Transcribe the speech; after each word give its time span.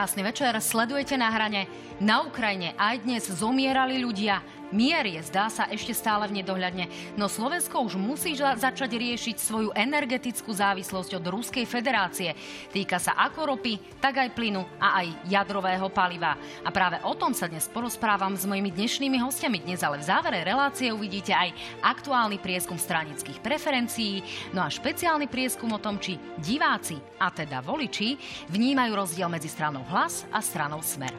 Krásny 0.00 0.24
večer, 0.24 0.56
sledujete 0.64 1.12
na 1.20 1.28
hrane. 1.28 1.68
Na 2.00 2.24
Ukrajine 2.24 2.72
aj 2.80 3.04
dnes 3.04 3.28
zomierali 3.28 4.00
ľudia. 4.00 4.40
Mier 4.70 5.02
je, 5.02 5.18
zdá 5.26 5.50
sa, 5.50 5.66
ešte 5.66 5.90
stále 5.90 6.30
v 6.30 6.40
nedohľadne, 6.40 6.86
no 7.18 7.26
Slovensko 7.26 7.82
už 7.82 7.98
musí 7.98 8.38
začať 8.38 8.94
riešiť 8.94 9.36
svoju 9.36 9.70
energetickú 9.74 10.54
závislosť 10.54 11.18
od 11.18 11.24
Ruskej 11.26 11.66
federácie. 11.66 12.38
Týka 12.70 13.02
sa 13.02 13.18
ako 13.18 13.54
ropy, 13.54 13.82
tak 13.98 14.22
aj 14.22 14.30
plynu 14.30 14.62
a 14.78 15.02
aj 15.02 15.26
jadrového 15.26 15.90
paliva. 15.90 16.38
A 16.62 16.70
práve 16.70 17.02
o 17.02 17.18
tom 17.18 17.34
sa 17.34 17.50
dnes 17.50 17.66
porozprávam 17.66 18.38
s 18.38 18.46
mojimi 18.46 18.70
dnešnými 18.70 19.18
hostiami. 19.18 19.66
Dnes 19.66 19.82
ale 19.82 19.98
v 19.98 20.06
závere 20.06 20.46
relácie 20.46 20.94
uvidíte 20.94 21.34
aj 21.34 21.50
aktuálny 21.82 22.38
prieskum 22.38 22.78
stranických 22.78 23.42
preferencií, 23.42 24.22
no 24.54 24.62
a 24.62 24.70
špeciálny 24.70 25.26
prieskum 25.26 25.74
o 25.74 25.82
tom, 25.82 25.98
či 25.98 26.14
diváci, 26.38 26.94
a 27.18 27.34
teda 27.34 27.58
voliči, 27.58 28.14
vnímajú 28.54 28.92
rozdiel 28.94 29.26
medzi 29.26 29.50
stranou 29.50 29.82
Hlas 29.90 30.30
a 30.30 30.38
stranou 30.38 30.78
Smer. 30.78 31.12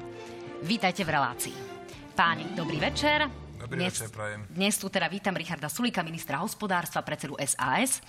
Vítajte 0.64 1.04
v 1.04 1.14
relácii. 1.20 1.58
Páni, 2.16 2.48
dobrý 2.56 2.80
večer. 2.80 3.51
Dobrý 3.72 3.88
dnes, 3.88 3.96
večer, 3.96 4.12
prajem. 4.12 4.40
Dnes 4.52 4.76
tu 4.76 4.92
teda 4.92 5.08
vítam 5.08 5.32
Richarda 5.32 5.72
Sulika, 5.72 6.04
ministra 6.04 6.44
hospodárstva, 6.44 7.08
predsedu 7.08 7.40
SAS, 7.40 8.04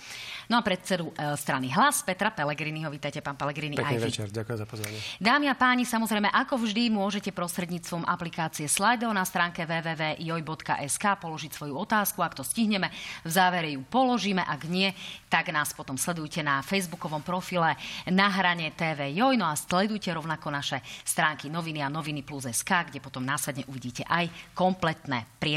no 0.51 0.59
a 0.59 0.61
predsedu 0.61 1.15
e, 1.15 1.39
strany 1.39 1.71
Hlas, 1.71 2.03
Petra 2.03 2.35
Pelegriniho. 2.35 2.91
Vítajte, 2.91 3.23
pán 3.23 3.39
Pelegrini. 3.39 3.79
Pekný 3.79 3.95
večer, 3.95 4.27
ďakujem 4.27 4.59
za 4.59 4.67
pozvanie. 4.67 4.99
Dámy 5.23 5.47
a 5.47 5.55
páni, 5.55 5.87
samozrejme, 5.87 6.27
ako 6.35 6.67
vždy, 6.67 6.91
môžete 6.91 7.31
prostredníctvom 7.31 8.03
aplikácie 8.03 8.67
Slido 8.67 9.07
na 9.15 9.23
stránke 9.23 9.63
www.joj.sk 9.63 11.05
položiť 11.23 11.51
svoju 11.55 11.79
otázku. 11.79 12.19
Ak 12.19 12.35
to 12.35 12.43
stihneme, 12.43 12.91
v 13.23 13.31
závere 13.31 13.71
ju 13.71 13.87
položíme. 13.87 14.43
Ak 14.43 14.67
nie, 14.67 14.91
tak 15.31 15.47
nás 15.55 15.71
potom 15.71 15.95
sledujte 15.95 16.43
na 16.43 16.59
facebookovom 16.59 17.23
profile 17.23 17.79
na 18.11 18.27
hrane 18.27 18.67
TV 18.75 19.15
Joj. 19.15 19.39
No 19.39 19.47
a 19.47 19.55
sledujte 19.55 20.11
rovnako 20.11 20.51
naše 20.51 20.83
stránky 21.07 21.47
noviny 21.47 21.79
a 21.79 21.87
noviny 21.87 22.19
plus 22.19 22.51
SK, 22.51 22.91
kde 22.91 22.99
potom 22.99 23.23
následne 23.23 23.63
uvidíte 23.71 24.03
aj 24.03 24.27
kompletné 24.51 25.23
prieskumy. 25.39 25.52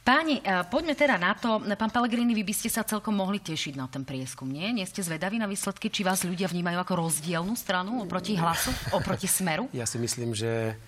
Páni, 0.00 0.40
e, 0.40 0.64
poďme 0.72 0.96
teda 0.96 1.20
na 1.20 1.36
to. 1.36 1.60
Pán 1.76 1.92
Pellegrini, 1.92 2.32
vy 2.32 2.40
by 2.40 2.54
ste 2.56 2.72
sa 2.72 2.80
celkom 2.88 3.12
mohli 3.12 3.36
tešiť 3.36 3.76
na 3.76 3.84
ten 3.84 4.00
prieskum, 4.00 4.48
nie? 4.48 4.64
Nie 4.72 4.88
ste 4.88 5.04
zvedaví 5.04 5.36
na 5.36 5.44
výsledky, 5.44 5.92
či 5.92 6.00
vás 6.00 6.24
ľudia 6.24 6.48
vnímajú 6.48 6.80
ako 6.80 7.04
rozdielnú 7.04 7.52
stranu 7.52 8.00
oproti 8.00 8.32
hlasu, 8.32 8.72
oproti 8.96 9.28
smeru? 9.28 9.68
Ja 9.76 9.84
si 9.84 10.00
myslím, 10.00 10.32
že 10.32 10.80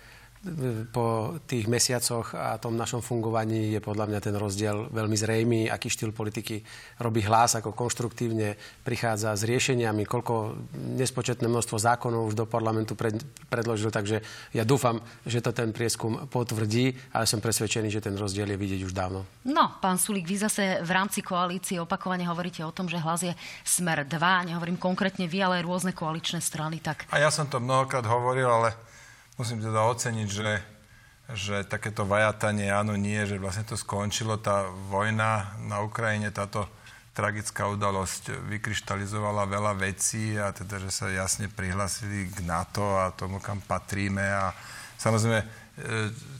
po 0.90 1.38
tých 1.46 1.70
mesiacoch 1.70 2.34
a 2.34 2.58
tom 2.58 2.74
našom 2.74 2.98
fungovaní 2.98 3.70
je 3.70 3.78
podľa 3.78 4.10
mňa 4.10 4.20
ten 4.20 4.34
rozdiel 4.34 4.90
veľmi 4.90 5.14
zrejmý, 5.14 5.60
aký 5.70 5.86
štýl 5.86 6.10
politiky 6.10 6.66
robí 6.98 7.22
hlas, 7.22 7.54
ako 7.54 7.70
konštruktívne 7.70 8.58
prichádza 8.82 9.38
s 9.38 9.46
riešeniami, 9.46 10.02
koľko 10.02 10.58
nespočetné 10.98 11.46
množstvo 11.46 11.78
zákonov 11.78 12.26
už 12.26 12.34
do 12.34 12.46
parlamentu 12.50 12.98
pred, 12.98 13.22
predložil, 13.46 13.94
takže 13.94 14.26
ja 14.50 14.66
dúfam, 14.66 14.98
že 15.22 15.38
to 15.38 15.54
ten 15.54 15.70
prieskum 15.70 16.26
potvrdí, 16.26 16.90
ale 17.14 17.30
som 17.30 17.38
presvedčený, 17.38 17.94
že 17.94 18.02
ten 18.02 18.18
rozdiel 18.18 18.50
je 18.50 18.58
vidieť 18.58 18.82
už 18.82 18.90
dávno. 18.90 19.22
No, 19.46 19.78
pán 19.78 19.94
Sulík, 19.94 20.26
vy 20.26 20.42
zase 20.42 20.82
v 20.82 20.90
rámci 20.90 21.22
koalície 21.22 21.78
opakovane 21.78 22.26
hovoríte 22.26 22.66
o 22.66 22.74
tom, 22.74 22.90
že 22.90 22.98
hlas 22.98 23.22
je 23.22 23.34
smer 23.62 24.02
2, 24.10 24.50
nehovorím 24.50 24.74
konkrétne 24.74 25.30
vy, 25.30 25.38
ale 25.38 25.62
rôzne 25.62 25.94
koaličné 25.94 26.42
strany. 26.42 26.82
Tak... 26.82 27.06
A 27.14 27.22
ja 27.22 27.30
som 27.30 27.46
to 27.46 27.62
mnohokrát 27.62 28.02
hovoril, 28.02 28.50
ale 28.50 28.74
musím 29.40 29.64
teda 29.64 29.80
oceniť, 29.88 30.28
že, 30.28 30.50
že 31.32 31.56
takéto 31.64 32.04
vajatanie 32.04 32.68
áno, 32.68 32.96
nie, 32.98 33.24
že 33.24 33.40
vlastne 33.40 33.64
to 33.64 33.78
skončilo. 33.78 34.36
Tá 34.40 34.68
vojna 34.92 35.56
na 35.64 35.80
Ukrajine, 35.80 36.34
táto 36.34 36.68
tragická 37.12 37.68
udalosť 37.68 38.48
vykryštalizovala 38.48 39.44
veľa 39.44 39.72
vecí 39.76 40.36
a 40.40 40.48
teda, 40.48 40.80
že 40.80 40.90
sa 40.92 41.12
jasne 41.12 41.52
prihlasili 41.52 42.32
k 42.32 42.40
NATO 42.48 42.96
a 42.96 43.12
tomu, 43.12 43.36
kam 43.36 43.60
patríme. 43.60 44.24
A 44.24 44.56
samozrejme, 44.96 45.40
e, 45.44 45.46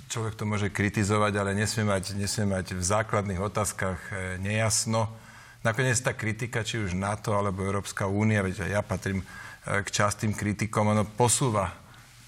človek 0.09 0.33
to 0.33 0.49
môže 0.49 0.73
kritizovať, 0.73 1.33
ale 1.37 1.53
nesmie 1.53 1.85
mať, 1.85 2.17
nesmie 2.17 2.49
mať 2.49 2.73
v 2.73 2.83
základných 2.85 3.41
otázkach 3.41 4.01
e, 4.09 4.41
nejasno. 4.41 5.13
Nakoniec 5.61 6.01
tá 6.01 6.17
kritika, 6.17 6.65
či 6.65 6.81
už 6.81 6.97
NATO 6.97 7.37
alebo 7.37 7.63
Európska 7.63 8.09
únia, 8.09 8.41
veď 8.41 8.73
ja 8.73 8.81
patrím 8.81 9.21
e, 9.21 9.27
k 9.85 9.89
častým 9.93 10.33
kritikom, 10.33 10.89
ono 10.89 11.05
posúva 11.05 11.82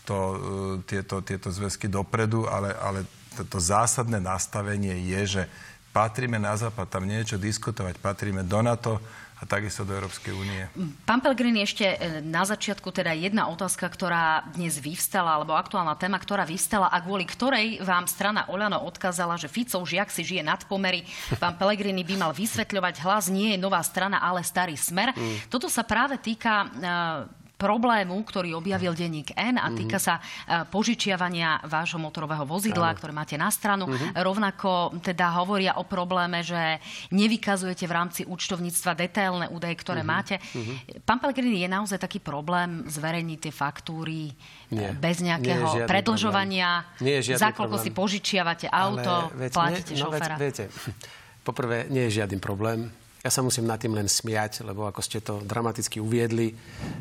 to, 0.04 0.18
e, 0.18 0.36
tieto, 0.84 1.24
tieto 1.24 1.48
zväzky 1.50 1.88
dopredu, 1.88 2.46
ale, 2.46 2.76
ale 2.78 3.04
to 3.34 3.58
zásadné 3.58 4.20
nastavenie 4.20 4.94
je, 5.10 5.40
že 5.40 5.42
patríme 5.90 6.38
na 6.38 6.54
západ, 6.54 6.86
tam 6.86 7.04
niečo 7.08 7.40
diskutovať, 7.40 7.98
patríme 7.98 8.46
do 8.46 8.60
NATO, 8.62 9.00
a 9.34 9.42
takisto 9.42 9.82
do 9.82 9.92
Európskej 9.92 10.32
únie. 10.32 10.62
Pán 11.04 11.18
Pelgrini, 11.18 11.66
ešte 11.66 11.84
e, 11.84 12.24
na 12.24 12.46
začiatku 12.46 12.88
teda 12.94 13.12
jedna 13.12 13.50
otázka, 13.50 13.90
ktorá 13.90 14.46
dnes 14.54 14.80
vyvstala, 14.80 15.36
alebo 15.36 15.52
aktuálna 15.52 15.98
téma, 16.00 16.16
ktorá 16.16 16.46
vyvstala 16.46 16.86
a 16.88 17.02
kvôli 17.02 17.26
ktorej 17.26 17.82
vám 17.82 18.06
strana 18.06 18.46
Oľano 18.46 18.80
odkázala, 18.86 19.36
že 19.36 19.52
Fico 19.52 19.82
už 19.82 20.00
jak 20.00 20.08
si 20.08 20.24
žije 20.24 20.46
nad 20.46 20.62
pomery. 20.64 21.02
Pán 21.42 21.58
Pellegrini 21.58 22.06
by 22.06 22.14
mal 22.14 22.32
vysvetľovať 22.32 23.04
hlas, 23.04 23.28
nie 23.28 23.52
je 23.52 23.58
nová 23.58 23.84
strana, 23.84 24.22
ale 24.22 24.40
starý 24.40 24.78
smer. 24.78 25.10
Mm. 25.12 25.50
Toto 25.50 25.68
sa 25.68 25.84
práve 25.84 26.16
týka 26.22 26.64
uh, 26.64 27.43
problému, 27.54 28.18
ktorý 28.26 28.58
objavil 28.58 28.92
denník 28.92 29.32
N 29.38 29.62
a 29.62 29.70
týka 29.70 30.02
sa 30.02 30.18
e, 30.18 30.22
požičiavania 30.66 31.62
vášho 31.64 32.02
motorového 32.02 32.42
vozidla, 32.42 32.92
Áno. 32.92 32.98
ktoré 32.98 33.12
máte 33.14 33.38
na 33.38 33.48
stranu. 33.48 33.86
Uh-huh. 33.86 34.10
Rovnako 34.18 34.98
teda 34.98 35.30
hovoria 35.38 35.78
o 35.78 35.86
probléme, 35.86 36.42
že 36.42 36.82
nevykazujete 37.14 37.86
v 37.86 37.92
rámci 37.94 38.20
účtovníctva 38.26 38.98
detailné 38.98 39.46
údaje, 39.54 39.78
ktoré 39.78 40.02
uh-huh. 40.02 40.14
máte. 40.18 40.42
Uh-huh. 40.42 40.74
Pán 41.06 41.22
Pellegrini, 41.22 41.62
je 41.62 41.70
naozaj 41.70 41.98
taký 42.02 42.18
problém 42.18 42.84
zverejniť 42.90 43.38
tie 43.38 43.52
faktúry 43.54 44.34
nie. 44.74 44.90
bez 44.98 45.22
nejakého 45.22 45.86
nie 45.86 45.86
predlžovania? 45.86 46.90
Nie 46.98 47.22
je 47.22 47.38
Za 47.38 47.54
koľko 47.54 47.78
si 47.78 47.94
požičiavate 47.94 48.66
auto, 48.66 49.30
Ale, 49.30 49.46
viete, 49.46 49.54
platíte 49.54 49.92
no, 49.94 50.10
šoféra? 50.10 50.34
Viete, 50.36 50.64
poprvé, 51.48 51.86
nie 51.86 52.10
je 52.10 52.18
žiadny 52.18 52.42
problém 52.42 52.90
ja 53.24 53.32
sa 53.32 53.40
musím 53.40 53.64
nad 53.64 53.80
tým 53.80 53.96
len 53.96 54.04
smiať, 54.04 54.60
lebo 54.68 54.84
ako 54.84 55.00
ste 55.00 55.24
to 55.24 55.40
dramaticky 55.40 55.96
uviedli, 55.96 56.52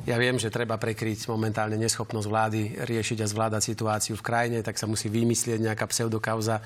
ja 0.08 0.16
viem, 0.16 0.40
že 0.40 0.48
treba 0.48 0.80
prekryť 0.80 1.28
momentálne 1.28 1.76
neschopnosť 1.76 2.28
vlády 2.32 2.62
riešiť 2.80 3.20
a 3.20 3.28
zvládať 3.28 3.76
situáciu 3.76 4.16
v 4.16 4.24
krajine, 4.24 4.64
tak 4.64 4.80
sa 4.80 4.88
musí 4.88 5.12
vymyslieť 5.12 5.60
nejaká 5.60 5.84
pseudokauza 5.84 6.64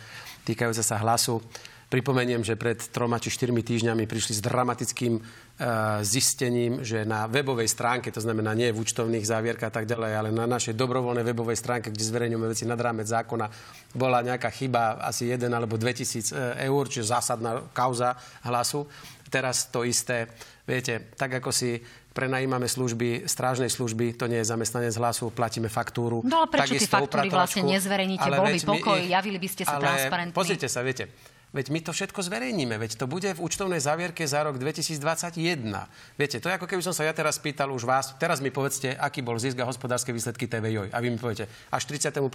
týkajúca 0.47 0.84
sa 0.85 0.95
hlasu. 1.01 1.44
Pripomeniem, 1.88 2.44
že 2.44 2.59
pred 2.59 2.75
troma 2.91 3.16
či 3.16 3.31
štyrmi 3.31 3.63
týždňami 3.63 4.12
prišli 4.12 4.35
s 4.35 4.44
dramatickým 4.44 5.23
uh, 5.23 5.23
zistením, 6.03 6.84
že 6.84 7.07
na 7.07 7.31
webovej 7.31 7.72
stránke, 7.72 8.12
to 8.12 8.19
znamená 8.19 8.51
nie 8.51 8.75
v 8.75 8.84
účtovných 8.84 9.24
závierkach 9.24 9.72
a 9.72 9.75
tak 9.79 9.88
ďalej, 9.88 10.12
ale 10.12 10.29
na 10.35 10.44
našej 10.51 10.75
dobrovoľnej 10.75 11.24
webovej 11.24 11.56
stránke, 11.56 11.88
kde 11.88 12.03
zverejňujeme 12.03 12.51
veci 12.51 12.68
nad 12.68 12.75
rámec 12.75 13.07
zákona, 13.07 13.47
bola 13.95 14.19
nejaká 14.19 14.51
chyba 14.51 15.00
asi 15.00 15.31
1 15.31 15.47
alebo 15.47 15.79
2000 15.79 16.28
e, 16.28 16.68
eur, 16.68 16.84
čiže 16.91 17.07
zásadná 17.07 17.63
kauza 17.72 18.19
hlasu. 18.44 18.84
Teraz 19.27 19.67
to 19.67 19.83
isté, 19.83 20.31
viete, 20.63 21.11
tak 21.19 21.43
ako 21.43 21.51
si 21.51 21.83
prenajímame 22.17 22.65
služby, 22.65 23.29
strážnej 23.29 23.69
služby, 23.69 24.17
to 24.17 24.25
nie 24.25 24.41
je 24.41 24.49
zamestnanec 24.49 24.95
hlasu, 24.97 25.29
platíme 25.29 25.69
faktúru. 25.69 26.25
No 26.25 26.41
ale 26.41 26.47
prečo 26.49 26.73
tie 26.73 26.89
faktúry 26.89 27.29
vlastne 27.29 27.61
nezverejníte? 27.67 28.25
Bol 28.33 28.49
by 28.49 28.61
pokoj, 28.65 28.99
javili 29.05 29.38
by 29.38 29.49
ste 29.51 29.63
sa 29.69 29.77
transparentní. 29.77 30.33
Pozrite 30.33 30.65
sa, 30.65 30.81
viete, 30.81 31.13
Veď 31.55 31.71
my 31.71 31.79
to 31.79 31.95
všetko 31.95 32.19
zverejníme, 32.27 32.75
veď 32.75 32.99
to 32.99 33.07
bude 33.07 33.31
v 33.31 33.39
účtovnej 33.39 33.79
závierke 33.79 34.27
za 34.27 34.44
rok 34.44 34.59
2021. 34.59 35.63
Viete, 36.19 36.44
to 36.44 36.51
je 36.51 36.57
ako 36.59 36.67
keby 36.67 36.83
som 36.83 36.91
sa 36.91 37.07
ja 37.07 37.15
teraz 37.15 37.39
pýtal 37.39 37.71
už 37.71 37.88
vás, 37.88 38.19
teraz 38.19 38.44
mi 38.44 38.51
povedzte, 38.51 38.91
aký 38.99 39.23
bol 39.23 39.39
zisk 39.39 39.55
a 39.63 39.65
hospodárske 39.65 40.11
výsledky 40.11 40.44
TVJ. 40.44 40.91
A 40.91 40.99
vy 40.99 41.07
mi 41.07 41.15
poviete, 41.15 41.47
až 41.71 41.88
31.3. 41.88 42.27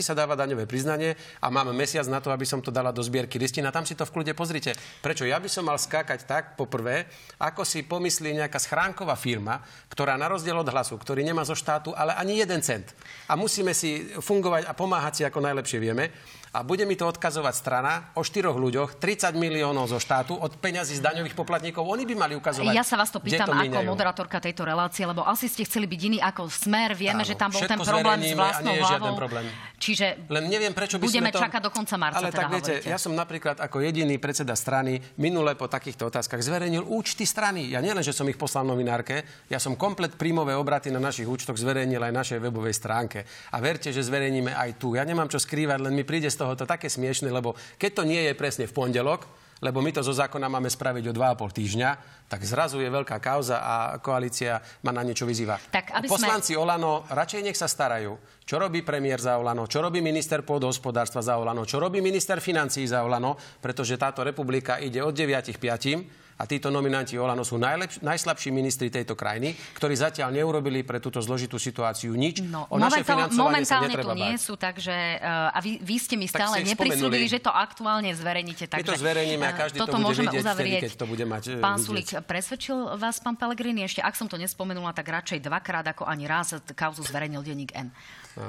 sa 0.00 0.16
dáva 0.16 0.32
daňové 0.32 0.64
priznanie 0.64 1.12
a 1.44 1.52
mám 1.52 1.76
mesiac 1.76 2.08
na 2.08 2.24
to, 2.24 2.32
aby 2.32 2.48
som 2.48 2.64
to 2.64 2.72
dala 2.72 2.88
do 2.88 3.04
zbierky 3.04 3.36
listina. 3.36 3.68
Tam 3.68 3.84
si 3.84 3.92
to 3.92 4.08
v 4.08 4.16
kľude 4.16 4.32
pozrite. 4.32 4.72
Prečo 5.04 5.28
ja 5.28 5.36
by 5.36 5.48
som 5.52 5.68
mal 5.68 5.76
skákať 5.76 6.24
tak, 6.24 6.56
poprvé, 6.56 7.04
ako 7.36 7.68
si 7.68 7.84
pomyslí 7.84 8.32
nejaká 8.32 8.56
schránková 8.56 9.12
firma, 9.20 9.60
ktorá 9.92 10.16
na 10.16 10.32
rozdiel 10.32 10.56
od 10.56 10.72
hlasu, 10.72 10.96
ktorý 10.96 11.20
nemá 11.20 11.44
zo 11.44 11.52
štátu, 11.52 11.92
ale 11.92 12.16
ani 12.16 12.40
jeden 12.40 12.64
cent. 12.64 12.96
A 13.28 13.36
musíme 13.36 13.76
si 13.76 14.08
fungovať 14.16 14.64
a 14.64 14.72
pomáhať 14.72 15.12
si 15.20 15.22
ako 15.28 15.44
najlepšie 15.44 15.76
vieme 15.84 16.08
a 16.54 16.62
bude 16.62 16.86
mi 16.86 16.94
to 16.94 17.10
odkazovať 17.10 17.54
strana 17.58 18.14
o 18.14 18.22
štyroch 18.22 18.54
ľuďoch, 18.54 19.02
30 19.02 19.34
miliónov 19.34 19.90
zo 19.90 19.98
štátu 19.98 20.38
od 20.38 20.54
peňazí 20.62 20.94
z 20.94 21.02
daňových 21.02 21.34
poplatníkov. 21.34 21.82
Oni 21.82 22.06
by 22.06 22.14
mali 22.14 22.34
ukazovať. 22.38 22.70
Ja 22.70 22.86
sa 22.86 22.94
vás 22.94 23.10
to 23.10 23.18
pýtam 23.18 23.50
to 23.50 23.58
ako 23.58 23.82
moderátorka 23.82 24.38
tejto 24.38 24.62
relácie, 24.62 25.02
lebo 25.02 25.26
asi 25.26 25.50
ste 25.50 25.66
chceli 25.66 25.90
byť 25.90 26.00
iní 26.06 26.18
ako 26.22 26.46
smer. 26.46 26.94
Vieme, 26.94 27.26
Áno, 27.26 27.28
že 27.28 27.34
tam 27.34 27.50
bol 27.50 27.66
ten 27.66 27.74
problém 27.82 28.18
s 28.22 28.32
vlastnou 28.38 28.74
hlavou. 28.78 29.14
Problém. 29.18 29.44
Čiže 29.82 30.30
Len 30.30 30.44
neviem, 30.46 30.70
prečo 30.70 30.96
by 30.96 31.10
budeme 31.10 31.28
sme 31.28 31.34
to... 31.34 31.42
čakať 31.42 31.60
do 31.60 31.70
konca 31.74 31.96
marca. 31.98 32.22
Ale 32.22 32.30
teda 32.30 32.46
tak 32.46 32.52
viete, 32.54 32.74
ja 32.86 32.98
som 33.02 33.12
napríklad 33.12 33.58
ako 33.58 33.82
jediný 33.82 34.16
predseda 34.22 34.54
strany 34.54 35.02
minule 35.18 35.58
po 35.58 35.66
takýchto 35.66 36.06
otázkach 36.06 36.38
zverejnil 36.38 36.86
účty 36.86 37.26
strany. 37.26 37.74
Ja 37.74 37.82
nielen, 37.82 38.06
že 38.06 38.14
som 38.14 38.30
ich 38.30 38.38
poslal 38.38 38.62
novinárke, 38.62 39.26
ja 39.50 39.58
som 39.58 39.74
komplet 39.74 40.14
príjmové 40.14 40.54
obraty 40.54 40.94
na 40.94 41.02
našich 41.02 41.26
účtoch 41.26 41.58
zverejnil 41.58 41.98
aj 41.98 42.12
našej 42.14 42.38
webovej 42.38 42.78
stránke. 42.78 43.26
A 43.50 43.58
verte, 43.58 43.90
že 43.90 44.06
zverejníme 44.06 44.54
aj 44.54 44.78
tu. 44.78 44.94
Ja 44.94 45.02
nemám 45.02 45.26
čo 45.26 45.42
skrývať, 45.42 45.82
len 45.82 45.92
mi 45.96 46.06
príde 46.06 46.30
z 46.30 46.43
toho 46.43 46.43
to 46.52 46.68
také 46.68 46.92
smiešne 46.92 47.32
lebo 47.32 47.56
keď 47.80 47.90
to 47.96 48.02
nie 48.04 48.20
je 48.28 48.36
presne 48.36 48.68
v 48.68 48.76
pondelok, 48.76 49.24
lebo 49.64 49.80
my 49.80 49.90
to 49.96 50.04
zo 50.04 50.12
zákona 50.12 50.52
máme 50.52 50.68
spraviť 50.68 51.08
o 51.08 51.16
2,5 51.16 51.56
týždňa, 51.56 51.90
tak 52.28 52.44
zrazu 52.44 52.84
je 52.84 52.92
veľká 52.92 53.16
kauza 53.16 53.64
a 53.64 53.74
koalícia 53.96 54.60
ma 54.84 54.92
na 54.92 55.00
niečo 55.00 55.24
vyzýva. 55.24 55.56
Tak, 55.72 55.96
aby 55.96 56.06
Poslanci 56.10 56.52
sme... 56.52 56.60
Olano 56.60 57.08
radšej 57.08 57.40
nech 57.40 57.56
sa 57.56 57.64
starajú. 57.64 58.18
Čo 58.44 58.60
robí 58.60 58.84
premiér 58.84 59.24
za 59.24 59.40
Olano? 59.40 59.64
Čo 59.64 59.80
robí 59.80 60.04
minister 60.04 60.44
pôdohospodárstva 60.44 61.24
za 61.24 61.40
Olano? 61.40 61.64
Čo 61.64 61.80
robí 61.80 62.04
minister 62.04 62.44
financí 62.44 62.84
za 62.84 63.00
Olano? 63.00 63.40
Pretože 63.40 63.96
táto 63.96 64.20
republika 64.20 64.76
ide 64.76 65.00
od 65.00 65.16
9 65.16 65.56
5 65.56 66.23
a 66.34 66.42
títo 66.50 66.66
nominanti 66.68 67.14
Olano 67.14 67.46
sú 67.46 67.56
najlepš- 67.56 68.02
najslabší 68.02 68.50
ministri 68.50 68.90
tejto 68.90 69.14
krajiny, 69.14 69.54
ktorí 69.78 69.94
zatiaľ 69.94 70.34
neurobili 70.34 70.82
pre 70.82 70.98
túto 70.98 71.22
zložitú 71.22 71.62
situáciu 71.62 72.10
nič. 72.18 72.42
No, 72.42 72.66
o 72.66 72.76
naše 72.76 73.06
financovanie 73.06 73.62
sa 73.62 73.78
netreba 73.82 74.14
tu 74.14 74.18
nie 74.18 74.34
sú, 74.34 74.58
takže 74.58 74.94
uh, 75.22 75.54
a 75.54 75.58
vy, 75.62 75.78
vy 75.78 75.96
ste 76.02 76.18
mi 76.18 76.26
stále 76.26 76.66
neprisúdili, 76.66 77.30
že 77.30 77.38
to 77.38 77.54
aktuálne 77.54 78.10
zverejnite. 78.10 78.66
Takže, 78.66 78.82
My 78.82 78.90
to 78.90 78.98
zverejníme 78.98 79.44
a 79.46 79.52
eh, 79.54 79.58
každý 79.58 79.78
toto 79.78 79.94
to 79.94 79.98
bude 79.98 80.06
môžeme 80.10 80.30
vidieť 80.30 80.42
uzavrieť. 80.42 80.80
Vtedy, 80.82 80.86
keď 80.90 80.92
to 80.98 81.06
bude 81.06 81.24
mať 81.24 81.42
eh, 81.46 81.62
Pán 81.62 81.78
Sulík, 81.78 82.08
presvedčil 82.26 82.78
vás 82.98 83.16
pán 83.22 83.38
Pellegrini 83.38 83.86
ešte, 83.86 84.02
ak 84.02 84.14
som 84.18 84.26
to 84.26 84.34
nespomenula, 84.34 84.90
tak 84.90 85.06
radšej 85.06 85.38
dvakrát 85.38 85.86
ako 85.94 86.04
ani 86.10 86.26
raz 86.26 86.58
kauzu 86.74 87.06
zverejnil 87.06 87.46
denník 87.46 87.70
N. 87.78 87.94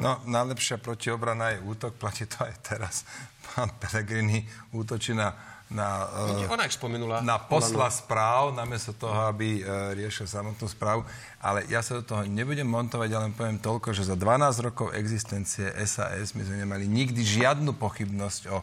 No, 0.02 0.18
najlepšia 0.26 0.82
protiobrana 0.82 1.54
je 1.54 1.62
útok, 1.62 1.94
platí 2.02 2.26
to 2.26 2.42
aj 2.42 2.54
teraz. 2.66 3.06
Pán 3.54 3.78
Pellegrini 3.78 4.42
útočí 4.74 5.14
na 5.14 5.55
na, 5.66 6.06
uh, 6.46 6.54
Ona 6.54 6.70
spomenula. 6.70 7.26
na 7.26 7.42
posla 7.42 7.90
správ, 7.90 8.54
namiesto 8.54 8.94
toho, 8.94 9.26
aby 9.26 9.66
uh, 9.66 9.98
riešil 9.98 10.30
samotnú 10.30 10.70
správu. 10.70 11.02
Ale 11.42 11.66
ja 11.74 11.82
sa 11.82 11.98
do 11.98 12.04
toho 12.06 12.22
nebudem 12.30 12.70
montovať, 12.70 13.10
ale 13.10 13.34
poviem 13.34 13.58
toľko, 13.58 13.90
že 13.90 14.06
za 14.06 14.14
12 14.14 14.62
rokov 14.62 14.94
existencie 14.94 15.74
SAS 15.90 16.38
my 16.38 16.46
sme 16.46 16.62
nemali 16.62 16.86
nikdy 16.86 17.26
žiadnu 17.26 17.74
pochybnosť 17.82 18.42
o 18.54 18.62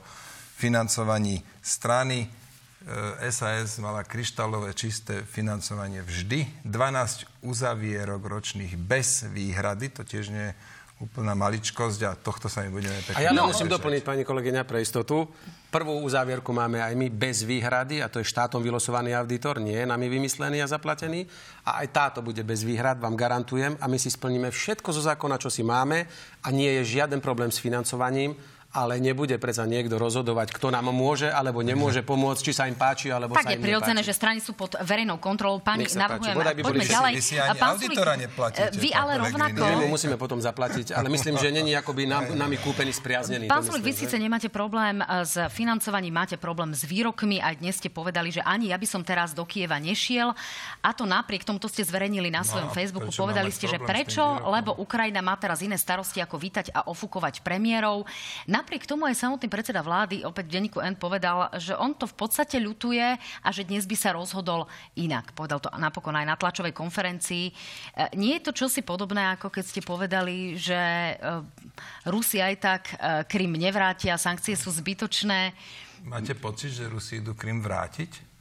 financovaní 0.55 1.43
strany. 1.59 2.31
Uh, 2.83 3.19
e, 3.23 3.31
SAS 3.35 3.83
mala 3.83 4.07
kryštálové 4.07 4.71
čisté 4.75 5.27
financovanie 5.27 6.07
vždy. 6.07 6.67
12 6.67 7.47
uzavierok 7.47 8.23
ročných 8.23 8.79
bez 8.79 9.27
výhrady, 9.27 9.91
to 9.91 10.07
tiež 10.07 10.31
nie 10.31 10.51
je 10.51 10.55
úplná 11.03 11.35
maličkosť 11.35 12.01
a 12.07 12.11
tohto 12.15 12.47
sa 12.47 12.63
mi 12.63 12.71
budeme 12.71 12.95
pekne 13.03 13.19
A 13.19 13.27
ja 13.27 13.35
no, 13.35 13.51
musím 13.51 13.67
doplniť, 13.67 14.07
pani 14.07 14.23
kolegyňa, 14.23 14.63
pre 14.63 14.79
istotu. 14.79 15.27
Prvú 15.67 15.99
uzávierku 16.07 16.55
máme 16.55 16.79
aj 16.79 16.95
my 16.95 17.11
bez 17.11 17.43
výhrady 17.43 17.99
a 17.99 18.07
to 18.07 18.23
je 18.23 18.31
štátom 18.31 18.63
vylosovaný 18.63 19.11
auditor, 19.19 19.59
nie 19.59 19.75
je 19.75 19.87
nami 19.89 20.07
vymyslený 20.07 20.63
a 20.63 20.71
zaplatený. 20.71 21.27
A 21.67 21.83
aj 21.83 21.87
táto 21.91 22.19
bude 22.23 22.47
bez 22.47 22.63
výhrad, 22.63 23.03
vám 23.03 23.19
garantujem. 23.19 23.75
A 23.83 23.91
my 23.91 23.99
si 23.99 24.15
splníme 24.15 24.55
všetko 24.55 24.95
zo 24.95 25.03
zákona, 25.03 25.43
čo 25.43 25.51
si 25.51 25.67
máme 25.67 26.07
a 26.47 26.49
nie 26.55 26.71
je 26.79 26.99
žiaden 26.99 27.19
problém 27.19 27.51
s 27.51 27.59
financovaním 27.59 28.39
ale 28.73 28.97
nebude 29.05 29.37
predsa 29.37 29.69
niekto 29.69 30.01
rozhodovať, 30.01 30.57
kto 30.57 30.73
nám 30.73 30.89
môže 30.89 31.29
alebo 31.29 31.61
nemôže 31.61 32.01
pomôcť, 32.01 32.41
či 32.41 32.53
sa 32.57 32.65
im 32.65 32.73
páči 32.73 33.13
alebo 33.13 33.37
tak 33.37 33.45
sa 33.45 33.53
im 33.53 33.61
je 33.61 33.69
prirodzené, 33.69 34.01
že 34.01 34.17
strany 34.17 34.41
sú 34.41 34.57
pod 34.57 34.81
verejnou 34.81 35.21
kontrolou. 35.21 35.61
Pani, 35.61 35.85
navrhujem, 35.93 36.37
poďme 36.65 36.87
ďalej. 36.89 37.13
Vy 37.21 37.23
si 37.23 37.37
ani 37.37 37.61
pán 37.61 37.77
auditora 37.77 38.17
neplatíte. 38.17 38.81
Vy 38.81 38.91
ale 38.97 39.21
rovnako... 39.21 39.61
My 39.85 39.89
musíme 39.93 40.17
potom 40.17 40.41
zaplatiť, 40.41 40.97
ale 40.97 41.13
myslím, 41.13 41.37
že 41.37 41.53
není 41.53 41.77
akoby 41.77 42.09
nám, 42.09 42.33
nami 42.33 42.57
kúpený, 42.57 42.97
spriaznený. 42.97 43.53
Pán 43.53 43.61
Sulik, 43.61 43.85
vy 43.85 43.93
síce 43.93 44.17
nemáte 44.17 44.49
problém 44.49 45.05
eh, 45.05 45.29
s 45.29 45.37
financovaním, 45.53 46.17
máte 46.17 46.41
problém 46.41 46.73
s 46.73 46.89
výrokmi. 46.89 47.45
Aj 47.45 47.53
dnes 47.53 47.77
ste 47.77 47.93
povedali, 47.93 48.33
že 48.33 48.41
ani 48.41 48.73
ja 48.73 48.81
by 48.81 48.89
som 48.89 49.05
teraz 49.05 49.37
do 49.37 49.45
Kieva 49.45 49.77
nešiel. 49.77 50.33
A 50.81 50.97
to 50.97 51.05
napriek 51.05 51.45
tomu, 51.45 51.61
to 51.61 51.69
ste 51.69 51.85
zverejnili 51.85 52.33
na 52.33 52.41
svojom 52.41 52.73
no, 52.73 52.75
Facebooku. 52.75 53.13
Povedali 53.13 53.53
ste, 53.53 53.69
že 53.69 53.77
prečo? 53.77 54.25
Lebo 54.49 54.81
Ukrajina 54.81 55.21
má 55.21 55.37
teraz 55.37 55.61
iné 55.61 55.77
starosti, 55.77 56.25
ako 56.25 56.41
vítať 56.41 56.73
a 56.73 56.89
ofúkovať 56.89 57.45
premiérov. 57.45 58.09
Na 58.49 58.62
Napriek 58.63 58.87
tomu 58.87 59.11
aj 59.11 59.19
samotný 59.19 59.51
predseda 59.51 59.83
vlády 59.83 60.23
opäť 60.23 60.47
v 60.47 60.55
denníku 60.55 60.79
N 60.79 60.95
povedal, 60.95 61.51
že 61.59 61.75
on 61.75 61.99
to 61.99 62.07
v 62.07 62.15
podstate 62.15 62.63
ľutuje 62.63 63.19
a 63.19 63.49
že 63.51 63.67
dnes 63.67 63.83
by 63.91 63.97
sa 63.99 64.15
rozhodol 64.15 64.71
inak. 64.95 65.35
Povedal 65.35 65.59
to 65.59 65.67
napokon 65.83 66.15
aj 66.15 66.31
na 66.31 66.39
tlačovej 66.39 66.71
konferencii. 66.71 67.51
E, 67.51 67.53
nie 68.15 68.39
je 68.39 68.47
to 68.47 68.55
čosi 68.55 68.87
podobné, 68.87 69.35
ako 69.35 69.51
keď 69.51 69.65
ste 69.67 69.83
povedali, 69.83 70.55
že 70.55 70.79
e, 70.79 71.15
Rusi 72.07 72.39
aj 72.39 72.55
tak 72.63 72.83
e, 72.95 73.27
Krym 73.27 73.59
nevrátia, 73.59 74.15
sankcie 74.15 74.55
sú 74.55 74.71
zbytočné. 74.71 75.51
Máte 76.07 76.39
pocit, 76.39 76.71
že 76.71 76.87
Rusi 76.87 77.19
idú 77.19 77.35
Krym 77.35 77.67
vrátiť? 77.67 78.32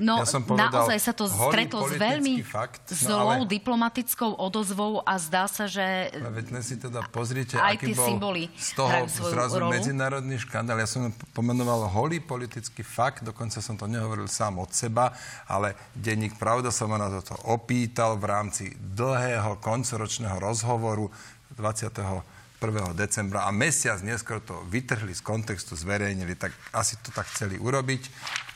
No, 0.00 0.22
ja 0.22 0.26
som 0.26 0.42
povedal, 0.42 0.72
naozaj 0.72 0.98
sa 0.98 1.12
to 1.12 1.28
stretlo 1.28 1.86
s 1.86 1.94
veľmi 2.00 2.40
fakt, 2.42 2.88
no, 2.90 2.96
zlou 2.96 3.44
ale... 3.44 3.50
diplomatickou 3.50 4.34
odozvou 4.40 5.04
a 5.04 5.14
zdá 5.20 5.44
sa, 5.46 5.68
že 5.68 6.10
Veď 6.14 6.46
si 6.64 6.80
teda 6.80 7.04
pozrite, 7.12 7.60
aj 7.60 7.76
aký 7.76 7.92
bol 7.92 8.06
symboly 8.06 8.44
z 8.56 8.70
toho 8.78 9.06
zrazu 9.08 9.60
rolu. 9.60 9.74
medzinárodný 9.74 10.40
škandál. 10.40 10.80
Ja 10.80 10.88
som 10.88 11.12
pomenoval 11.36 11.90
holý 11.92 12.22
politický 12.22 12.80
fakt, 12.80 13.26
dokonca 13.26 13.60
som 13.60 13.76
to 13.76 13.84
nehovoril 13.84 14.30
sám 14.30 14.58
od 14.62 14.70
seba, 14.72 15.12
ale 15.50 15.76
denník 15.92 16.38
Pravda 16.38 16.70
sa 16.70 16.86
ma 16.86 16.96
na 16.96 17.10
toto 17.10 17.34
opýtal 17.50 18.14
v 18.14 18.24
rámci 18.30 18.64
dlhého 18.78 19.58
koncoročného 19.58 20.38
rozhovoru 20.38 21.10
20. 21.58 22.37
1. 22.58 22.98
decembra 22.98 23.46
a 23.46 23.54
mesiac 23.54 24.02
neskôr 24.02 24.42
to 24.42 24.58
vytrhli 24.66 25.14
z 25.14 25.22
kontextu, 25.22 25.78
zverejnili, 25.78 26.34
tak 26.34 26.50
asi 26.74 26.98
to 26.98 27.14
tak 27.14 27.30
chceli 27.30 27.54
urobiť. 27.54 28.02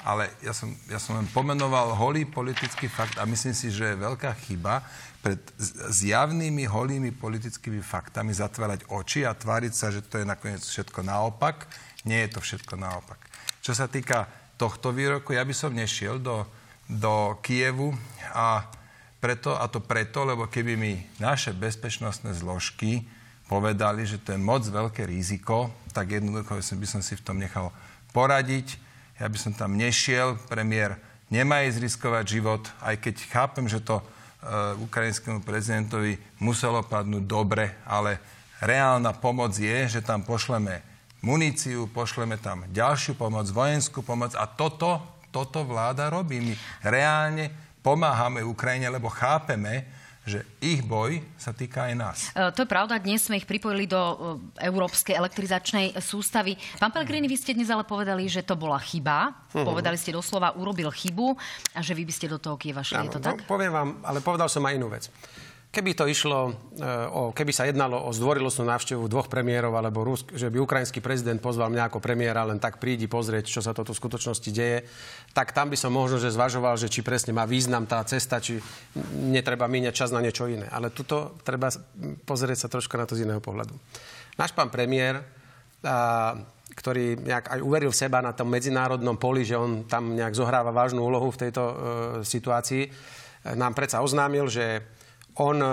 Ale 0.03 0.27
ja 0.43 0.51
som, 0.51 0.75
ja 0.91 0.99
som 0.99 1.15
len 1.15 1.31
pomenoval 1.31 1.95
holý 1.95 2.27
politický 2.27 2.91
fakt 2.91 3.23
a 3.23 3.25
myslím 3.25 3.55
si, 3.55 3.71
že 3.71 3.95
je 3.95 4.03
veľká 4.03 4.35
chyba 4.51 4.83
pred 5.23 5.39
zjavnými 5.95 6.67
holými 6.67 7.15
politickými 7.15 7.79
faktami 7.79 8.35
zatvárať 8.35 8.91
oči 8.91 9.23
a 9.23 9.39
tváriť 9.39 9.73
sa, 9.73 9.95
že 9.95 10.03
to 10.03 10.19
je 10.19 10.27
nakoniec 10.27 10.59
všetko 10.59 11.07
naopak. 11.07 11.71
Nie 12.03 12.27
je 12.27 12.35
to 12.35 12.41
všetko 12.43 12.75
naopak. 12.75 13.23
Čo 13.63 13.79
sa 13.79 13.87
týka 13.87 14.27
tohto 14.59 14.91
výroku, 14.91 15.39
ja 15.39 15.47
by 15.47 15.55
som 15.55 15.71
nešiel 15.71 16.19
do, 16.19 16.43
do 16.91 17.39
Kievu 17.39 17.95
a 18.35 18.67
preto, 19.23 19.55
a 19.55 19.71
to 19.71 19.79
preto, 19.79 20.27
lebo 20.27 20.51
keby 20.51 20.75
mi 20.75 20.99
naše 21.23 21.55
bezpečnostné 21.55 22.35
zložky 22.35 23.07
povedali, 23.53 24.09
že 24.09 24.17
to 24.17 24.33
je 24.33 24.41
moc 24.41 24.65
veľké 24.65 25.05
riziko, 25.05 25.69
tak 25.93 26.17
jednoducho 26.17 26.57
by 26.57 26.87
som 26.89 27.05
si 27.05 27.21
v 27.21 27.25
tom 27.29 27.37
nechal 27.37 27.69
poradiť. 28.17 28.81
Ja 29.21 29.29
by 29.29 29.37
som 29.37 29.53
tam 29.53 29.77
nešiel, 29.77 30.41
premiér 30.49 30.97
nemá 31.29 31.61
ísť 31.69 31.85
riskovať 31.85 32.25
život, 32.33 32.65
aj 32.81 32.97
keď 33.05 33.15
chápem, 33.29 33.69
že 33.69 33.85
to 33.85 34.01
uh, 34.01 34.73
ukrajinskému 34.81 35.45
prezidentovi 35.45 36.17
muselo 36.41 36.81
padnúť 36.81 37.25
dobre, 37.29 37.77
ale 37.85 38.17
reálna 38.65 39.13
pomoc 39.13 39.53
je, 39.53 39.85
že 39.85 40.01
tam 40.01 40.25
pošleme 40.25 40.81
muníciu, 41.21 41.93
pošleme 41.93 42.41
tam 42.41 42.65
ďalšiu 42.73 43.21
pomoc, 43.21 43.45
vojenskú 43.53 44.01
pomoc 44.01 44.33
a 44.33 44.49
toto, 44.49 44.97
toto 45.29 45.61
vláda 45.61 46.09
robí. 46.09 46.41
My 46.41 46.55
reálne 46.81 47.53
pomáhame 47.85 48.41
Ukrajine, 48.41 48.89
lebo 48.89 49.13
chápeme, 49.13 49.85
že 50.23 50.47
ich 50.63 50.87
boj 50.87 51.19
sa 51.35 51.51
týka 51.51 51.91
aj 51.91 51.95
nás. 51.99 52.19
E, 52.31 52.55
to 52.55 52.63
je 52.63 52.69
pravda, 52.71 53.03
dnes 53.03 53.27
sme 53.27 53.43
ich 53.43 53.47
pripojili 53.47 53.91
do 53.91 53.99
e, 53.99 54.15
európskej 54.71 55.19
elektrizačnej 55.19 55.99
sústavy. 55.99 56.55
Pán 56.79 56.95
Pellegrini, 56.95 57.27
vy 57.27 57.35
ste 57.35 57.59
dnes 57.59 57.67
ale 57.75 57.83
povedali, 57.83 58.31
že 58.31 58.47
to 58.47 58.55
bola 58.55 58.79
chyba. 58.79 59.35
Uh-huh. 59.51 59.67
Povedali 59.67 59.99
ste 59.99 60.15
doslova, 60.15 60.55
urobil 60.55 60.95
chybu 60.95 61.35
a 61.75 61.81
že 61.83 61.99
vy 61.99 62.07
by 62.07 62.13
ste 62.15 62.31
do 62.31 62.39
toho 62.39 62.55
Kieva 62.55 62.87
šli. 62.87 63.11
je 63.11 63.19
to 63.19 63.23
tak? 63.23 63.43
Poviem 63.51 63.75
vám, 63.75 63.89
ale 64.07 64.23
povedal 64.23 64.47
som 64.47 64.63
aj 64.63 64.79
inú 64.79 64.87
vec. 64.87 65.11
Keby 65.73 65.97
to 65.97 66.05
išlo, 66.05 66.53
e, 66.77 66.85
o, 67.09 67.33
keby 67.33 67.49
sa 67.49 67.65
jednalo 67.65 67.97
o 67.97 68.13
zdvorilostnú 68.13 68.69
návštevu 68.69 69.09
dvoch 69.09 69.33
premiérov, 69.33 69.73
alebo 69.73 70.05
Rusk, 70.05 70.37
že 70.37 70.53
by 70.53 70.61
ukrajinský 70.61 71.01
prezident 71.01 71.41
pozval 71.41 71.73
mňa 71.73 71.89
ako 71.89 71.97
premiéra, 71.97 72.45
len 72.45 72.61
tak 72.61 72.77
prídi 72.77 73.09
pozrieť, 73.09 73.49
čo 73.49 73.65
sa 73.65 73.73
toto 73.73 73.97
v 73.97 74.01
skutočnosti 74.05 74.51
deje, 74.53 74.85
tak 75.33 75.57
tam 75.57 75.73
by 75.73 75.77
som 75.81 75.97
možno, 75.97 76.21
že 76.21 76.29
zvažoval, 76.29 76.77
že 76.77 76.93
či 76.93 77.01
presne 77.01 77.33
má 77.33 77.49
význam 77.49 77.89
tá 77.89 78.05
cesta, 78.05 78.37
či 78.37 78.61
netreba 79.17 79.65
míňať 79.65 79.97
čas 79.97 80.13
na 80.13 80.21
niečo 80.21 80.45
iné. 80.45 80.69
Ale 80.69 80.93
tuto 80.93 81.41
treba 81.41 81.73
pozrieť 82.29 82.69
sa 82.69 82.69
trošku 82.69 82.93
na 83.01 83.09
to 83.09 83.17
z 83.17 83.25
iného 83.25 83.41
pohľadu. 83.41 83.73
Náš 84.37 84.53
pán 84.53 84.69
premiér, 84.69 85.25
a, 85.89 86.37
ktorý 86.77 87.17
nejak 87.17 87.49
aj 87.49 87.61
uveril 87.65 87.97
v 87.97 88.01
seba 88.05 88.21
na 88.21 88.37
tom 88.37 88.53
medzinárodnom 88.53 89.17
poli, 89.17 89.49
že 89.49 89.57
on 89.57 89.89
tam 89.89 90.21
nejak 90.21 90.37
zohráva 90.37 90.69
vážnu 90.69 91.01
úlohu 91.01 91.33
v 91.33 91.49
tejto 91.49 91.63
e, 91.65 91.75
situácii, 92.29 92.93
nám 93.57 93.73
predsa 93.73 94.05
oznámil, 94.05 94.53
že 94.53 94.85
on 95.37 95.57
e, 95.61 95.69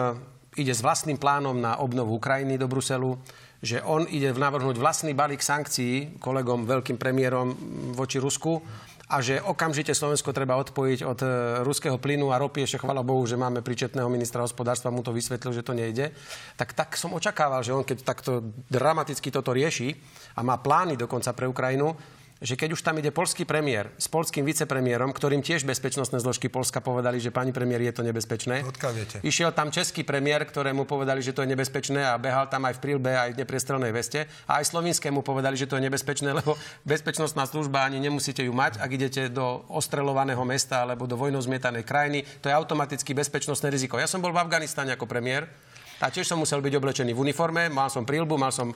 ide 0.60 0.74
s 0.76 0.84
vlastným 0.84 1.20
plánom 1.20 1.56
na 1.56 1.80
obnovu 1.80 2.16
Ukrajiny 2.20 2.60
do 2.60 2.68
Bruselu, 2.68 3.16
že 3.60 3.84
on 3.84 4.08
ide 4.08 4.32
navrhnúť 4.32 4.80
vlastný 4.80 5.12
balík 5.12 5.44
sankcií 5.44 6.20
kolegom, 6.24 6.64
veľkým 6.64 6.96
premiérom 6.96 7.52
voči 7.92 8.20
Rusku 8.20 8.64
a 9.10 9.26
že 9.26 9.42
okamžite 9.42 9.92
Slovensko 9.98 10.30
treba 10.30 10.54
odpojiť 10.62 11.00
od 11.02 11.20
e, 11.26 11.28
ruského 11.66 11.98
plynu 11.98 12.30
a 12.30 12.38
ropy. 12.38 12.64
Ešte 12.64 12.86
chvala 12.86 13.02
Bohu, 13.02 13.26
že 13.26 13.42
máme 13.42 13.66
príčetného 13.66 14.06
ministra 14.06 14.46
hospodárstva, 14.46 14.94
mu 14.94 15.02
to 15.02 15.10
vysvetlil, 15.10 15.50
že 15.50 15.66
to 15.66 15.74
nejde. 15.74 16.14
Tak, 16.56 16.78
tak 16.78 16.94
som 16.94 17.18
očakával, 17.18 17.66
že 17.66 17.74
on 17.74 17.82
keď 17.82 18.06
takto 18.06 18.54
dramaticky 18.70 19.34
toto 19.34 19.50
rieši 19.50 19.98
a 20.38 20.46
má 20.46 20.62
plány 20.62 20.94
dokonca 20.94 21.34
pre 21.34 21.50
Ukrajinu, 21.50 21.98
že 22.40 22.56
keď 22.56 22.72
už 22.72 22.82
tam 22.82 22.96
ide 22.96 23.12
polský 23.12 23.44
premiér 23.44 23.92
s 24.00 24.08
polským 24.08 24.48
vicepremiérom, 24.48 25.12
ktorým 25.12 25.44
tiež 25.44 25.68
bezpečnostné 25.68 26.24
zložky 26.24 26.48
Polska 26.48 26.80
povedali, 26.80 27.20
že 27.20 27.36
pani 27.36 27.52
premiér 27.52 27.92
je 27.92 27.94
to 28.00 28.04
nebezpečné. 28.08 28.64
Odkiaľ 28.64 28.92
viete? 28.96 29.18
Išiel 29.28 29.52
tam 29.52 29.68
český 29.76 30.08
premiér, 30.08 30.48
ktorému 30.48 30.88
povedali, 30.88 31.20
že 31.20 31.36
to 31.36 31.44
je 31.44 31.52
nebezpečné 31.52 32.00
a 32.00 32.16
behal 32.16 32.48
tam 32.48 32.64
aj 32.64 32.80
v 32.80 32.84
prílbe, 32.84 33.12
aj 33.12 33.36
v 33.36 33.40
nepriestrelnej 33.44 33.92
veste. 33.92 34.24
A 34.48 34.64
aj 34.64 34.72
slovinskému 34.72 35.20
povedali, 35.20 35.60
že 35.60 35.68
to 35.68 35.76
je 35.76 35.84
nebezpečné, 35.84 36.32
lebo 36.32 36.56
bezpečnostná 36.88 37.44
služba 37.44 37.84
ani 37.84 38.00
nemusíte 38.00 38.48
ju 38.48 38.56
mať, 38.56 38.80
ak 38.80 38.90
idete 38.96 39.22
do 39.28 39.68
ostrelovaného 39.68 40.42
mesta 40.48 40.88
alebo 40.88 41.04
do 41.04 41.20
vojnou 41.20 41.44
zmietanej 41.44 41.84
krajiny. 41.84 42.24
To 42.40 42.48
je 42.48 42.56
automaticky 42.56 43.12
bezpečnostné 43.12 43.68
riziko. 43.68 44.00
Ja 44.00 44.08
som 44.08 44.24
bol 44.24 44.32
v 44.32 44.40
Afganistane 44.40 44.96
ako 44.96 45.12
premiér 45.12 45.52
a 46.00 46.08
tiež 46.08 46.24
som 46.24 46.40
musel 46.40 46.64
byť 46.64 46.74
oblečený 46.80 47.12
v 47.12 47.20
uniforme, 47.20 47.68
mal 47.68 47.92
som 47.92 48.08
prílbu, 48.08 48.40
mal 48.40 48.56
som 48.56 48.72
e, 48.72 48.76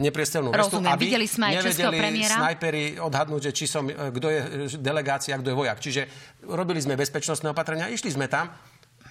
nepriestelnú 0.00 0.48
vestu. 0.48 0.80
Rozumiem, 0.80 0.92
aby 0.96 1.04
videli 1.04 1.28
sme 1.28 1.52
aj 1.52 1.68
českého 1.68 1.92
premiéra. 1.92 2.36
snajperi 2.40 2.96
odhadnúť, 2.96 3.40
že 3.48 3.52
či 3.52 3.64
som, 3.68 3.84
e, 3.84 3.92
kto 3.92 4.26
je 4.32 4.40
delegácia, 4.80 5.36
kto 5.36 5.52
je 5.52 5.56
vojak. 5.56 5.78
Čiže 5.84 6.02
robili 6.48 6.80
sme 6.80 6.96
bezpečnostné 6.96 7.52
opatrenia, 7.52 7.92
išli 7.92 8.08
sme 8.08 8.24
tam. 8.28 8.48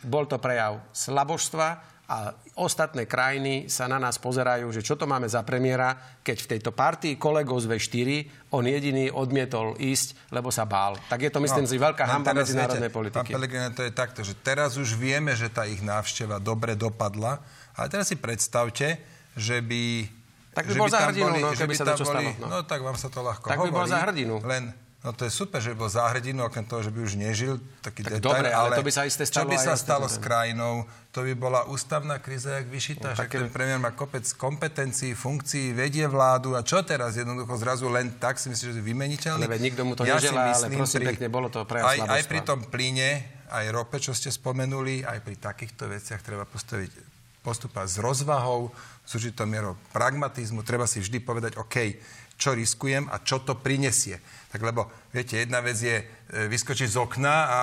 Bol 0.02 0.26
to 0.26 0.42
prejav 0.42 0.82
slabožstva, 0.90 1.91
a 2.12 2.36
ostatné 2.60 3.08
krajiny 3.08 3.72
sa 3.72 3.88
na 3.88 3.96
nás 3.96 4.20
pozerajú, 4.20 4.68
že 4.76 4.84
čo 4.84 5.00
to 5.00 5.08
máme 5.08 5.32
za 5.32 5.48
premiéra, 5.48 6.20
keď 6.20 6.38
v 6.44 6.50
tejto 6.58 6.76
partii 6.76 7.16
kolegov 7.16 7.64
z 7.64 7.72
V4 7.72 8.10
on 8.52 8.68
jediný 8.68 9.08
odmietol 9.08 9.80
ísť, 9.80 10.28
lebo 10.36 10.52
sa 10.52 10.68
bál. 10.68 11.00
Tak 11.08 11.24
je 11.24 11.32
to, 11.32 11.40
myslím 11.40 11.64
no, 11.64 11.72
si, 11.72 11.80
veľká 11.80 12.04
hamba 12.04 12.36
medzinárodnej 12.36 12.92
viete, 12.92 13.00
politiky. 13.00 13.32
Pán 13.32 13.40
Pelegrini, 13.40 13.72
to 13.72 13.88
je 13.88 13.94
takto, 13.96 14.28
že 14.28 14.36
teraz 14.36 14.76
už 14.76 15.00
vieme, 15.00 15.32
že 15.40 15.48
tá 15.48 15.64
ich 15.64 15.80
návšteva 15.80 16.44
dobre 16.44 16.76
dopadla, 16.76 17.40
ale 17.80 17.88
teraz 17.88 18.12
si 18.12 18.20
predstavte, 18.20 19.00
že 19.40 19.64
by 19.64 20.12
tak 20.52 20.68
by 20.68 20.74
bol 20.76 20.92
za 20.92 21.08
hrdinu, 21.08 21.32
boli, 21.32 21.40
no, 21.40 21.56
keby 21.56 21.74
sa 21.80 21.96
to 21.96 22.04
boli, 22.04 22.28
stalo. 22.28 22.30
No. 22.44 22.48
no 22.52 22.58
tak 22.68 22.84
vám 22.84 23.00
sa 23.00 23.08
to 23.08 23.24
ľahko 23.24 23.48
tak 23.48 23.56
hovorí. 23.56 23.72
Tak 23.72 23.76
by 23.80 23.80
bol 23.80 23.88
za 23.88 24.00
hrdinu. 24.04 24.36
Len 24.44 24.64
No 25.02 25.18
to 25.18 25.26
je 25.26 25.34
super, 25.34 25.58
že 25.58 25.74
bol 25.74 25.90
za 25.90 26.06
hrdinu, 26.14 26.46
okrem 26.46 26.62
toho, 26.62 26.86
že 26.86 26.94
by 26.94 27.02
už 27.02 27.18
nežil, 27.18 27.58
taký 27.82 28.06
tak 28.06 28.22
detail, 28.22 28.38
dobre, 28.38 28.54
ale, 28.54 28.78
ale 28.78 28.78
to 28.78 28.86
by 28.86 28.94
sa 28.94 29.10
isté 29.10 29.26
stalo 29.26 29.50
čo 29.50 29.50
by 29.50 29.58
sa 29.58 29.74
stalo 29.74 30.06
s 30.06 30.22
krajinou, 30.22 30.86
to 31.10 31.26
by 31.26 31.34
bola 31.34 31.66
ústavná 31.74 32.22
kríza, 32.22 32.62
jak 32.62 32.70
vyšitá, 32.70 33.18
no, 33.18 33.18
že 33.18 33.26
ten 33.26 33.50
premiér 33.50 33.82
má 33.82 33.98
kopec 33.98 34.22
kompetencií, 34.38 35.18
funkcií, 35.18 35.74
vedie 35.74 36.06
vládu 36.06 36.54
a 36.54 36.62
čo 36.62 36.86
teraz 36.86 37.18
jednoducho 37.18 37.50
zrazu 37.58 37.90
len 37.90 38.14
tak 38.22 38.38
si 38.38 38.54
myslíš, 38.54 38.78
že 38.78 38.78
je 38.78 38.86
vymeniteľný? 38.86 39.50
Ale 39.50 39.58
nikto 39.58 39.82
mu 39.82 39.98
to 39.98 40.06
ja 40.06 40.22
neželá, 40.22 40.54
ale 40.54 40.70
prosím 40.70 41.10
pekne, 41.10 41.34
bolo 41.34 41.50
to 41.50 41.66
pre 41.66 41.82
aj, 41.82 41.98
aj 42.06 42.24
pri 42.30 42.40
tom 42.46 42.62
plyne, 42.70 43.26
aj 43.50 43.74
rope, 43.74 43.98
čo 43.98 44.14
ste 44.14 44.30
spomenuli, 44.30 45.02
aj 45.02 45.18
pri 45.26 45.34
takýchto 45.42 45.90
veciach 45.90 46.22
treba 46.22 46.46
postaviť 46.46 47.10
postupovať 47.42 47.88
s 47.90 47.98
rozvahou, 47.98 48.70
s 49.02 49.12
určitou 49.18 49.50
mierou 49.50 49.74
pragmatizmu. 49.90 50.62
Treba 50.62 50.86
si 50.86 51.02
vždy 51.02 51.26
povedať, 51.26 51.58
OK, 51.58 51.98
čo 52.42 52.58
riskujem 52.58 53.06
a 53.14 53.22
čo 53.22 53.46
to 53.46 53.54
prinesie. 53.54 54.18
Tak 54.50 54.66
lebo, 54.66 54.90
viete, 55.14 55.38
jedna 55.38 55.62
vec 55.62 55.78
je 55.78 56.02
e, 56.02 56.06
vyskočiť 56.50 56.90
z 56.90 56.98
okna, 56.98 57.36
a, 57.46 57.60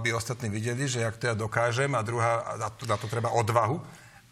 aby 0.00 0.16
ostatní 0.16 0.48
videli, 0.48 0.88
že 0.88 1.04
jak 1.04 1.20
to 1.20 1.28
ja 1.28 1.34
dokážem, 1.36 1.92
a 1.92 2.00
druhá, 2.00 2.56
a 2.56 2.72
to, 2.72 2.88
na 2.88 2.96
to 2.96 3.12
treba 3.12 3.28
odvahu, 3.36 3.76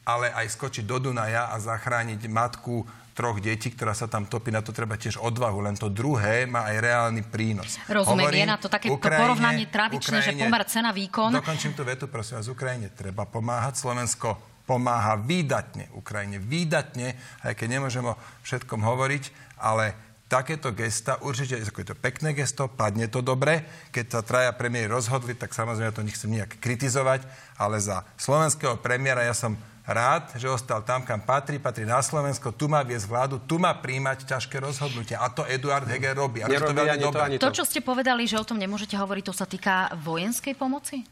ale 0.09 0.33
aj 0.33 0.57
skočiť 0.57 0.89
do 0.89 0.97
Dunaja 0.97 1.53
a 1.53 1.61
zachrániť 1.61 2.25
matku 2.33 2.89
troch 3.15 3.39
detí, 3.39 3.71
ktorá 3.71 3.95
sa 3.95 4.11
tam 4.11 4.27
topí, 4.27 4.51
na 4.51 4.59
to 4.59 4.75
treba 4.75 4.99
tiež 4.99 5.23
odvahu, 5.23 5.63
len 5.63 5.79
to 5.79 5.87
druhé 5.87 6.51
má 6.51 6.67
aj 6.67 6.77
reálny 6.83 7.23
prínos. 7.23 7.79
Rozumiem, 7.87 8.27
Hovorím, 8.27 8.43
je 8.43 8.51
na 8.51 8.59
to 8.59 8.67
také 8.67 8.91
Ukrajine, 8.91 9.23
porovnanie 9.23 9.67
tradičné, 9.71 10.19
Ukrajine, 10.19 10.35
že 10.35 10.43
pomer 10.43 10.63
cena 10.67 10.91
výkon. 10.91 11.31
Dokončím 11.31 11.73
tú 11.79 11.87
vetu, 11.87 12.11
prosím 12.11 12.43
vás, 12.43 12.51
Ukrajine 12.51 12.91
treba 12.91 13.23
pomáhať. 13.23 13.79
Slovensko 13.79 14.35
pomáha 14.67 15.21
výdatne 15.21 15.93
Ukrajine, 15.95 16.41
výdatne, 16.41 17.15
aj 17.45 17.53
keď 17.55 17.69
nemôžeme 17.79 18.17
o 18.17 18.21
všetkom 18.43 18.81
hovoriť, 18.81 19.44
ale 19.59 19.95
takéto 20.27 20.75
gesta, 20.75 21.21
určite 21.23 21.61
ako 21.63 21.79
je 21.85 21.89
to 21.93 21.97
pekné 21.97 22.35
gesto, 22.35 22.67
padne 22.67 23.07
to 23.07 23.23
dobre. 23.23 23.63
Keď 23.95 24.05
sa 24.11 24.21
traja 24.25 24.51
premiéry 24.57 24.91
rozhodli, 24.91 25.37
tak 25.37 25.55
samozrejme 25.55 25.95
to 25.95 26.03
nechcem 26.03 26.33
nejak 26.33 26.59
kritizovať, 26.59 27.23
ale 27.61 27.79
za 27.79 28.03
slovenského 28.19 28.81
premiéra 28.81 29.23
ja 29.23 29.37
som 29.37 29.55
rád, 29.85 30.33
že 30.41 30.49
ostal 30.49 30.81
tam, 30.81 31.05
kam 31.05 31.21
patrí, 31.21 31.61
patrí 31.61 31.85
na 31.85 32.01
Slovensko, 32.01 32.57
tu 32.57 32.73
má 32.73 32.81
viesť 32.81 33.05
vládu, 33.05 33.37
tu 33.45 33.61
má 33.61 33.77
príjmať 33.77 34.25
ťažké 34.25 34.57
rozhodnutia. 34.57 35.21
A 35.21 35.29
to 35.29 35.45
Eduard 35.45 35.85
Heger 35.85 36.17
robí. 36.17 36.41
A 36.41 36.49
Nerobí, 36.49 36.73
to, 36.73 36.81
veľmi 36.81 37.05
to, 37.05 37.21
ani 37.21 37.37
to. 37.37 37.45
to, 37.53 37.61
čo 37.61 37.65
ste 37.69 37.85
povedali, 37.85 38.25
že 38.25 38.41
o 38.41 38.49
tom 38.49 38.57
nemôžete 38.57 38.97
hovoriť, 38.97 39.25
to 39.29 39.37
sa 39.37 39.45
týka 39.45 39.93
vojenskej 40.01 40.57
pomoci? 40.57 41.05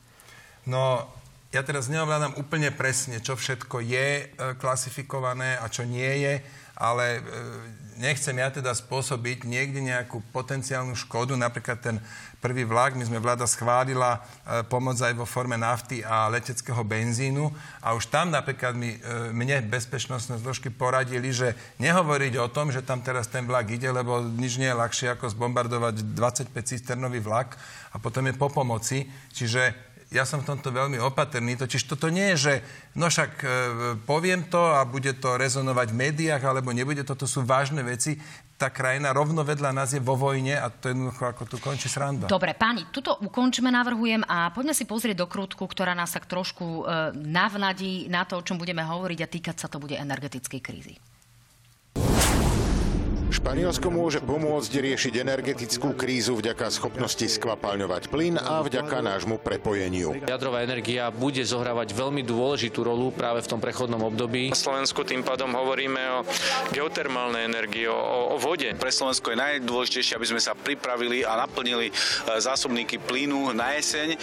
No, 0.64 1.04
ja 1.52 1.60
teraz 1.60 1.92
neovládam 1.92 2.40
úplne 2.40 2.72
presne, 2.72 3.20
čo 3.20 3.36
všetko 3.36 3.84
je 3.84 4.08
e, 4.08 4.24
klasifikované 4.56 5.60
a 5.60 5.68
čo 5.68 5.84
nie 5.84 6.24
je, 6.24 6.34
ale 6.82 7.04
e, 7.18 7.20
nechcem 8.02 8.34
ja 8.34 8.50
teda 8.50 8.74
spôsobiť 8.74 9.46
niekde 9.46 9.78
nejakú 9.78 10.18
potenciálnu 10.34 10.98
škodu. 10.98 11.38
Napríklad 11.38 11.78
ten 11.78 11.96
prvý 12.42 12.66
vlak, 12.66 12.98
my 12.98 13.06
sme 13.06 13.22
vláda 13.22 13.46
schválila 13.46 14.18
e, 14.18 14.66
pomoc 14.66 14.98
aj 14.98 15.14
vo 15.14 15.22
forme 15.22 15.54
nafty 15.54 16.02
a 16.02 16.26
leteckého 16.26 16.82
benzínu 16.82 17.54
a 17.78 17.94
už 17.94 18.10
tam 18.10 18.34
napríklad 18.34 18.74
mi, 18.74 18.98
e, 18.98 19.30
mne 19.30 19.62
bezpečnostné 19.70 20.42
zložky 20.42 20.74
poradili, 20.74 21.30
že 21.30 21.54
nehovoriť 21.78 22.34
o 22.42 22.50
tom, 22.50 22.74
že 22.74 22.82
tam 22.82 22.98
teraz 22.98 23.30
ten 23.30 23.46
vlak 23.46 23.70
ide, 23.70 23.86
lebo 23.94 24.18
nič 24.18 24.58
nie 24.58 24.66
je 24.66 24.80
ľahšie 24.82 25.14
ako 25.14 25.30
zbombardovať 25.30 26.18
25 26.18 26.50
cisternový 26.66 27.22
vlak 27.22 27.54
a 27.94 28.02
potom 28.02 28.26
je 28.26 28.34
po 28.34 28.50
pomoci. 28.50 29.06
Čiže 29.30 29.91
ja 30.12 30.28
som 30.28 30.44
v 30.44 30.48
tomto 30.52 30.68
veľmi 30.68 31.00
opatrný, 31.00 31.56
totiž 31.56 31.88
toto 31.88 32.12
nie 32.12 32.36
je, 32.36 32.36
že 32.36 32.54
no 32.94 33.08
však 33.08 33.32
e, 33.40 33.46
poviem 34.04 34.46
to 34.46 34.60
a 34.60 34.84
bude 34.84 35.08
to 35.18 35.40
rezonovať 35.40 35.88
v 35.90 36.00
médiách, 36.08 36.42
alebo 36.44 36.70
nebude, 36.70 37.00
toto 37.02 37.24
sú 37.24 37.42
vážne 37.42 37.80
veci. 37.80 38.20
Tá 38.60 38.70
krajina 38.70 39.10
rovno 39.10 39.42
vedľa 39.42 39.74
nás 39.74 39.90
je 39.90 39.98
vo 39.98 40.14
vojne 40.14 40.54
a 40.54 40.70
to 40.70 40.92
jednoducho 40.92 41.24
ako 41.26 41.42
tu 41.48 41.56
končí 41.58 41.88
sranda. 41.90 42.30
Dobre, 42.30 42.54
páni, 42.54 42.86
tuto 42.92 43.18
ukončíme, 43.18 43.72
navrhujem 43.72 44.22
a 44.28 44.52
poďme 44.54 44.76
si 44.76 44.86
pozrieť 44.86 45.18
do 45.18 45.26
krútku, 45.26 45.64
ktorá 45.66 45.96
nás 45.96 46.12
tak 46.14 46.28
trošku 46.28 46.64
e, 46.64 46.82
navnadí 47.16 48.06
na 48.06 48.22
to, 48.28 48.38
o 48.38 48.46
čom 48.46 48.60
budeme 48.60 48.84
hovoriť 48.84 49.18
a 49.24 49.32
týkať 49.32 49.56
sa 49.56 49.66
to 49.66 49.82
bude 49.82 49.96
energetickej 49.98 50.60
krízy. 50.62 50.94
Španielsko 53.32 53.88
môže 53.88 54.20
pomôcť 54.20 54.68
riešiť 54.68 55.24
energetickú 55.24 55.96
krízu 55.96 56.36
vďaka 56.36 56.68
schopnosti 56.68 57.24
skvapalňovať 57.24 58.12
plyn 58.12 58.36
a 58.36 58.60
vďaka 58.60 59.00
nášmu 59.00 59.40
prepojeniu. 59.40 60.20
Jadrová 60.28 60.60
energia 60.60 61.08
bude 61.08 61.40
zohrávať 61.40 61.96
veľmi 61.96 62.20
dôležitú 62.20 62.84
rolu 62.84 63.08
práve 63.08 63.40
v 63.40 63.48
tom 63.48 63.56
prechodnom 63.56 64.04
období. 64.04 64.52
Na 64.52 64.60
Slovensku 64.60 65.00
tým 65.08 65.24
pádom 65.24 65.48
hovoríme 65.56 66.20
o 66.20 66.28
geotermálnej 66.76 67.48
energii, 67.48 67.88
o, 67.88 67.96
o 68.32 68.36
vode. 68.36 68.68
Pre 68.76 68.92
Slovensko 68.92 69.32
je 69.32 69.40
najdôležitejšie, 69.40 70.20
aby 70.20 70.28
sme 70.28 70.40
sa 70.44 70.52
pripravili 70.52 71.24
a 71.24 71.40
naplnili 71.40 71.88
e, 71.88 71.92
zásobníky 72.36 73.00
plynu 73.00 73.56
na 73.56 73.72
jeseň 73.80 74.12
e, 74.12 74.16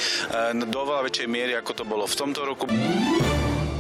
do 0.70 0.82
veľa 0.86 1.10
väčšej 1.10 1.26
miery, 1.26 1.58
ako 1.58 1.72
to 1.74 1.84
bolo 1.84 2.06
v 2.06 2.14
tomto 2.14 2.46
roku. 2.46 2.70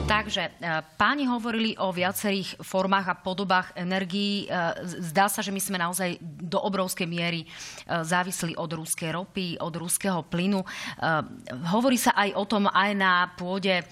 Takže 0.09 0.41
e, 0.41 0.51
páni 0.97 1.29
hovorili 1.29 1.77
o 1.77 1.93
viacerých 1.93 2.65
formách 2.65 3.13
a 3.13 3.19
podobách 3.21 3.77
energií. 3.77 4.49
E, 4.49 4.57
zdá 5.05 5.29
sa, 5.29 5.45
že 5.45 5.53
my 5.53 5.61
sme 5.61 5.77
naozaj 5.77 6.17
do 6.25 6.57
obrovskej 6.57 7.05
miery 7.05 7.45
e, 7.45 7.47
závislí 7.85 8.57
od 8.57 8.73
ruskej 8.73 9.13
ropy, 9.13 9.61
od 9.61 9.69
ruského 9.77 10.25
plynu. 10.25 10.65
Hovorí 11.69 12.01
sa 12.01 12.17
aj 12.17 12.29
o 12.41 12.43
tom 12.49 12.65
aj 12.65 12.91
na 12.97 13.29
pôde 13.37 13.85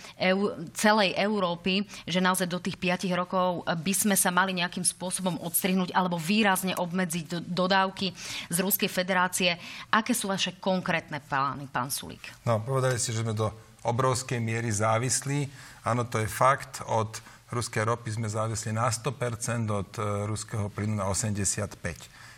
celej 0.74 1.13
Európy, 1.13 1.86
že 2.09 2.17
naozaj 2.17 2.50
do 2.50 2.57
tých 2.57 2.81
5 2.81 3.05
rokov 3.13 3.62
by 3.69 3.93
sme 3.93 4.15
sa 4.17 4.33
mali 4.33 4.57
nejakým 4.57 4.81
spôsobom 4.81 5.38
odstrihnúť 5.45 5.93
alebo 5.93 6.17
výrazne 6.17 6.74
obmedziť 6.74 7.45
dodávky 7.45 8.09
z 8.50 8.57
Ruskej 8.57 8.89
federácie. 8.89 9.53
Aké 9.93 10.17
sú 10.17 10.33
vaše 10.33 10.57
konkrétne 10.57 11.21
plány, 11.21 11.69
pán 11.69 11.93
Sulík? 11.93 12.41
No, 12.41 12.57
povedali 12.57 12.97
ste, 12.97 13.13
že 13.13 13.21
sme 13.21 13.38
do 13.38 13.66
obrovskej 13.88 14.44
miery 14.44 14.67
závislí 14.70 15.48
Áno, 15.88 16.03
to 16.03 16.20
je 16.20 16.27
fakt. 16.27 16.84
Od 16.91 17.15
ruskej 17.48 17.88
ropy 17.88 18.20
sme 18.20 18.27
závisli 18.27 18.75
na 18.75 18.91
100%, 18.91 19.72
od 19.72 19.91
uh, 19.96 20.27
ruského 20.27 20.67
plynu 20.67 21.00
na 21.00 21.08
85%. 21.08 21.79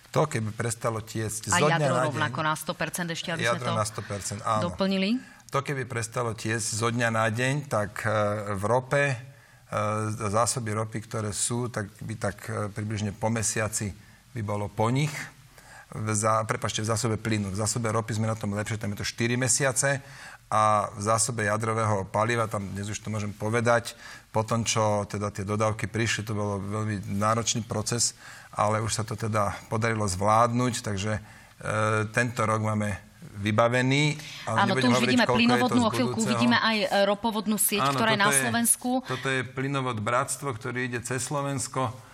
To, 0.10 0.25
keby 0.25 0.50
prestalo 0.53 1.06
tiesť 1.06 1.53
zo 1.53 1.70
dňa 1.70 1.77
na 1.77 2.01
deň... 2.01 2.06
rovnako 2.10 2.39
na 2.41 2.53
100%, 2.58 3.13
ešte 3.13 3.29
aby 3.29 3.46
jadro 3.46 3.62
sme 3.62 3.70
to 3.70 3.74
na 3.77 3.86
100%, 3.86 4.41
áno. 4.41 4.62
doplnili? 4.74 5.22
To, 5.53 5.62
keby 5.62 5.86
prestalo 5.86 6.34
tiesť 6.34 6.65
zo 6.65 6.89
dňa 6.89 7.10
na 7.13 7.25
deň, 7.29 7.70
tak 7.70 8.06
uh, 8.06 8.53
v 8.53 8.63
rope 8.70 9.03
uh, 9.10 9.18
zásoby 10.13 10.74
ropy, 10.77 11.06
ktoré 11.06 11.34
sú, 11.34 11.74
tak 11.74 11.89
by 12.01 12.13
tak 12.18 12.38
približne 12.74 13.13
po 13.13 13.34
mesiaci 13.34 13.94
by 14.34 14.41
bolo 14.46 14.70
po 14.70 14.94
nich. 14.94 15.13
V, 15.89 16.13
za, 16.13 16.46
prepašte, 16.46 16.86
v 16.86 16.89
zásobe 16.89 17.18
plynu. 17.18 17.50
V 17.50 17.58
zásobe 17.58 17.89
ropy 17.89 18.13
sme 18.13 18.29
na 18.29 18.38
tom 18.38 18.53
lepšie, 18.53 18.77
tam 18.77 18.94
je 18.94 19.01
to 19.01 19.10
4 19.10 19.41
mesiace 19.41 20.06
a 20.50 20.89
v 20.98 21.01
zásobe 21.06 21.46
jadrového 21.46 22.10
paliva, 22.10 22.50
tam 22.50 22.65
dnes 22.74 22.89
už 22.89 22.98
to 22.98 23.13
môžem 23.13 23.29
povedať, 23.29 23.94
po 24.34 24.41
tom, 24.41 24.65
čo 24.65 25.06
teda 25.06 25.29
tie 25.29 25.46
dodávky 25.46 25.86
prišli, 25.86 26.25
to 26.25 26.34
bolo 26.34 26.58
veľmi 26.58 27.06
náročný 27.18 27.65
proces, 27.65 28.18
ale 28.53 28.82
už 28.82 28.91
sa 28.94 29.03
to 29.06 29.13
teda 29.13 29.53
podarilo 29.70 30.10
zvládnuť, 30.10 30.74
takže 30.82 31.18
e, 31.18 31.22
tento 32.13 32.41
rok 32.46 32.62
máme 32.62 32.98
vybavený. 33.39 34.18
Áno, 34.50 34.74
tu 34.77 34.89
už 34.89 35.00
hovoriť, 35.00 35.06
vidíme 35.06 35.25
plynovodnú, 35.25 35.82
o 35.86 35.91
chvíľku 35.94 36.22
vidíme 36.25 36.58
aj 36.58 36.77
e, 36.82 36.88
ropovodnú 37.06 37.58
sieť, 37.62 37.86
Áno, 37.86 37.96
ktorá 37.98 38.10
je 38.18 38.22
na 38.22 38.32
Slovensku. 38.34 38.89
Je, 39.06 39.10
toto 39.10 39.27
je 39.29 39.41
plynovod 39.46 39.98
Bratstvo, 40.01 40.50
ktorý 40.53 40.89
ide 40.89 41.00
cez 41.06 41.25
Slovensko 41.25 42.08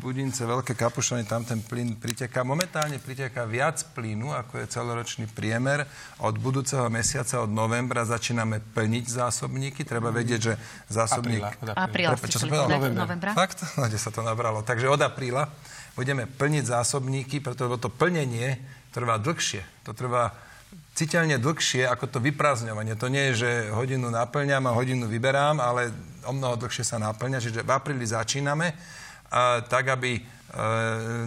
Budince, 0.00 0.48
Veľké 0.48 0.72
Kapušany, 0.72 1.28
tam 1.28 1.44
ten 1.44 1.60
plyn 1.60 1.92
priteká. 2.00 2.40
Momentálne 2.40 2.96
priteká 2.96 3.44
viac 3.44 3.76
plynu, 3.92 4.32
ako 4.32 4.64
je 4.64 4.66
celoročný 4.72 5.28
priemer. 5.28 5.84
Od 6.24 6.34
budúceho 6.40 6.88
mesiaca, 6.88 7.44
od 7.44 7.52
novembra, 7.52 8.08
začíname 8.08 8.64
plniť 8.72 9.04
zásobníky. 9.06 9.84
Treba 9.84 10.08
vedieť, 10.08 10.40
že 10.40 10.54
zásobník... 10.88 11.44
Apríla, 11.76 12.16
Prepa, 12.16 12.32
čo 12.32 12.40
som 12.40 12.48
povedal? 12.48 12.72
Novembra. 12.72 13.00
novembra. 13.04 13.30
Fakt? 13.36 13.60
No, 13.76 13.84
kde 13.92 14.00
sa 14.00 14.08
to 14.08 14.24
nabralo. 14.24 14.64
Takže 14.64 14.88
od 14.88 15.04
apríla 15.04 15.52
budeme 15.94 16.24
plniť 16.24 16.64
zásobníky, 16.72 17.44
pretože 17.44 17.76
to 17.76 17.92
plnenie 17.92 18.56
trvá 18.88 19.20
dlhšie. 19.20 19.84
To 19.84 19.92
trvá 19.92 20.32
citeľne 20.96 21.36
dlhšie 21.36 21.84
ako 21.86 22.08
to 22.08 22.18
vyprázdňovanie. 22.24 22.96
To 22.96 23.12
nie 23.12 23.30
je, 23.30 23.46
že 23.46 23.50
hodinu 23.76 24.08
naplňam 24.08 24.64
a 24.64 24.76
hodinu 24.76 25.04
vyberám, 25.06 25.60
ale 25.60 25.92
o 26.24 26.32
mnoho 26.32 26.56
dlhšie 26.56 26.88
sa 26.88 26.96
naplňa. 26.96 27.38
Čiže 27.38 27.62
v 27.62 27.70
apríli 27.70 28.08
začíname 28.08 28.72
tak 29.70 29.86
aby 29.94 30.18
e, 30.18 30.22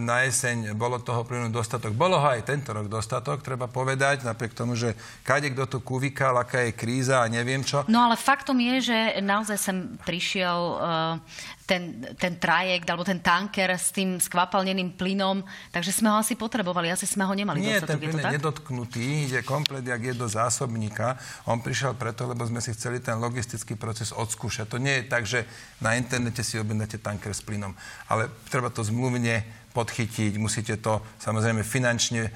na 0.03 0.27
jeseň 0.27 0.75
bolo 0.75 0.99
toho 0.99 1.23
plynu 1.23 1.47
dostatok. 1.47 1.95
Bolo 1.95 2.19
ho 2.19 2.27
aj 2.27 2.43
tento 2.43 2.75
rok 2.75 2.91
dostatok, 2.91 3.39
treba 3.39 3.71
povedať, 3.71 4.27
napriek 4.27 4.51
tomu, 4.51 4.75
že 4.75 4.99
kade 5.23 5.47
kto 5.55 5.65
tu 5.65 5.77
kuvikal, 5.79 6.35
aká 6.35 6.67
je 6.67 6.75
kríza 6.75 7.23
a 7.23 7.31
neviem 7.31 7.63
čo. 7.63 7.87
No 7.87 8.03
ale 8.03 8.19
faktom 8.19 8.59
je, 8.59 8.91
že 8.91 8.97
naozaj 9.23 9.57
sem 9.57 9.77
prišiel 10.03 10.59
uh, 10.75 11.15
ten, 11.63 12.03
ten 12.19 12.35
trajekt 12.35 12.87
alebo 12.91 13.07
ten 13.07 13.23
tanker 13.23 13.71
s 13.71 13.95
tým 13.95 14.19
skvapalneným 14.19 14.99
plynom, 14.99 15.43
takže 15.71 15.95
sme 15.95 16.11
ho 16.11 16.19
asi 16.19 16.35
potrebovali, 16.35 16.91
asi 16.91 17.07
sme 17.07 17.23
ho 17.23 17.31
nemali 17.31 17.63
Nie, 17.63 17.79
dostatok. 17.79 17.89
ten 17.89 17.99
plyn 18.03 18.19
je, 18.19 18.23
je 18.23 18.35
nedotknutý, 18.35 19.03
ide 19.31 19.39
komplet, 19.47 19.83
jak 19.83 20.01
je 20.03 20.13
do 20.13 20.27
zásobníka. 20.27 21.15
On 21.47 21.63
prišiel 21.63 21.95
preto, 21.95 22.27
lebo 22.27 22.43
sme 22.43 22.59
si 22.59 22.75
chceli 22.75 22.99
ten 22.99 23.15
logistický 23.15 23.79
proces 23.79 24.11
odskúšať. 24.11 24.65
To 24.67 24.77
nie 24.77 25.01
je 25.01 25.03
tak, 25.07 25.23
že 25.23 25.47
na 25.79 25.95
internete 25.95 26.43
si 26.43 26.59
objednáte 26.59 26.99
tanker 26.99 27.31
s 27.31 27.39
plynom, 27.39 27.71
ale 28.11 28.27
treba 28.51 28.67
to 28.67 28.83
zmluvne 28.83 29.63
podchytiť, 29.73 30.37
musíte 30.37 30.77
to 30.77 31.01
samozrejme 31.17 31.65
finančne 31.65 32.29
e, 32.29 32.31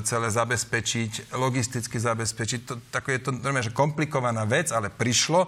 celé 0.00 0.32
zabezpečiť, 0.32 1.36
logisticky 1.36 2.00
zabezpečiť. 2.00 2.60
To, 2.64 2.74
tako 2.88 3.08
je 3.12 3.20
to 3.20 3.30
normálne, 3.36 3.68
že 3.68 3.76
komplikovaná 3.76 4.48
vec, 4.48 4.72
ale 4.72 4.88
prišlo 4.88 5.44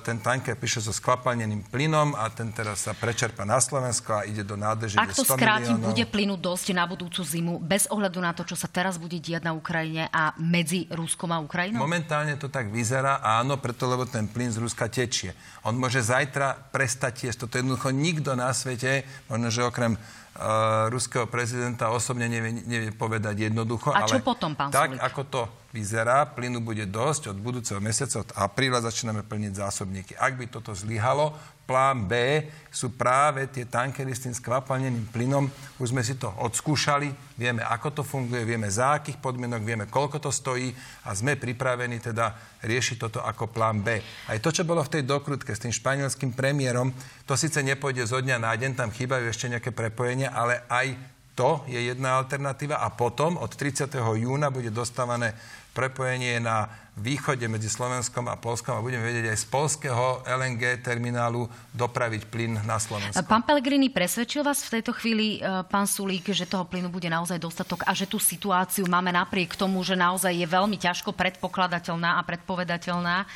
ten 0.00 0.16
tanker 0.16 0.56
píše 0.56 0.80
so 0.80 0.96
skvapalneným 0.96 1.60
plynom 1.68 2.16
a 2.16 2.32
ten 2.32 2.48
teraz 2.56 2.88
sa 2.88 2.96
prečerpa 2.96 3.44
na 3.44 3.60
Slovensko 3.60 4.16
a 4.16 4.24
ide 4.24 4.40
do 4.40 4.56
nádeže. 4.56 4.96
Ak 4.96 5.12
to 5.12 5.28
skrátim, 5.28 5.76
miliónov. 5.76 5.92
bude 5.92 6.04
plynu 6.08 6.34
dosť 6.40 6.72
na 6.72 6.88
budúcu 6.88 7.20
zimu, 7.20 7.60
bez 7.60 7.84
ohľadu 7.92 8.16
na 8.16 8.32
to, 8.32 8.48
čo 8.48 8.56
sa 8.56 8.64
teraz 8.64 8.96
bude 8.96 9.20
diať 9.20 9.44
na 9.44 9.52
Ukrajine 9.52 10.08
a 10.08 10.32
medzi 10.40 10.88
Ruskom 10.88 11.28
a 11.36 11.44
Ukrajinou? 11.44 11.84
Momentálne 11.84 12.40
to 12.40 12.48
tak 12.48 12.72
vyzerá, 12.72 13.20
áno, 13.20 13.60
preto 13.60 13.84
lebo 13.84 14.08
ten 14.08 14.24
plyn 14.24 14.48
z 14.48 14.56
Ruska 14.56 14.88
tečie. 14.88 15.36
On 15.68 15.76
môže 15.76 16.00
zajtra 16.00 16.72
prestať 16.72 17.28
tiesť. 17.28 17.44
Toto 17.44 17.60
jednoducho 17.60 17.92
nikto 17.92 18.32
na 18.32 18.48
svete, 18.56 19.04
možno, 19.28 19.52
že 19.52 19.68
okrem 19.68 20.00
uh, 20.38 20.86
ruského 20.88 21.26
prezidenta 21.26 21.90
osobne 21.90 22.30
nevie, 22.30 22.62
nevie 22.64 22.90
povedať 22.94 23.50
jednoducho. 23.50 23.90
A 23.90 24.06
čo 24.06 24.22
ale 24.22 24.24
potom, 24.24 24.54
pán 24.54 24.70
Tak, 24.70 24.96
Sulik? 24.96 25.02
ako 25.02 25.22
to 25.26 25.42
vyzerá, 25.74 26.24
plynu 26.30 26.62
bude 26.62 26.86
dosť. 26.86 27.34
Od 27.34 27.38
budúceho 27.38 27.82
mesiaca, 27.82 28.22
od 28.22 28.30
apríla 28.38 28.78
začíname 28.80 29.26
plniť 29.26 29.52
zásobníky. 29.58 30.12
Ak 30.16 30.38
by 30.38 30.46
toto 30.48 30.72
zlyhalo, 30.72 31.34
plán 31.68 32.08
B 32.08 32.40
sú 32.72 32.96
práve 32.96 33.44
tie 33.52 33.68
tankery 33.68 34.16
s 34.16 34.24
tým 34.24 34.32
skvapalneným 34.32 35.12
plynom. 35.12 35.44
Už 35.76 35.92
sme 35.92 36.00
si 36.00 36.16
to 36.16 36.32
odskúšali, 36.40 37.12
vieme, 37.36 37.60
ako 37.60 38.00
to 38.00 38.02
funguje, 38.06 38.48
vieme, 38.48 38.72
za 38.72 38.96
akých 38.96 39.20
podmienok, 39.20 39.60
vieme, 39.60 39.84
koľko 39.84 40.16
to 40.16 40.32
stojí 40.32 40.72
a 41.04 41.12
sme 41.12 41.36
pripravení 41.36 42.00
teda 42.00 42.32
riešiť 42.64 42.96
toto 42.96 43.20
ako 43.20 43.52
plán 43.52 43.84
B. 43.84 44.00
Aj 44.32 44.40
to, 44.40 44.48
čo 44.48 44.64
bolo 44.64 44.80
v 44.80 44.96
tej 44.96 45.02
dokrutke 45.04 45.52
s 45.52 45.60
tým 45.60 45.74
španielským 45.76 46.32
premiérom, 46.32 46.88
to 47.28 47.36
síce 47.36 47.60
nepôjde 47.60 48.08
zo 48.08 48.24
dňa 48.24 48.40
na 48.40 48.56
deň, 48.56 48.72
tam 48.72 48.88
chýbajú 48.88 49.28
ešte 49.28 49.52
nejaké 49.52 49.68
prepojenia, 49.76 50.32
ale 50.32 50.64
aj 50.72 50.96
to 51.36 51.62
je 51.70 51.78
jedna 51.78 52.18
alternatíva 52.18 52.82
a 52.82 52.90
potom 52.90 53.38
od 53.38 53.54
30. 53.54 53.94
júna 53.94 54.50
bude 54.50 54.74
dostávané 54.74 55.38
prepojenie 55.70 56.42
na 56.42 56.66
východe 56.98 57.46
medzi 57.46 57.70
Slovenskom 57.70 58.26
a 58.26 58.36
Polskom 58.36 58.76
a 58.76 58.84
budeme 58.84 59.06
vedieť 59.06 59.30
aj 59.30 59.38
z 59.38 59.46
polského 59.46 60.20
LNG 60.26 60.82
terminálu 60.82 61.46
dopraviť 61.72 62.22
plyn 62.26 62.58
na 62.66 62.76
Slovensko. 62.76 63.22
Pán 63.24 63.46
Pellegrini, 63.46 63.88
presvedčil 63.88 64.42
vás 64.42 64.66
v 64.66 64.78
tejto 64.78 64.92
chvíli 64.92 65.38
e, 65.38 65.62
pán 65.70 65.86
Sulík, 65.86 66.34
že 66.34 66.50
toho 66.50 66.66
plynu 66.66 66.90
bude 66.90 67.06
naozaj 67.06 67.38
dostatok 67.38 67.86
a 67.86 67.94
že 67.94 68.10
tú 68.10 68.18
situáciu 68.18 68.84
máme 68.90 69.14
napriek 69.14 69.54
tomu, 69.54 69.80
že 69.86 69.94
naozaj 69.94 70.34
je 70.34 70.46
veľmi 70.46 70.76
ťažko 70.76 71.14
predpokladateľná 71.14 72.18
a 72.18 72.26
predpovedateľná, 72.26 73.16
e, 73.22 73.26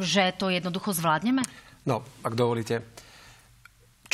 že 0.00 0.30
to 0.38 0.48
jednoducho 0.48 0.94
zvládneme? 0.94 1.42
No, 1.86 2.02
ak 2.22 2.34
dovolíte. 2.34 3.05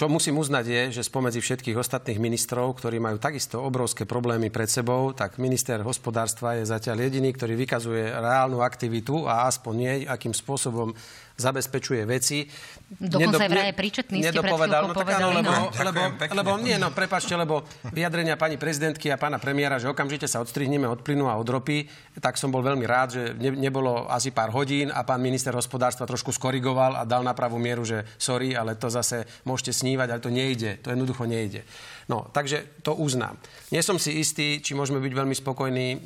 Čo 0.02 0.10
musím 0.10 0.42
uznať 0.42 0.66
je, 0.66 0.82
že 0.98 1.06
spomedzi 1.06 1.38
všetkých 1.38 1.78
ostatných 1.78 2.18
ministrov, 2.18 2.74
ktorí 2.74 2.98
majú 2.98 3.22
takisto 3.22 3.62
obrovské 3.62 4.02
problémy 4.02 4.50
pred 4.50 4.66
sebou, 4.66 5.14
tak 5.14 5.38
minister 5.38 5.78
hospodárstva 5.78 6.58
je 6.58 6.66
zatiaľ 6.66 7.06
jediný, 7.06 7.30
ktorý 7.30 7.54
vykazuje 7.54 8.10
reálnu 8.10 8.66
aktivitu 8.66 9.30
a 9.30 9.46
aspoň 9.46 9.74
nie, 9.78 9.94
akým 10.02 10.34
spôsobom 10.34 10.90
zabezpečuje 11.36 12.02
veci. 12.04 12.44
Dokonca 12.92 13.48
Nedop- 13.48 13.66
aj 13.72 13.74
príčetný 13.76 14.18
ste 14.20 14.28
nedopovedal, 14.32 14.82
no, 14.88 14.94
tak 14.94 15.16
áno, 15.16 15.32
lebo, 15.32 15.52
no. 15.52 15.62
lebo, 15.72 16.00
lebo, 16.20 16.50
nie, 16.60 16.76
no, 16.76 16.92
prepačte, 16.92 17.32
lebo 17.32 17.64
vyjadrenia 17.88 18.36
pani 18.36 18.60
prezidentky 18.60 19.08
a 19.08 19.16
pána 19.16 19.40
premiéra, 19.40 19.80
že 19.80 19.88
okamžite 19.88 20.28
sa 20.28 20.44
odstrihneme 20.44 20.84
od 20.84 21.00
plynu 21.00 21.28
a 21.28 21.40
od 21.40 21.48
ropy, 21.48 21.88
tak 22.20 22.36
som 22.36 22.52
bol 22.52 22.60
veľmi 22.60 22.84
rád, 22.84 23.08
že 23.16 23.22
ne, 23.32 23.48
nebolo 23.56 24.04
asi 24.12 24.28
pár 24.28 24.52
hodín 24.52 24.92
a 24.92 25.00
pán 25.08 25.24
minister 25.24 25.56
hospodárstva 25.56 26.04
trošku 26.04 26.36
skorigoval 26.36 27.00
a 27.00 27.08
dal 27.08 27.24
na 27.24 27.32
pravú 27.32 27.56
mieru, 27.56 27.82
že 27.82 28.04
sorry, 28.20 28.52
ale 28.52 28.76
to 28.76 28.92
zase 28.92 29.24
môžete 29.48 29.72
snívať, 29.72 30.08
ale 30.12 30.20
to 30.20 30.28
nejde. 30.28 30.76
To 30.84 30.92
jednoducho 30.92 31.24
nejde. 31.24 31.64
No, 32.12 32.28
takže 32.28 32.84
to 32.84 32.92
uznám. 33.00 33.40
Nie 33.72 33.80
som 33.80 33.96
si 33.96 34.20
istý, 34.20 34.60
či 34.60 34.76
môžeme 34.76 35.00
byť 35.00 35.12
veľmi 35.16 35.32
spokojní. 35.32 35.88
E, 35.96 35.98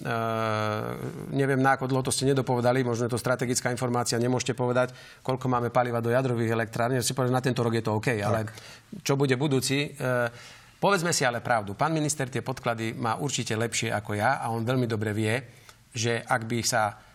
neviem, 1.35 1.59
na 1.59 1.75
ako 1.75 1.91
dlho 1.91 2.07
to 2.07 2.15
ste 2.15 2.31
nedopovedali, 2.31 2.87
možno 2.87 3.11
je 3.11 3.13
to 3.13 3.19
strategická 3.19 3.75
informácia, 3.75 4.15
nemôžete 4.15 4.55
povedať, 4.55 4.95
koľko 5.27 5.51
máme 5.51 5.75
paliva 5.75 5.99
do 5.99 6.15
jadrových 6.15 6.55
elektrární. 6.55 7.03
Si 7.03 7.11
povedať, 7.11 7.35
na 7.35 7.43
tento 7.43 7.67
rok 7.67 7.75
je 7.75 7.83
to 7.83 7.99
OK, 7.99 8.15
tak. 8.15 8.23
ale 8.23 8.39
čo 9.03 9.19
bude 9.19 9.35
budúci? 9.35 9.99
E, 9.99 10.31
povedzme 10.79 11.11
si 11.11 11.27
ale 11.27 11.43
pravdu. 11.43 11.75
Pán 11.75 11.91
minister 11.91 12.31
tie 12.31 12.39
podklady 12.39 12.95
má 12.95 13.19
určite 13.19 13.59
lepšie 13.59 13.91
ako 13.91 14.15
ja 14.15 14.39
a 14.39 14.55
on 14.55 14.63
veľmi 14.63 14.87
dobre 14.87 15.11
vie, 15.11 15.35
že 15.91 16.23
ak 16.23 16.47
by 16.47 16.63
sa 16.63 17.06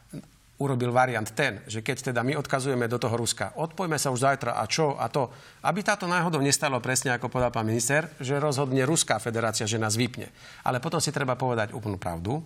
urobil 0.61 0.93
variant 0.93 1.25
ten, 1.33 1.65
že 1.65 1.81
keď 1.81 2.13
teda 2.13 2.21
my 2.21 2.37
odkazujeme 2.37 2.85
do 2.85 3.01
toho 3.01 3.17
Ruska, 3.17 3.57
odpojme 3.57 3.97
sa 3.97 4.13
už 4.13 4.21
zajtra 4.21 4.61
a 4.61 4.69
čo 4.69 4.93
a 4.93 5.09
to, 5.09 5.33
aby 5.65 5.81
táto 5.81 6.05
náhodou 6.05 6.37
nestalo 6.37 6.77
presne, 6.77 7.17
ako 7.17 7.33
povedal 7.33 7.49
pán 7.49 7.65
minister, 7.65 8.13
že 8.21 8.37
rozhodne 8.37 8.85
Ruská 8.85 9.17
federácia, 9.17 9.65
že 9.65 9.81
nás 9.81 9.97
vypne. 9.97 10.29
Ale 10.61 10.77
potom 10.77 11.01
si 11.01 11.09
treba 11.09 11.33
povedať 11.33 11.73
úplnú 11.73 11.97
pravdu. 11.97 12.45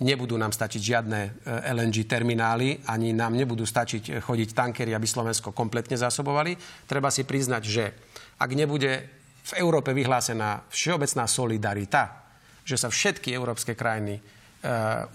Nebudú 0.00 0.36
nám 0.40 0.52
stačiť 0.52 0.80
žiadne 0.80 1.20
e, 1.20 1.30
LNG 1.76 2.08
terminály, 2.08 2.80
ani 2.88 3.12
nám 3.12 3.36
nebudú 3.36 3.68
stačiť 3.68 4.04
e, 4.08 4.10
chodiť 4.24 4.56
tankery, 4.56 4.96
aby 4.96 5.04
Slovensko 5.04 5.52
kompletne 5.52 5.96
zásobovali. 5.96 6.56
Treba 6.88 7.12
si 7.12 7.24
priznať, 7.28 7.62
že 7.64 7.84
ak 8.40 8.50
nebude 8.56 9.20
v 9.44 9.52
Európe 9.60 9.92
vyhlásená 9.92 10.64
všeobecná 10.72 11.24
solidarita, 11.28 12.02
že 12.64 12.80
sa 12.80 12.88
všetky 12.88 13.32
európske 13.32 13.76
krajiny 13.76 14.39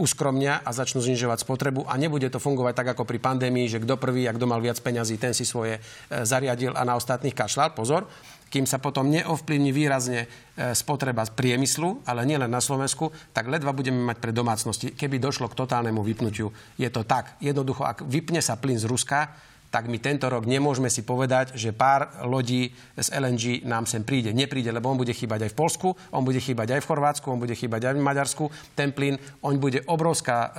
uskromnia 0.02 0.66
a 0.66 0.74
začnú 0.74 1.06
znižovať 1.06 1.46
spotrebu 1.46 1.86
a 1.86 1.94
nebude 2.02 2.26
to 2.34 2.42
fungovať 2.42 2.74
tak 2.82 2.88
ako 2.98 3.06
pri 3.06 3.22
pandémii, 3.22 3.70
že 3.70 3.78
kto 3.78 4.02
prvý 4.02 4.26
a 4.26 4.34
kto 4.34 4.50
mal 4.50 4.58
viac 4.58 4.82
peňazí, 4.82 5.22
ten 5.22 5.38
si 5.38 5.46
svoje 5.46 5.78
uh, 5.78 6.26
zariadil 6.26 6.74
a 6.74 6.82
na 6.82 6.98
ostatných 6.98 7.38
kašľal. 7.38 7.78
Pozor, 7.78 8.10
kým 8.50 8.66
sa 8.66 8.82
potom 8.82 9.06
neovplyvní 9.14 9.70
výrazne 9.70 10.26
uh, 10.26 10.74
spotreba 10.74 11.22
z 11.30 11.38
priemyslu, 11.38 12.10
ale 12.10 12.26
nielen 12.26 12.50
na 12.50 12.58
Slovensku, 12.58 13.14
tak 13.38 13.46
ledva 13.46 13.70
budeme 13.70 14.02
mať 14.02 14.18
pre 14.18 14.34
domácnosti. 14.34 14.98
Keby 14.98 15.22
došlo 15.22 15.46
k 15.46 15.60
totálnemu 15.62 16.02
vypnutiu, 16.02 16.50
je 16.82 16.90
to 16.90 17.06
tak. 17.06 17.38
Jednoducho, 17.38 17.86
ak 17.86 18.02
vypne 18.02 18.42
sa 18.42 18.58
plyn 18.58 18.82
z 18.82 18.90
Ruska, 18.90 19.30
tak 19.76 19.92
my 19.92 20.00
tento 20.00 20.32
rok 20.32 20.48
nemôžeme 20.48 20.88
si 20.88 21.04
povedať, 21.04 21.60
že 21.60 21.76
pár 21.76 22.08
lodí 22.24 22.72
z 22.96 23.12
LNG 23.12 23.68
nám 23.68 23.84
sem 23.84 24.08
príde. 24.08 24.32
Nepríde, 24.32 24.72
lebo 24.72 24.88
on 24.88 24.96
bude 24.96 25.12
chýbať 25.12 25.44
aj 25.44 25.52
v 25.52 25.60
Polsku, 25.60 25.88
on 26.16 26.24
bude 26.24 26.40
chýbať 26.40 26.80
aj 26.80 26.80
v 26.80 26.88
Chorvátsku, 26.88 27.28
on 27.28 27.44
bude 27.44 27.52
chýbať 27.60 27.92
aj 27.92 28.00
v 28.00 28.08
Maďarsku. 28.08 28.44
Ten 28.72 28.96
plyn, 28.96 29.20
on 29.44 29.60
bude 29.60 29.84
obrovská 29.84 30.38
e, 30.40 30.50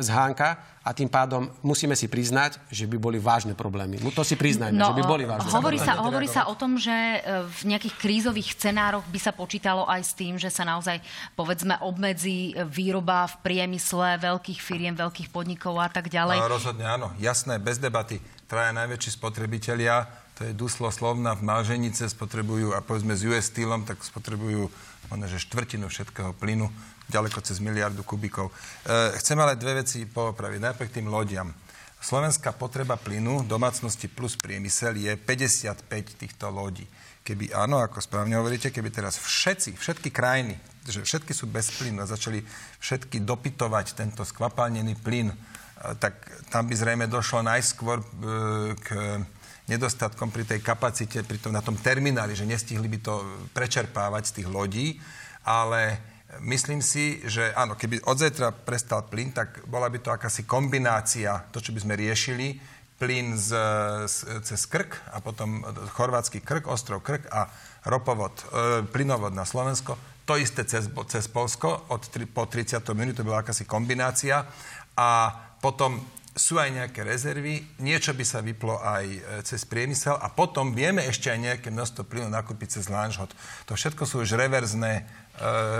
zhánka 0.00 0.77
a 0.88 0.96
tým 0.96 1.12
pádom 1.12 1.52
musíme 1.60 1.92
si 1.92 2.08
priznať, 2.08 2.56
že 2.72 2.88
by 2.88 2.96
boli 2.96 3.20
vážne 3.20 3.52
problémy. 3.52 4.00
To 4.00 4.24
si 4.24 4.40
priznajme, 4.40 4.72
no, 4.72 4.88
že 4.88 4.96
by 4.96 5.04
boli 5.04 5.28
vážne 5.28 5.52
hovorí 5.52 5.76
Sa, 5.76 6.00
hovorí 6.00 6.24
sa 6.24 6.48
o 6.48 6.56
tom, 6.56 6.80
že 6.80 7.20
e, 7.20 7.44
v 7.44 7.62
nejakých 7.68 8.00
krízových 8.00 8.56
scenároch 8.56 9.04
by 9.12 9.20
sa 9.20 9.36
počítalo 9.36 9.84
aj 9.84 10.00
s 10.00 10.12
tým, 10.16 10.40
že 10.40 10.48
sa 10.48 10.64
naozaj, 10.64 11.04
povedzme, 11.36 11.76
obmedzí 11.84 12.56
výroba 12.72 13.28
v 13.28 13.36
priemysle 13.44 14.16
veľkých 14.16 14.64
firiem, 14.64 14.96
veľkých 14.96 15.28
podnikov 15.28 15.76
a 15.76 15.92
tak 15.92 16.08
ďalej. 16.08 16.40
No, 16.40 16.48
rozhodne 16.48 16.88
áno, 16.88 17.12
jasné, 17.20 17.60
bez 17.60 17.76
debaty 17.76 18.16
traja 18.48 18.72
najväčší 18.72 19.20
spotrebitelia, 19.20 20.08
to 20.40 20.48
je 20.48 20.56
Duslo 20.56 20.88
Slovna 20.88 21.36
v 21.36 21.44
Malženice, 21.44 22.08
spotrebujú, 22.08 22.72
a 22.72 22.80
povedzme 22.80 23.12
s 23.12 23.28
US 23.28 23.52
Steelom, 23.52 23.84
tak 23.84 24.00
spotrebujú 24.00 24.72
možno, 25.12 25.26
že 25.28 25.36
štvrtinu 25.44 25.92
všetkého 25.92 26.32
plynu, 26.32 26.72
ďaleko 27.08 27.40
cez 27.40 27.58
miliardu 27.58 28.04
kubikov. 28.04 28.52
E, 28.52 29.16
chcem 29.18 29.36
ale 29.40 29.56
dve 29.56 29.82
veci 29.82 30.04
poopraviť. 30.04 30.60
Najprv 30.60 30.88
tým 30.92 31.08
lodiam. 31.08 31.48
Slovenská 31.98 32.54
potreba 32.54 32.94
plynu, 32.94 33.42
domácnosti 33.42 34.06
plus 34.06 34.38
priemysel 34.38 35.02
je 35.02 35.12
55 35.18 35.82
týchto 36.14 36.46
lodí. 36.46 36.86
keby 37.26 37.52
áno, 37.52 37.82
ako 37.82 38.00
správne 38.00 38.38
hovoríte, 38.38 38.70
keby 38.70 38.88
teraz 38.88 39.18
všetci, 39.18 39.76
všetky 39.76 40.08
krajiny, 40.14 40.56
že 40.86 41.04
všetky 41.04 41.34
sú 41.36 41.50
bez 41.50 41.74
plynu 41.74 42.00
a 42.00 42.08
začali 42.08 42.40
všetky 42.80 43.20
dopytovať 43.20 43.98
tento 43.98 44.24
skvapalnený 44.24 44.96
plyn, 45.02 45.28
tak 46.00 46.16
tam 46.48 46.66
by 46.66 46.74
zrejme 46.74 47.04
došlo 47.06 47.44
najskôr 47.44 48.00
k 48.80 48.86
nedostatkom 49.68 50.32
pri 50.32 50.48
tej 50.48 50.60
kapacite, 50.64 51.20
pri 51.22 51.38
tom, 51.38 51.52
na 51.52 51.60
tom 51.60 51.76
termináli, 51.76 52.32
že 52.32 52.48
nestihli 52.48 52.88
by 52.88 52.98
to 53.04 53.14
prečerpávať 53.52 54.32
z 54.32 54.34
tých 54.40 54.48
lodí, 54.48 54.96
ale 55.44 56.00
myslím 56.44 56.84
si, 56.84 57.24
že 57.24 57.52
áno, 57.56 57.74
keby 57.74 58.04
od 58.04 58.20
zajtra 58.20 58.52
prestal 58.52 59.08
plyn, 59.08 59.32
tak 59.32 59.64
bola 59.64 59.88
by 59.88 59.98
to 59.98 60.12
akási 60.12 60.44
kombinácia, 60.44 61.48
to, 61.48 61.58
čo 61.58 61.72
by 61.72 61.80
sme 61.80 61.94
riešili, 61.96 62.60
plyn 62.98 63.38
z, 63.38 63.54
z, 64.10 64.42
cez 64.42 64.66
Krk 64.66 65.14
a 65.14 65.22
potom 65.22 65.62
chorvátsky 65.94 66.42
Krk, 66.42 66.66
ostrov 66.66 67.00
Krk 67.00 67.30
a 67.30 67.46
ropovod, 67.86 68.34
e, 68.34 68.44
plynovod 68.90 69.32
na 69.32 69.46
Slovensko, 69.46 69.94
to 70.26 70.36
isté 70.36 70.66
cez, 70.66 70.90
cez 71.08 71.24
Polsko 71.30 71.88
od, 71.88 72.02
po 72.34 72.44
30. 72.44 72.82
minúte, 72.92 73.22
to 73.22 73.28
bola 73.28 73.40
akási 73.40 73.64
kombinácia 73.64 74.44
a 74.98 75.08
potom 75.62 76.02
sú 76.38 76.54
aj 76.58 76.70
nejaké 76.70 77.02
rezervy, 77.02 77.66
niečo 77.82 78.14
by 78.14 78.24
sa 78.26 78.38
vyplo 78.38 78.78
aj 78.78 79.04
e, 79.06 79.20
cez 79.42 79.66
priemysel 79.66 80.14
a 80.18 80.30
potom 80.30 80.70
vieme 80.74 81.02
ešte 81.06 81.30
aj 81.34 81.38
nejaké 81.38 81.68
množstvo 81.74 82.06
plynu 82.06 82.30
nakúpiť 82.30 82.78
cez 82.78 82.86
Lanžhot. 82.86 83.34
To 83.66 83.74
všetko 83.74 84.06
sú 84.06 84.22
už 84.22 84.38
reverzné 84.38 85.06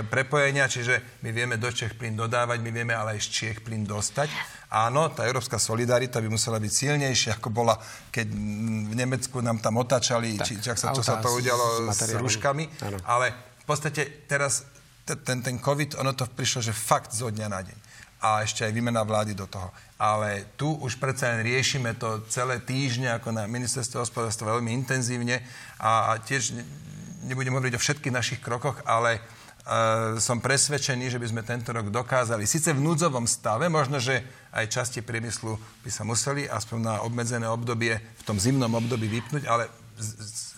prepojenia, 0.07 0.71
čiže 0.71 1.19
my 1.23 1.29
vieme 1.35 1.55
do 1.59 1.67
Čech 1.71 1.99
plyn 1.99 2.15
dodávať, 2.15 2.63
my 2.63 2.71
vieme 2.71 2.95
ale 2.95 3.17
aj 3.17 3.21
z 3.25 3.29
Čiech 3.29 3.59
plyn 3.63 3.83
dostať. 3.83 4.31
Áno, 4.69 5.09
tá 5.11 5.25
európska 5.25 5.57
solidarita 5.57 6.21
by 6.21 6.29
musela 6.29 6.61
byť 6.61 6.71
silnejšia, 6.71 7.41
ako 7.41 7.49
bola, 7.49 7.75
keď 8.13 8.27
v 8.89 8.93
Nemecku 8.93 9.41
nám 9.41 9.59
tam 9.59 9.81
otáčali, 9.81 10.37
tak, 10.37 10.47
či, 10.47 10.53
či 10.61 10.69
sa, 10.77 10.93
čo 10.93 11.03
sa 11.03 11.19
to 11.19 11.33
udialo 11.33 11.89
s, 11.89 11.97
s 11.97 12.13
rúškami. 12.15 12.69
Ale 13.03 13.33
v 13.61 13.65
podstate 13.65 14.29
teraz 14.29 14.65
ten, 15.03 15.41
ten 15.41 15.57
COVID, 15.57 15.97
ono 15.97 16.13
to 16.13 16.29
prišlo, 16.29 16.61
že 16.61 16.73
fakt 16.73 17.11
zo 17.11 17.33
dňa 17.33 17.47
na 17.49 17.61
deň. 17.65 17.77
A 18.19 18.43
ešte 18.43 18.67
aj 18.67 18.75
výmena 18.75 19.01
vlády 19.01 19.31
do 19.31 19.47
toho 19.47 19.71
ale 19.99 20.55
tu 20.55 20.71
už 20.79 20.95
predsa 20.95 21.35
len 21.35 21.43
riešime 21.43 21.91
to 21.99 22.23
celé 22.31 22.63
týždne 22.63 23.11
ako 23.19 23.35
na 23.35 23.43
ministerstve 23.51 23.99
hospodárstva 23.99 24.55
veľmi 24.55 24.71
intenzívne 24.71 25.43
a, 25.75 26.15
tiež 26.23 26.55
nebudem 27.27 27.51
hovoriť 27.51 27.75
o 27.75 27.83
všetkých 27.83 28.15
našich 28.15 28.39
krokoch, 28.39 28.79
ale 28.87 29.19
som 30.17 30.41
presvedčený, 30.41 31.13
že 31.13 31.21
by 31.21 31.27
sme 31.29 31.41
tento 31.45 31.69
rok 31.69 31.93
dokázali, 31.93 32.49
síce 32.49 32.73
v 32.73 32.81
núdzovom 32.81 33.29
stave, 33.29 33.69
možno, 33.69 34.01
že 34.01 34.25
aj 34.49 34.65
časti 34.65 34.99
priemyslu 35.05 35.53
by 35.85 35.89
sa 35.93 36.01
museli 36.01 36.49
aspoň 36.49 36.79
na 36.81 36.95
obmedzené 37.05 37.45
obdobie, 37.45 38.01
v 38.01 38.23
tom 38.25 38.41
zimnom 38.41 38.71
období 38.73 39.05
vypnúť, 39.05 39.45
ale 39.45 39.69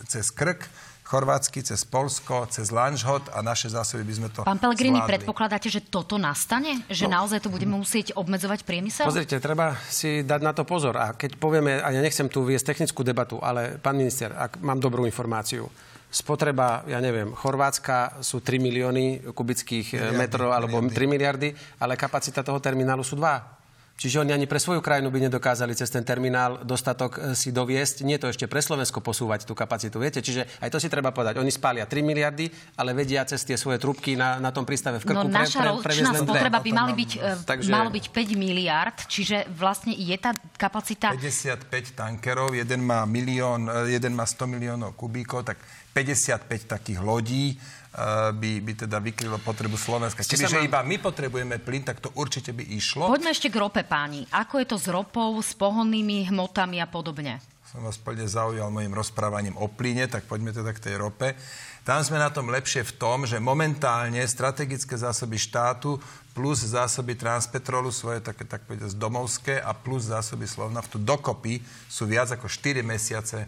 cez 0.07 0.31
krk 0.31 0.63
chorvátsky, 1.11 1.59
cez 1.59 1.83
Polsko, 1.83 2.47
cez 2.47 2.71
Lanžhot 2.71 3.35
a 3.35 3.43
naše 3.43 3.67
zásoby 3.67 4.07
by 4.07 4.13
sme 4.15 4.29
to 4.31 4.47
Pán 4.47 4.63
Pellegrini, 4.63 4.95
zvládli. 4.95 5.11
predpokladáte, 5.11 5.67
že 5.67 5.83
toto 5.83 6.15
nastane? 6.15 6.87
Že 6.87 7.11
no. 7.11 7.19
naozaj 7.19 7.43
to 7.43 7.51
budeme 7.51 7.75
musieť 7.75 8.15
obmedzovať 8.15 8.63
priemysel? 8.63 9.11
Pozrite, 9.11 9.43
treba 9.43 9.75
si 9.91 10.23
dať 10.23 10.39
na 10.39 10.55
to 10.55 10.63
pozor. 10.63 10.95
A 10.95 11.11
keď 11.11 11.35
povieme, 11.35 11.83
a 11.83 11.91
ja 11.91 11.99
nechcem 11.99 12.31
tu 12.31 12.47
viesť 12.47 12.71
technickú 12.71 13.03
debatu, 13.03 13.43
ale 13.43 13.75
pán 13.83 13.99
minister, 13.99 14.31
ak 14.31 14.63
mám 14.63 14.79
dobrú 14.79 15.03
informáciu, 15.03 15.67
spotreba, 16.11 16.83
ja 16.91 16.99
neviem, 16.99 17.31
Chorvátska 17.31 18.19
sú 18.19 18.43
3 18.43 18.59
milióny 18.59 19.31
kubických 19.31 19.95
miliardy, 19.95 20.19
metrov 20.19 20.51
alebo 20.51 20.83
miliardy. 20.83 21.07
3 21.07 21.13
miliardy, 21.15 21.49
ale 21.79 21.95
kapacita 21.95 22.43
toho 22.43 22.59
terminálu 22.59 23.01
sú 23.01 23.15
2. 23.15 23.61
Čiže 24.01 24.25
oni 24.25 24.33
ani 24.33 24.49
pre 24.49 24.57
svoju 24.57 24.81
krajinu 24.81 25.13
by 25.13 25.29
nedokázali 25.29 25.77
cez 25.77 25.85
ten 25.93 26.01
terminál 26.01 26.65
dostatok 26.65 27.21
e, 27.21 27.37
si 27.37 27.53
doviesť. 27.53 28.01
Nie 28.01 28.17
to 28.17 28.33
ešte 28.33 28.49
pre 28.49 28.57
Slovensko 28.57 28.97
posúvať 28.97 29.45
tú 29.45 29.53
kapacitu. 29.53 30.01
Viete, 30.01 30.25
čiže 30.25 30.49
aj 30.57 30.73
to 30.73 30.81
si 30.81 30.89
treba 30.89 31.13
povedať. 31.13 31.37
Oni 31.37 31.53
spália 31.53 31.85
3 31.85 32.01
miliardy, 32.01 32.49
ale 32.81 32.97
vedia 32.97 33.21
cez 33.29 33.45
tie 33.45 33.53
svoje 33.61 33.77
trubky 33.77 34.17
na, 34.17 34.41
na 34.41 34.49
tom 34.49 34.65
prístave 34.65 34.97
v 34.97 35.05
Krku. 35.05 35.21
No 35.21 35.29
naša 35.29 35.77
pre, 35.85 35.93
ročná 35.93 36.17
spotreba 36.17 36.57
by 36.65 36.71
mali 36.73 36.93
byť, 36.97 37.11
e, 37.13 37.45
Takže... 37.45 37.69
malo 37.69 37.93
byť 37.93 38.05
5 38.09 38.41
miliard, 38.41 38.97
čiže 39.05 39.45
vlastne 39.53 39.93
je 39.93 40.17
tá 40.17 40.33
kapacita... 40.57 41.13
55 41.13 41.69
tankerov, 41.93 42.57
jeden 42.57 42.81
má, 42.81 43.05
milión, 43.05 43.69
e, 43.69 43.93
jeden 43.93 44.17
má 44.17 44.25
100 44.25 44.49
miliónov 44.49 44.97
kubíkov, 44.97 45.45
tak 45.45 45.61
55 45.93 46.47
takých 46.65 46.99
lodí 47.03 47.59
Eh, 47.91 48.31
by, 48.31 48.63
by 48.63 48.87
teda 48.87 49.03
vykrylo 49.03 49.35
potrebu 49.43 49.75
Slovenska. 49.75 50.23
Čiže 50.23 50.47
ma... 50.47 50.63
iba 50.63 50.79
my 50.79 50.95
potrebujeme 50.95 51.59
plyn, 51.59 51.83
tak 51.83 51.99
to 51.99 52.07
určite 52.15 52.55
by 52.55 52.63
išlo. 52.63 53.11
Poďme 53.11 53.35
ešte 53.35 53.51
k 53.51 53.59
rope, 53.59 53.83
páni. 53.83 54.23
Ako 54.31 54.63
je 54.63 54.67
to 54.71 54.79
s 54.79 54.87
ropou, 54.87 55.35
s 55.43 55.51
pohonnými 55.59 56.31
hmotami 56.31 56.79
a 56.79 56.87
podobne? 56.87 57.43
Som 57.67 57.83
vás 57.83 57.99
plne 57.99 58.23
zaujal 58.31 58.71
mojim 58.71 58.95
rozprávaním 58.95 59.59
o 59.59 59.67
plyne, 59.67 60.07
tak 60.07 60.23
poďme 60.23 60.55
teda 60.55 60.71
k 60.71 60.87
tej 60.87 60.95
rope. 61.03 61.35
Tam 61.83 61.99
sme 61.99 62.15
na 62.15 62.31
tom 62.31 62.47
lepšie 62.47 62.87
v 62.87 62.95
tom, 62.95 63.27
že 63.27 63.43
momentálne 63.43 64.23
strategické 64.23 64.95
zásoby 64.95 65.35
štátu 65.35 65.99
plus 66.31 66.63
zásoby 66.63 67.19
Transpetrolu, 67.19 67.91
svoje 67.91 68.23
také, 68.23 68.47
tak 68.47 68.63
povedať, 68.71 68.95
domovské 68.95 69.59
a 69.59 69.75
plus 69.75 70.07
zásoby 70.07 70.47
Slovnaftu 70.47 70.95
dokopy 70.95 71.59
sú 71.91 72.07
viac 72.07 72.31
ako 72.31 72.47
4 72.47 72.79
mesiace 72.87 73.43
e, 73.43 73.47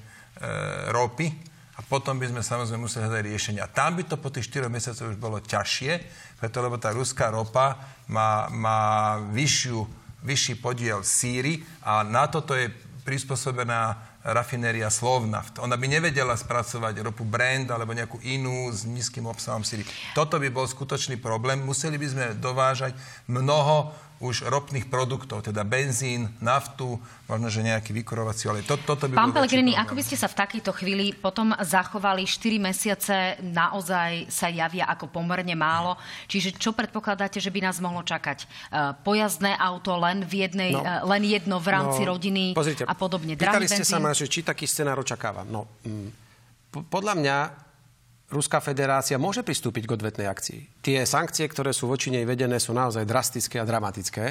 ropy 0.92 1.53
a 1.74 1.82
potom 1.82 2.22
by 2.22 2.30
sme 2.30 2.46
samozrejme 2.46 2.86
museli 2.86 3.10
hľadať 3.10 3.24
riešenia. 3.26 3.72
Tam 3.74 3.98
by 3.98 4.06
to 4.06 4.22
po 4.22 4.30
tých 4.30 4.46
4 4.54 4.70
mesiacoch 4.70 5.10
už 5.10 5.18
bolo 5.18 5.42
ťažšie, 5.42 5.92
preto 6.38 6.62
lebo 6.62 6.78
tá 6.78 6.94
ruská 6.94 7.34
ropa 7.34 7.82
má, 8.06 8.46
má 8.54 9.18
vyššiu, 9.34 9.82
vyšší 10.22 10.62
podiel 10.62 11.02
síry 11.02 11.66
a 11.82 12.06
na 12.06 12.30
toto 12.30 12.54
je 12.54 12.70
prispôsobená 13.04 14.14
rafinéria 14.24 14.88
Slovnaft. 14.88 15.60
Ona 15.60 15.76
by 15.76 16.00
nevedela 16.00 16.32
spracovať 16.40 17.04
ropu 17.04 17.28
Brand 17.28 17.68
alebo 17.68 17.92
nejakú 17.92 18.24
inú 18.24 18.72
s 18.72 18.88
nízkym 18.88 19.28
obsahom 19.28 19.68
síry. 19.68 19.84
Toto 20.16 20.40
by 20.40 20.48
bol 20.48 20.64
skutočný 20.64 21.20
problém. 21.20 21.60
Museli 21.60 22.00
by 22.00 22.08
sme 22.08 22.26
dovážať 22.40 22.96
mnoho 23.28 23.92
už 24.24 24.48
ropných 24.48 24.88
produktov, 24.88 25.44
teda 25.44 25.68
benzín, 25.68 26.32
naftu, 26.40 26.96
možno, 27.28 27.52
že 27.52 27.60
nejaký 27.60 27.92
vykurovací 27.92 28.48
olej. 28.48 28.64
To, 28.72 28.80
toto 28.80 29.12
by 29.12 29.20
Pán 29.20 29.36
Pellegrini, 29.36 29.76
ako 29.76 30.00
by 30.00 30.04
ste 30.08 30.16
sa 30.16 30.32
v 30.32 30.40
takejto 30.40 30.72
chvíli 30.72 31.12
potom 31.12 31.52
zachovali? 31.60 32.24
4 32.24 32.56
mesiace 32.56 33.36
naozaj 33.44 34.32
sa 34.32 34.48
javia 34.48 34.88
ako 34.88 35.12
pomerne 35.12 35.60
málo. 35.60 36.00
Čiže 36.32 36.56
čo 36.56 36.72
predpokladáte, 36.72 37.44
že 37.44 37.52
by 37.52 37.68
nás 37.68 37.84
mohlo 37.84 38.00
čakať? 38.00 38.40
E, 38.40 38.46
pojazdné 39.04 39.60
auto 39.60 40.00
len 40.00 40.24
v 40.24 40.48
jednej, 40.48 40.72
no, 40.72 40.80
e, 40.80 41.04
len 41.04 41.24
jedno 41.28 41.60
v 41.60 41.68
rámci 41.68 42.08
no, 42.08 42.16
rodiny 42.16 42.56
pozrite, 42.56 42.88
a 42.88 42.96
podobne. 42.96 43.36
Pýtali 43.36 43.68
ste 43.68 43.84
sa 43.84 44.00
ma, 44.00 44.16
že 44.16 44.32
či 44.32 44.40
taký 44.40 44.64
scenár 44.64 45.04
očakávam. 45.04 45.52
No, 45.52 45.68
mm, 45.84 46.24
podľa 46.88 47.14
mňa 47.20 47.38
Ruská 48.34 48.58
federácia 48.58 49.22
môže 49.22 49.46
pristúpiť 49.46 49.86
k 49.86 49.94
odvetnej 49.94 50.28
akcii. 50.28 50.82
Tie 50.82 50.98
sankcie, 51.06 51.46
ktoré 51.46 51.70
sú 51.70 51.86
voči 51.86 52.10
nej 52.10 52.26
vedené, 52.26 52.58
sú 52.58 52.74
naozaj 52.74 53.06
drastické 53.06 53.62
a 53.62 53.70
dramatické. 53.70 54.26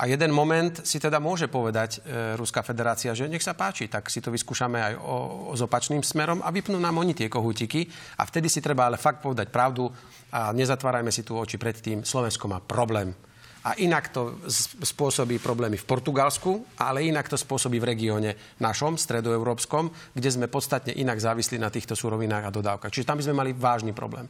A 0.00 0.08
jeden 0.08 0.32
moment 0.32 0.72
si 0.80 0.96
teda 0.96 1.20
môže 1.20 1.44
povedať 1.48 2.00
e, 2.00 2.32
Ruská 2.32 2.64
federácia, 2.64 3.12
že 3.12 3.28
nech 3.28 3.44
sa 3.44 3.52
páči, 3.52 3.84
tak 3.84 4.08
si 4.08 4.24
to 4.24 4.32
vyskúšame 4.32 4.80
aj 4.80 4.94
o, 4.96 5.00
o, 5.00 5.16
s 5.52 5.60
opačným 5.60 6.00
smerom 6.00 6.40
a 6.40 6.48
vypnú 6.48 6.80
nám 6.80 6.96
oni 6.96 7.12
tie 7.12 7.28
kohútiky. 7.28 7.84
A 8.16 8.24
vtedy 8.24 8.48
si 8.48 8.64
treba 8.64 8.88
ale 8.88 8.96
fakt 8.96 9.20
povedať 9.20 9.52
pravdu 9.52 9.92
a 10.32 10.56
nezatvárajme 10.56 11.12
si 11.12 11.20
tu 11.20 11.36
oči 11.36 11.60
pred 11.60 11.76
tým. 11.76 12.00
Slovensko 12.00 12.48
má 12.48 12.64
problém 12.64 13.12
a 13.60 13.76
inak 13.76 14.08
to 14.08 14.40
spôsobí 14.80 15.36
problémy 15.36 15.76
v 15.76 15.84
Portugalsku, 15.84 16.80
ale 16.80 17.04
inak 17.04 17.28
to 17.28 17.36
spôsobí 17.36 17.76
v 17.76 17.92
regióne 17.92 18.30
našom, 18.56 18.96
stredoeurópskom, 18.96 20.16
kde 20.16 20.30
sme 20.32 20.48
podstatne 20.48 20.96
inak 20.96 21.20
závislí 21.20 21.60
na 21.60 21.68
týchto 21.68 21.92
surovinách 21.92 22.48
a 22.48 22.54
dodávkach. 22.54 22.88
Čiže 22.88 23.08
tam 23.08 23.20
by 23.20 23.24
sme 23.28 23.36
mali 23.36 23.52
vážny 23.52 23.92
problém. 23.92 24.24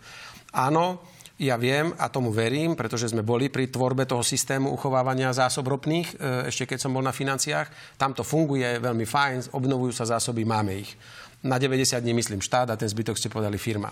Áno, 0.51 0.99
ja 1.41 1.57
viem 1.57 1.95
a 1.97 2.13
tomu 2.13 2.35
verím, 2.35 2.77
pretože 2.77 3.09
sme 3.09 3.25
boli 3.25 3.49
pri 3.49 3.71
tvorbe 3.71 4.05
toho 4.05 4.21
systému 4.21 4.69
uchovávania 4.77 5.33
zásob 5.33 5.73
ropných, 5.73 6.09
e, 6.13 6.15
ešte 6.53 6.69
keď 6.69 6.79
som 6.85 6.93
bol 6.93 7.01
na 7.01 7.17
financiách. 7.17 7.97
Tam 7.97 8.13
to 8.13 8.27
funguje 8.27 8.77
veľmi 8.77 9.07
fajn, 9.09 9.57
obnovujú 9.57 9.95
sa 9.95 10.05
zásoby, 10.05 10.45
máme 10.45 10.85
ich. 10.85 10.93
Na 11.41 11.57
90 11.57 11.97
dní 12.05 12.13
myslím 12.13 12.45
štát 12.45 12.69
a 12.69 12.77
ten 12.77 12.85
zbytok 12.85 13.17
ste 13.17 13.33
povedali 13.33 13.57
firma. 13.57 13.89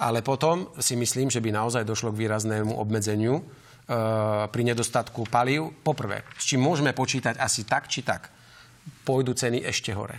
Ale 0.00 0.24
potom 0.24 0.72
si 0.80 0.96
myslím, 0.96 1.28
že 1.28 1.44
by 1.44 1.52
naozaj 1.52 1.84
došlo 1.84 2.16
k 2.16 2.24
výraznému 2.24 2.72
obmedzeniu 2.72 3.44
pri 4.50 4.62
nedostatku 4.66 5.30
palív. 5.30 5.70
Poprvé, 5.86 6.26
s 6.34 6.44
čím 6.50 6.62
môžeme 6.62 6.90
počítať 6.90 7.38
asi 7.38 7.62
tak 7.62 7.86
či 7.86 8.02
tak, 8.02 8.28
pôjdu 9.06 9.34
ceny 9.34 9.62
ešte 9.62 9.94
hore. 9.94 10.18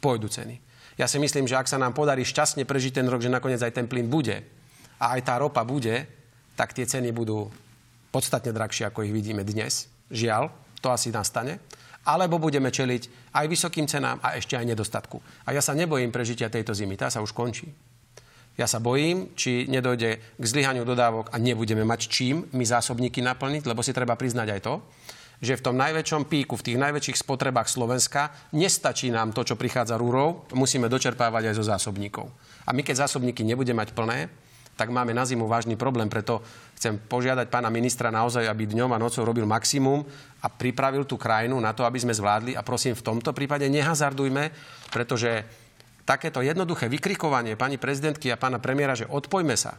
Pôjdu 0.00 0.32
ceny. 0.32 0.56
Ja 0.96 1.08
si 1.08 1.16
myslím, 1.20 1.48
že 1.48 1.56
ak 1.56 1.68
sa 1.68 1.80
nám 1.80 1.96
podarí 1.96 2.24
šťastne 2.24 2.68
prežiť 2.68 3.00
ten 3.00 3.06
rok, 3.08 3.24
že 3.24 3.32
nakoniec 3.32 3.60
aj 3.60 3.76
ten 3.76 3.88
plyn 3.88 4.08
bude 4.08 4.44
a 5.00 5.16
aj 5.16 5.20
tá 5.24 5.40
ropa 5.40 5.64
bude, 5.64 6.04
tak 6.56 6.76
tie 6.76 6.84
ceny 6.84 7.12
budú 7.16 7.48
podstatne 8.12 8.52
drahšie, 8.52 8.88
ako 8.88 9.08
ich 9.08 9.12
vidíme 9.12 9.40
dnes. 9.40 9.88
Žiaľ, 10.12 10.52
to 10.84 10.92
asi 10.92 11.08
nastane. 11.08 11.60
Alebo 12.02 12.42
budeme 12.42 12.68
čeliť 12.68 13.32
aj 13.32 13.46
vysokým 13.46 13.86
cenám 13.86 14.18
a 14.20 14.34
ešte 14.34 14.58
aj 14.58 14.68
nedostatku. 14.74 15.22
A 15.46 15.54
ja 15.54 15.62
sa 15.62 15.72
nebojím 15.72 16.10
prežitia 16.10 16.50
tejto 16.50 16.74
zimy. 16.74 16.98
Tá 16.98 17.08
sa 17.08 17.22
už 17.22 17.30
končí. 17.30 17.70
Ja 18.60 18.68
sa 18.68 18.84
bojím, 18.84 19.32
či 19.32 19.64
nedojde 19.64 20.20
k 20.36 20.44
zlyhaniu 20.44 20.84
dodávok 20.84 21.32
a 21.32 21.40
nebudeme 21.40 21.88
mať 21.88 22.00
čím 22.04 22.44
my 22.52 22.64
zásobníky 22.68 23.24
naplniť, 23.24 23.64
lebo 23.64 23.80
si 23.80 23.96
treba 23.96 24.12
priznať 24.12 24.48
aj 24.52 24.60
to, 24.60 24.74
že 25.42 25.58
v 25.58 25.64
tom 25.64 25.74
najväčšom 25.74 26.30
píku, 26.30 26.54
v 26.54 26.66
tých 26.70 26.78
najväčších 26.78 27.18
spotrebách 27.18 27.66
Slovenska 27.66 28.30
nestačí 28.54 29.10
nám 29.10 29.34
to, 29.34 29.42
čo 29.42 29.58
prichádza 29.58 29.98
rúrov, 29.98 30.46
musíme 30.54 30.86
dočerpávať 30.86 31.50
aj 31.50 31.54
zo 31.58 31.64
zásobníkov. 31.66 32.30
A 32.62 32.70
my 32.70 32.86
keď 32.86 33.08
zásobníky 33.08 33.42
nebudeme 33.42 33.82
mať 33.82 33.90
plné, 33.96 34.30
tak 34.72 34.88
máme 34.88 35.12
na 35.12 35.26
zimu 35.28 35.44
vážny 35.44 35.76
problém. 35.76 36.08
Preto 36.08 36.40
chcem 36.80 36.96
požiadať 36.96 37.52
pána 37.52 37.68
ministra 37.68 38.08
naozaj, 38.08 38.48
aby 38.48 38.70
dňom 38.72 38.90
a 38.96 39.02
nocou 39.02 39.20
robil 39.20 39.44
maximum 39.44 40.00
a 40.40 40.48
pripravil 40.48 41.04
tú 41.04 41.20
krajinu 41.20 41.60
na 41.60 41.76
to, 41.76 41.84
aby 41.84 42.00
sme 42.00 42.16
zvládli. 42.16 42.56
A 42.56 42.64
prosím, 42.64 42.96
v 42.96 43.04
tomto 43.04 43.36
prípade 43.36 43.68
nehazardujme, 43.68 44.48
pretože 44.88 45.44
takéto 46.02 46.42
jednoduché 46.42 46.90
vykrikovanie 46.90 47.54
pani 47.54 47.78
prezidentky 47.78 48.30
a 48.30 48.40
pána 48.40 48.58
premiéra, 48.58 48.98
že 48.98 49.06
odpojme 49.06 49.54
sa, 49.54 49.78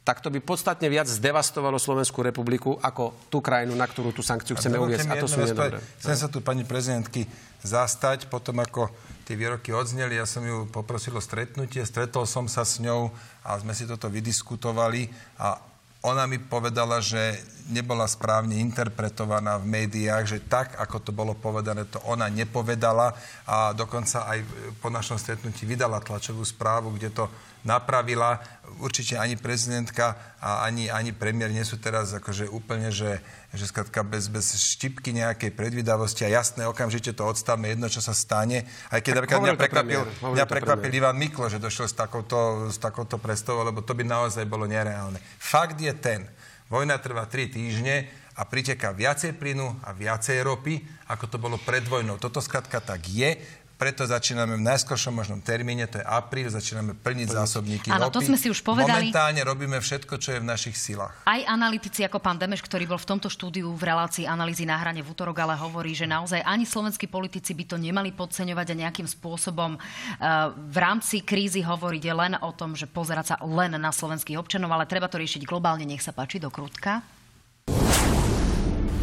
tak 0.00 0.24
to 0.24 0.32
by 0.32 0.40
podstatne 0.40 0.88
viac 0.88 1.06
zdevastovalo 1.06 1.76
Slovenskú 1.76 2.24
republiku 2.24 2.80
ako 2.80 3.28
tú 3.28 3.44
krajinu, 3.44 3.76
na 3.76 3.84
ktorú 3.84 4.16
tú 4.16 4.24
sankciu 4.24 4.56
chceme 4.56 4.80
uviesť. 4.80 5.12
A 5.12 5.20
to 5.20 5.28
sú 5.28 5.44
nedobré. 5.44 5.76
Chcem 6.00 6.16
sa 6.16 6.26
tu 6.32 6.40
pani 6.40 6.64
prezidentky 6.64 7.28
zastať, 7.60 8.32
potom 8.32 8.58
ako 8.64 8.88
tie 9.28 9.36
výroky 9.36 9.70
odzneli, 9.70 10.16
ja 10.16 10.24
som 10.24 10.42
ju 10.42 10.64
poprosil 10.72 11.12
o 11.14 11.22
stretnutie, 11.22 11.84
stretol 11.84 12.24
som 12.24 12.48
sa 12.48 12.64
s 12.64 12.80
ňou 12.80 13.12
a 13.44 13.60
sme 13.60 13.76
si 13.76 13.84
toto 13.84 14.08
vydiskutovali 14.08 15.12
a 15.36 15.69
ona 16.00 16.24
mi 16.24 16.40
povedala, 16.40 17.04
že 17.04 17.40
nebola 17.70 18.08
správne 18.08 18.58
interpretovaná 18.58 19.60
v 19.60 19.70
médiách, 19.70 20.24
že 20.26 20.38
tak, 20.42 20.74
ako 20.80 20.96
to 21.04 21.10
bolo 21.14 21.38
povedané, 21.38 21.86
to 21.86 22.02
ona 22.08 22.26
nepovedala 22.26 23.14
a 23.46 23.70
dokonca 23.76 24.26
aj 24.26 24.42
po 24.82 24.90
našom 24.90 25.20
stretnutí 25.20 25.68
vydala 25.68 26.02
tlačovú 26.02 26.42
správu, 26.42 26.98
kde 26.98 27.14
to 27.14 27.24
napravila. 27.62 28.40
Určite 28.80 29.18
ani 29.18 29.36
prezidentka 29.36 30.16
a 30.40 30.64
ani, 30.64 30.88
ani 30.88 31.12
premiér 31.12 31.52
nie 31.52 31.66
sú 31.66 31.76
teraz 31.76 32.16
akože 32.16 32.48
úplne, 32.48 32.88
že, 32.88 33.20
že 33.52 33.68
skratka 33.68 34.00
bez, 34.00 34.32
bez 34.32 34.56
štipky 34.56 35.12
nejakej 35.12 35.52
predvydavosti 35.52 36.24
a 36.24 36.32
jasné, 36.32 36.64
okamžite 36.64 37.12
to 37.12 37.26
odstavme, 37.26 37.68
jedno, 37.68 37.92
čo 37.92 38.00
sa 38.00 38.16
stane. 38.16 38.64
Aj 38.88 39.02
keď 39.04 39.20
napríklad 39.20 39.42
mňa 39.42 39.58
prekvapil, 39.58 40.00
mňa 40.22 40.46
prekvapil 40.48 40.90
Ivan 40.96 41.18
Miklo, 41.20 41.52
že 41.52 41.60
došiel 41.60 41.90
s 41.90 41.94
takouto, 41.98 42.70
s 42.72 42.80
takouto 42.80 43.20
predstavou, 43.20 43.66
lebo 43.66 43.84
to 43.84 43.92
by 43.92 44.06
naozaj 44.06 44.46
bolo 44.48 44.64
nereálne. 44.64 45.20
Fakt 45.36 45.76
je 45.82 45.89
ten, 45.96 46.26
vojna 46.70 46.98
trvá 46.98 47.26
3 47.26 47.50
týždne, 47.50 48.08
a 48.40 48.48
priteká 48.48 48.96
viacej 48.96 49.36
plynu 49.36 49.84
a 49.84 49.92
viacej 49.92 50.40
ropy, 50.40 50.80
ako 51.12 51.24
to 51.28 51.36
bolo 51.36 51.60
pred 51.60 51.84
vojnou. 51.84 52.16
Toto 52.16 52.40
skratka 52.40 52.80
tak 52.80 53.04
je 53.04 53.36
preto 53.80 54.04
začíname 54.04 54.60
v 54.60 54.64
najskoršom 54.68 55.16
možnom 55.16 55.40
termíne, 55.40 55.88
to 55.88 55.96
je 55.96 56.04
apríl, 56.04 56.52
začíname 56.52 56.92
plniť 57.00 57.28
zásobníky 57.32 57.88
Áno, 57.88 58.12
to 58.12 58.20
sme 58.20 58.36
si 58.36 58.52
už 58.52 58.60
povedali. 58.60 59.08
Momentálne 59.08 59.40
robíme 59.40 59.80
všetko, 59.80 60.20
čo 60.20 60.36
je 60.36 60.38
v 60.44 60.46
našich 60.46 60.76
silách. 60.76 61.16
Aj 61.24 61.40
analytici 61.48 62.04
ako 62.04 62.20
pán 62.20 62.36
Demeš, 62.36 62.60
ktorý 62.60 62.84
bol 62.84 63.00
v 63.00 63.08
tomto 63.08 63.32
štúdiu 63.32 63.72
v 63.72 63.80
relácii 63.80 64.28
analýzy 64.28 64.68
na 64.68 64.76
hrane 64.76 65.00
v 65.00 65.08
útorok, 65.08 65.40
ale 65.40 65.56
hovorí, 65.56 65.96
že 65.96 66.04
naozaj 66.04 66.44
ani 66.44 66.68
slovenskí 66.68 67.08
politici 67.08 67.56
by 67.56 67.64
to 67.64 67.80
nemali 67.80 68.12
podceňovať 68.12 68.66
a 68.68 68.80
nejakým 68.84 69.08
spôsobom 69.08 69.80
uh, 69.80 70.52
v 70.52 70.76
rámci 70.76 71.24
krízy 71.24 71.64
hovoriť 71.64 72.04
len 72.12 72.32
o 72.44 72.52
tom, 72.52 72.76
že 72.76 72.84
pozerať 72.84 73.32
sa 73.32 73.36
len 73.40 73.80
na 73.80 73.88
slovenských 73.88 74.36
občanov, 74.36 74.76
ale 74.76 74.84
treba 74.84 75.08
to 75.08 75.16
riešiť 75.16 75.48
globálne. 75.48 75.88
Nech 75.88 76.04
sa 76.04 76.12
páči, 76.12 76.36
do 76.36 76.52
krutka 76.52 77.00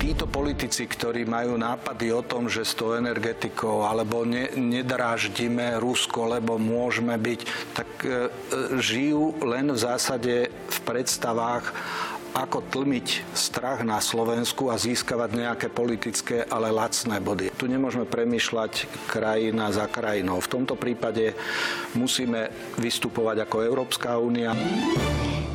títo 0.07 0.23
politici, 0.23 0.87
ktorí 0.87 1.27
majú 1.27 1.59
nápady 1.59 2.15
o 2.15 2.23
tom, 2.23 2.47
že 2.47 2.63
s 2.63 2.79
tou 2.79 2.95
energetikou 2.95 3.83
alebo 3.83 4.23
ne, 4.23 4.47
nedráždime 4.55 5.75
Rusko, 5.83 6.39
lebo 6.39 6.55
môžeme 6.55 7.19
byť, 7.19 7.39
tak 7.75 7.89
e, 8.07 8.07
e, 8.07 8.15
žijú 8.79 9.35
len 9.43 9.67
v 9.67 9.75
zásade 9.75 10.47
v 10.47 10.77
predstavách 10.87 11.75
ako 12.33 12.65
tlmiť 12.67 13.31
strach 13.31 13.85
na 13.85 14.01
Slovensku 14.03 14.67
a 14.71 14.75
získavať 14.75 15.29
nejaké 15.35 15.67
politické, 15.71 16.43
ale 16.47 16.73
lacné 16.73 17.21
body. 17.21 17.53
Tu 17.55 17.69
nemôžeme 17.69 18.09
premýšľať 18.09 18.87
krajina 19.07 19.71
za 19.71 19.87
krajinou. 19.87 20.41
V 20.43 20.51
tomto 20.51 20.75
prípade 20.75 21.35
musíme 21.95 22.49
vystupovať 22.81 23.47
ako 23.47 23.55
Európska 23.63 24.17
únia. 24.19 24.51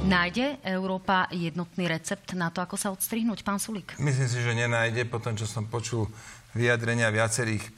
Nájde 0.03 0.59
Európa 0.67 1.31
jednotný 1.31 1.87
recept 1.87 2.35
na 2.35 2.51
to, 2.51 2.59
ako 2.59 2.75
sa 2.75 2.91
odstrihnúť, 2.91 3.47
pán 3.47 3.63
Sulík? 3.63 3.95
Myslím 4.03 4.29
si, 4.29 4.39
že 4.43 4.53
nenájde, 4.53 5.07
po 5.07 5.23
tom, 5.23 5.39
čo 5.39 5.47
som 5.47 5.71
počul 5.71 6.11
vyjadrenia 6.53 7.09
viacerých 7.09 7.73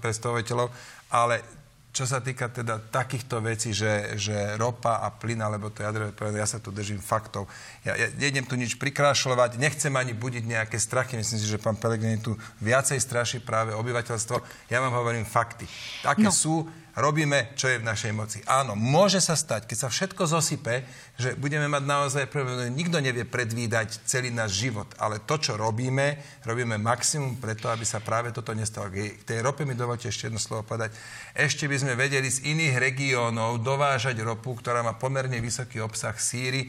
predstaviteľov, 0.00 0.70
ale 1.12 1.61
čo 1.92 2.08
sa 2.08 2.24
týka 2.24 2.48
teda 2.48 2.80
takýchto 2.88 3.44
vecí, 3.44 3.76
že, 3.76 4.16
že 4.16 4.56
ropa 4.56 5.04
a 5.04 5.12
plyn, 5.12 5.44
alebo 5.44 5.68
to 5.68 5.84
jadrové 5.84 6.16
povedal, 6.16 6.40
ja 6.40 6.48
sa 6.48 6.56
tu 6.56 6.72
držím 6.72 6.96
faktov. 6.96 7.44
Ja, 7.84 7.92
ja 8.00 8.08
nejdem 8.16 8.48
tu 8.48 8.56
nič 8.56 8.80
prikrášľovať, 8.80 9.60
nechcem 9.60 9.92
ani 9.92 10.16
budiť 10.16 10.48
nejaké 10.48 10.80
strachy. 10.80 11.20
Myslím 11.20 11.44
si, 11.44 11.44
že 11.44 11.60
pán 11.60 11.76
Pelegrini 11.76 12.16
tu 12.16 12.32
viacej 12.64 12.96
straší 12.96 13.44
práve 13.44 13.76
obyvateľstvo. 13.76 14.40
Ja 14.72 14.80
vám 14.80 14.96
hovorím 14.96 15.28
fakty. 15.28 15.68
Také 16.00 16.28
no. 16.28 16.32
sú, 16.32 16.64
robíme, 16.96 17.56
čo 17.56 17.72
je 17.72 17.80
v 17.80 17.88
našej 17.88 18.12
moci. 18.12 18.38
Áno, 18.44 18.76
môže 18.76 19.20
sa 19.20 19.32
stať, 19.32 19.64
keď 19.64 19.78
sa 19.84 19.88
všetko 19.88 20.22
zosype, 20.28 20.84
že 21.16 21.36
budeme 21.36 21.68
mať 21.68 21.84
naozaj 21.84 22.24
problém. 22.28 22.72
Nikto 22.72 23.00
nevie 23.00 23.28
predvídať 23.28 24.04
celý 24.08 24.32
náš 24.32 24.56
život, 24.58 24.88
ale 24.96 25.20
to, 25.24 25.36
čo 25.36 25.60
robíme, 25.60 26.18
robíme 26.44 26.80
maximum 26.80 27.36
preto, 27.36 27.68
aby 27.68 27.84
sa 27.84 28.00
práve 28.00 28.32
toto 28.32 28.56
nestalo. 28.56 28.88
K 28.88 29.22
tej 29.24 29.38
rope 29.44 29.68
mi 29.68 29.76
dovolte 29.76 30.08
ešte 30.08 30.28
jedno 30.28 30.40
slovo 30.40 30.64
povedať. 30.64 30.92
Ešte 31.36 31.68
by 31.68 31.76
sme 31.78 31.92
vedeli 31.96 32.28
z 32.28 32.44
iných 32.48 32.80
regiónov 32.80 33.60
dovážať 33.60 34.20
ropu, 34.24 34.56
ktorá 34.56 34.80
má 34.80 34.96
pomerne 34.96 35.36
vysoký 35.40 35.80
obsah 35.84 36.16
síry, 36.16 36.68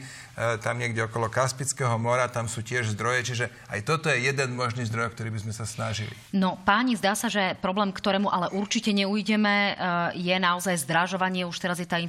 tam 0.60 0.80
niekde 0.80 1.04
okolo 1.08 1.28
Kaspického 1.28 1.96
mora, 1.96 2.28
tam 2.28 2.48
sú 2.48 2.60
tiež 2.60 2.92
zdroje, 2.96 3.32
čiže 3.32 3.46
aj 3.68 3.80
toto 3.84 4.08
je 4.08 4.24
jeden 4.24 4.56
možný 4.56 4.84
zdroj, 4.88 5.12
ktorý 5.12 5.34
by 5.34 5.40
sme 5.48 5.52
sa 5.56 5.64
snažili. 5.64 6.12
No, 6.32 6.60
páni, 6.62 6.96
zdá 6.96 7.16
sa, 7.16 7.32
že 7.32 7.56
problém, 7.58 7.90
ktorému 7.90 8.28
ale 8.30 8.52
určite 8.52 8.92
neujdeme, 8.92 9.54
e, 9.72 9.74
je 10.14 10.36
naozaj 10.38 10.86
zdražovanie. 10.86 11.44
Už 11.44 11.58
teraz 11.58 11.82
je 11.82 11.86
tá 11.86 11.98
e, 11.98 12.06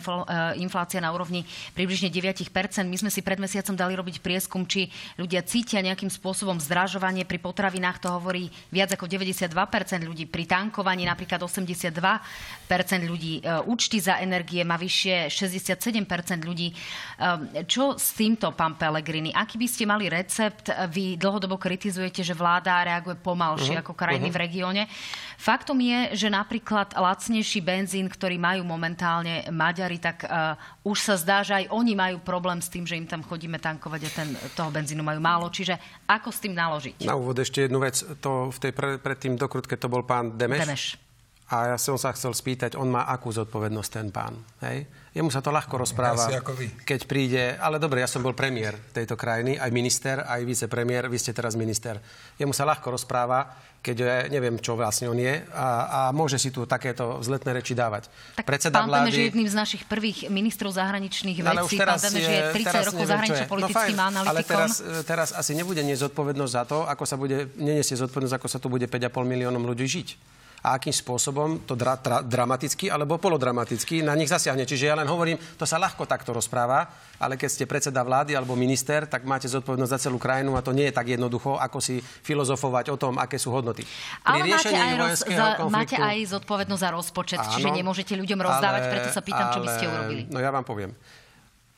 inflácia 0.62 1.02
na 1.02 1.12
úrovni 1.12 1.44
približne 1.74 2.14
9% 2.14 2.48
My 2.86 2.98
sme 3.02 3.12
si 3.12 3.26
pred 3.26 3.42
mesiacom 3.42 3.74
dali 3.74 3.98
robiť 3.98 4.22
prieskum, 4.22 4.64
či 4.64 4.88
ľudia 5.18 5.42
cítia 5.44 5.82
nejakým 5.82 6.08
spôsobom 6.08 6.62
zdražovanie. 6.62 7.26
Pri 7.26 7.42
potravinách 7.42 8.00
to 8.00 8.14
hovorí 8.14 8.48
viac 8.70 8.94
ako 8.94 9.10
92% 9.10 9.52
ľudí. 10.06 10.30
Pri 10.30 10.46
tankovaní 10.46 11.04
napríklad 11.04 11.42
82 11.42 11.92
ľudí. 13.06 13.42
E, 13.42 13.66
účty 13.66 13.98
za 14.00 14.22
energie 14.22 14.62
má 14.62 14.78
vyššie 14.78 15.28
67 15.28 16.06
ľudí. 16.46 16.72
E, 16.72 16.76
čo 17.66 17.98
s 17.98 18.14
týmto, 18.14 18.54
pán 18.54 18.78
Pellegrini? 18.78 19.34
Aký 19.34 19.58
by 19.58 19.68
ste 19.68 19.84
mali 19.90 20.08
recept? 20.08 20.70
Vy 20.94 21.18
dlhodobo 21.18 21.58
kritizujete, 21.58 22.22
že 22.22 22.38
vláda 22.38 22.86
reaguje 22.86 23.18
pomalšie 23.18 23.82
uh-huh. 23.82 23.84
ako 23.84 23.98
krajiny 23.98 24.30
uh-huh. 24.30 24.38
v 24.38 24.44
regióne. 24.46 24.84
Faktom 25.36 25.78
je, 25.80 26.16
že 26.16 26.28
napríklad 26.32 26.96
lacnejší 26.96 27.60
benzín, 27.62 28.08
ktorý 28.08 28.40
majú 28.40 28.66
momentálne 28.66 29.46
Maďari, 29.52 30.00
tak 30.02 30.26
uh, 30.26 30.56
už 30.84 30.98
sa 31.00 31.16
zdá, 31.16 31.44
že 31.46 31.54
aj 31.64 31.66
oni 31.72 31.94
majú 31.94 32.18
problém 32.24 32.60
s 32.60 32.72
tým, 32.72 32.84
že 32.88 32.98
im 32.98 33.08
tam 33.08 33.22
chodíme 33.22 33.60
tankovať 33.60 34.02
a 34.08 34.10
ten, 34.12 34.30
toho 34.56 34.72
benzínu 34.72 35.04
majú 35.04 35.20
málo. 35.22 35.48
Čiže 35.52 35.78
ako 36.10 36.30
s 36.32 36.40
tým 36.40 36.54
naložiť? 36.56 37.08
Na 37.08 37.20
úvod 37.20 37.38
ešte 37.38 37.68
jednu 37.68 37.80
vec. 37.84 38.02
To 38.24 38.50
v 38.50 38.58
tej 38.58 38.72
pre, 38.72 38.98
predtým 38.98 39.38
dokrutke 39.38 39.78
to 39.78 39.88
bol 39.92 40.04
pán 40.04 40.36
Demeš. 40.36 40.62
Demeš. 40.66 40.86
A 41.46 41.74
ja 41.74 41.78
som 41.78 41.94
sa 41.94 42.10
chcel 42.10 42.34
spýtať, 42.34 42.74
on 42.74 42.90
má 42.90 43.06
akú 43.06 43.30
zodpovednosť 43.30 43.90
ten 43.94 44.10
pán? 44.10 44.34
Hej? 44.66 44.90
Jemu 45.14 45.30
sa 45.30 45.46
to 45.46 45.54
ľahko 45.54 45.78
rozpráva, 45.78 46.26
keď 46.82 47.00
príde... 47.06 47.54
Ale 47.62 47.78
dobre, 47.78 48.02
ja 48.02 48.10
som 48.10 48.26
bol 48.26 48.34
premiér 48.34 48.74
tejto 48.90 49.14
krajiny, 49.14 49.54
aj 49.62 49.70
minister, 49.70 50.26
aj 50.26 50.42
vicepremiér, 50.42 51.06
vy 51.06 51.22
ste 51.22 51.38
teraz 51.38 51.54
minister. 51.54 52.02
Jemu 52.42 52.50
sa 52.50 52.66
ľahko 52.66 52.98
rozpráva, 52.98 53.54
keď 53.86 53.96
je, 54.02 54.16
neviem, 54.34 54.58
čo 54.58 54.74
vlastne 54.74 55.06
on 55.06 55.14
je 55.22 55.46
a, 55.54 55.70
a 55.86 56.00
môže 56.10 56.42
si 56.42 56.50
tu 56.50 56.66
takéto 56.66 57.22
vzletné 57.22 57.62
reči 57.62 57.78
dávať. 57.78 58.10
Tak 58.42 58.50
Predseda 58.50 58.82
pán 58.82 58.90
vlády... 58.90 59.14
je 59.14 59.30
jedným 59.30 59.46
z 59.46 59.56
našich 59.56 59.86
prvých 59.86 60.26
ministrov 60.34 60.74
zahraničných 60.74 61.46
vecí. 61.46 61.54
Ale 61.54 61.62
už 61.62 61.78
teraz 61.78 62.02
pán 62.02 62.10
Temeš 62.10 62.26
je 62.26 62.42
30 62.66 62.90
rokov 62.90 63.06
zahraničia 63.06 63.46
politickým 63.46 63.98
no 64.02 64.10
analytikom. 64.10 64.34
Ale 64.34 64.42
teraz, 64.42 64.72
teraz 65.06 65.30
asi 65.38 65.54
nebude 65.54 65.86
nieť 65.86 66.10
zodpovednosť 66.10 66.54
za 66.58 66.64
to, 66.66 66.90
ako 66.90 67.04
sa 67.06 67.16
bude, 67.22 67.54
neniesie 67.62 67.94
zodpovednosť, 67.94 68.36
ako 68.42 68.48
sa 68.50 68.58
tu 68.58 68.74
bude 68.74 68.90
5,5 68.90 69.14
miliónom 69.22 69.62
ľudí 69.62 69.86
žiť 69.86 70.10
a 70.66 70.82
akým 70.82 70.90
spôsobom 70.90 71.62
to 71.70 71.78
dra, 71.78 71.94
tra, 72.02 72.26
dramaticky 72.26 72.90
alebo 72.90 73.22
polodramaticky 73.22 74.02
na 74.02 74.18
nich 74.18 74.34
zasiahne. 74.34 74.66
Čiže 74.66 74.90
ja 74.90 74.98
len 74.98 75.06
hovorím, 75.06 75.38
to 75.38 75.70
sa 75.70 75.78
ľahko 75.78 76.10
takto 76.10 76.34
rozpráva, 76.34 76.90
ale 77.22 77.38
keď 77.38 77.50
ste 77.54 77.70
predseda 77.70 78.02
vlády 78.02 78.34
alebo 78.34 78.58
minister, 78.58 79.06
tak 79.06 79.30
máte 79.30 79.46
zodpovednosť 79.46 79.94
za 79.94 80.10
celú 80.10 80.18
krajinu 80.18 80.58
a 80.58 80.66
to 80.66 80.74
nie 80.74 80.90
je 80.90 80.98
tak 80.98 81.06
jednoducho, 81.06 81.62
ako 81.62 81.78
si 81.78 82.02
filozofovať 82.02 82.90
o 82.90 82.98
tom, 82.98 83.22
aké 83.22 83.38
sú 83.38 83.54
hodnoty. 83.54 83.86
Pri 83.86 84.42
ale 84.42 84.58
máte 84.58 84.74
aj, 84.74 84.94
roz, 84.98 85.22
za, 85.22 85.46
máte 85.70 85.96
aj 86.02 86.18
zodpovednosť 86.34 86.82
za 86.82 86.90
rozpočet, 86.90 87.40
áno, 87.46 87.52
čiže 87.54 87.70
nemôžete 87.70 88.14
ľuďom 88.18 88.40
rozdávať, 88.42 88.82
ale, 88.82 88.90
preto 88.90 89.10
sa 89.14 89.22
pýtam, 89.22 89.46
ale, 89.46 89.54
čo 89.54 89.60
by 89.62 89.70
ste 89.70 89.86
urobili. 89.86 90.22
No 90.34 90.42
ja 90.42 90.50
vám 90.50 90.66
poviem. 90.66 90.98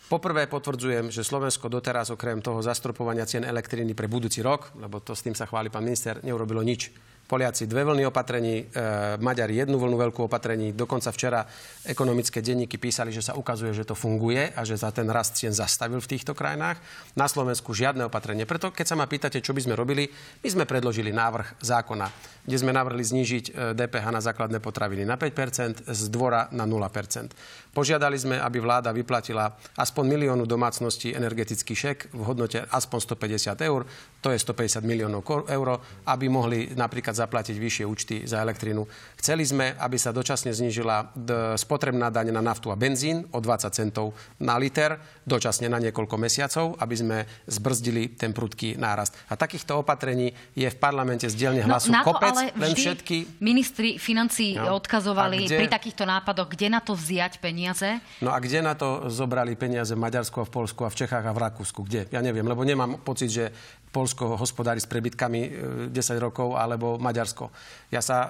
Poprvé 0.07 0.47
potvrdzujem, 0.47 1.11
že 1.11 1.27
Slovensko 1.27 1.67
doteraz 1.67 2.07
okrem 2.15 2.39
toho 2.39 2.63
zastropovania 2.63 3.27
cien 3.27 3.43
elektriny 3.43 3.91
pre 3.91 4.07
budúci 4.07 4.39
rok, 4.39 4.71
lebo 4.79 5.03
to 5.03 5.11
s 5.11 5.27
tým 5.27 5.35
sa 5.35 5.43
chváli 5.43 5.67
pán 5.67 5.83
minister, 5.83 6.23
neurobilo 6.23 6.63
nič 6.63 6.95
Poliaci 7.27 7.67
dve 7.67 7.83
vlny 7.83 8.07
opatrení, 8.07 8.63
e, 8.63 9.19
Maďari 9.19 9.59
jednu 9.59 9.75
vlnu 9.75 9.99
veľkú 9.99 10.31
opatrení. 10.31 10.71
Dokonca 10.71 11.11
včera 11.11 11.43
ekonomické 11.83 12.39
denníky 12.39 12.79
písali, 12.79 13.11
že 13.11 13.19
sa 13.19 13.35
ukazuje, 13.35 13.75
že 13.75 13.83
to 13.83 13.99
funguje 13.99 14.55
a 14.55 14.63
že 14.63 14.79
za 14.79 14.95
ten 14.95 15.11
rast 15.11 15.35
cien 15.35 15.51
zastavil 15.51 15.99
v 15.99 16.07
týchto 16.07 16.31
krajinách. 16.31 16.79
Na 17.19 17.27
Slovensku 17.27 17.75
žiadne 17.75 18.07
opatrenie. 18.07 18.47
Preto 18.47 18.71
keď 18.71 18.85
sa 18.87 18.95
ma 18.95 19.11
pýtate, 19.11 19.43
čo 19.43 19.51
by 19.51 19.59
sme 19.59 19.75
robili, 19.75 20.07
my 20.39 20.47
sme 20.47 20.63
predložili 20.63 21.11
návrh 21.11 21.59
zákona, 21.59 22.07
kde 22.47 22.57
sme 22.63 22.71
navrhli 22.71 23.03
znížiť 23.03 23.75
DPH 23.75 24.07
na 24.07 24.23
základné 24.23 24.63
potraviny 24.63 25.03
na 25.03 25.19
5%, 25.19 25.83
z 25.83 26.01
dvora 26.07 26.47
na 26.55 26.63
0%. 26.63 27.75
Požiadali 27.75 28.15
sme, 28.15 28.39
aby 28.39 28.63
vláda 28.63 28.95
vyplatila 28.95 29.51
aspoň 29.75 30.03
miliónu 30.15 30.47
domácností 30.47 31.11
energetický 31.11 31.75
šek 31.75 32.15
v 32.15 32.21
hodnote 32.23 32.63
aspoň 32.71 32.99
150 33.19 33.67
eur, 33.67 33.83
to 34.23 34.31
je 34.31 34.39
150 34.39 34.81
miliónov 34.87 35.27
eur, 35.27 35.67
aby 36.07 36.25
mohli 36.31 36.71
napríklad 36.71 37.16
zaplatiť 37.17 37.57
vyššie 37.57 37.85
účty 37.89 38.15
za 38.29 38.45
elektrínu. 38.45 38.85
Chceli 39.17 39.41
sme, 39.41 39.73
aby 39.81 39.97
sa 39.97 40.13
dočasne 40.13 40.53
znížila 40.53 41.09
spotrebná 41.57 42.13
daň 42.13 42.29
na 42.29 42.45
naftu 42.45 42.69
a 42.69 42.77
benzín 42.77 43.25
o 43.33 43.41
20 43.41 43.73
centov 43.73 44.13
na 44.37 44.55
liter, 44.61 45.01
dočasne 45.25 45.67
na 45.67 45.81
niekoľko 45.81 46.15
mesiacov, 46.21 46.77
aby 46.77 46.95
sme 46.95 47.17
zbrzdili 47.49 48.13
ten 48.13 48.31
prudký 48.31 48.77
nárast. 48.77 49.17
A 49.27 49.35
takýchto 49.35 49.81
opatrení 49.81 50.31
je 50.53 50.69
v 50.69 50.77
parlamente 50.77 51.25
z 51.25 51.33
dielne 51.33 51.65
no, 51.65 51.73
hlasu 51.73 51.89
no, 51.89 52.05
kopec, 52.05 52.37
ale 52.37 52.53
len 52.53 52.73
všetky... 52.77 53.41
Ministri 53.41 53.97
financí 53.97 54.55
no. 54.55 54.77
odkazovali 54.77 55.49
kde... 55.49 55.57
pri 55.57 55.67
takýchto 55.67 56.05
nápadoch, 56.05 56.47
kde 56.53 56.67
na 56.69 56.79
to 56.79 56.93
vziať 56.93 57.41
peniaze? 57.41 57.99
No 58.21 58.31
a 58.31 58.37
kde 58.37 58.61
na 58.61 58.77
to 58.77 59.09
zobrali 59.09 59.57
peniaze 59.57 59.97
v 59.97 60.01
Maďarsku 60.03 60.43
a 60.43 60.45
v 60.45 60.51
Polsku 60.51 60.81
a 60.85 60.89
v 60.93 60.97
Čechách 61.03 61.25
a 61.25 61.33
v 61.33 61.39
Rakúsku? 61.43 61.81
Kde? 61.83 62.07
Ja 62.13 62.21
neviem, 62.21 62.45
lebo 62.45 62.61
nemám 62.61 63.01
pocit, 63.01 63.31
že 63.33 63.45
Polsko 63.87 64.35
hospodári 64.35 64.83
s 64.83 64.85
prebytkami 64.85 65.41
10 65.89 65.95
e, 65.95 66.19
rokov 66.19 66.59
alebo 66.59 66.99
Maďarsko. 67.07 67.47
Ja 67.87 68.03
sa 68.03 68.17
e, 68.19 68.29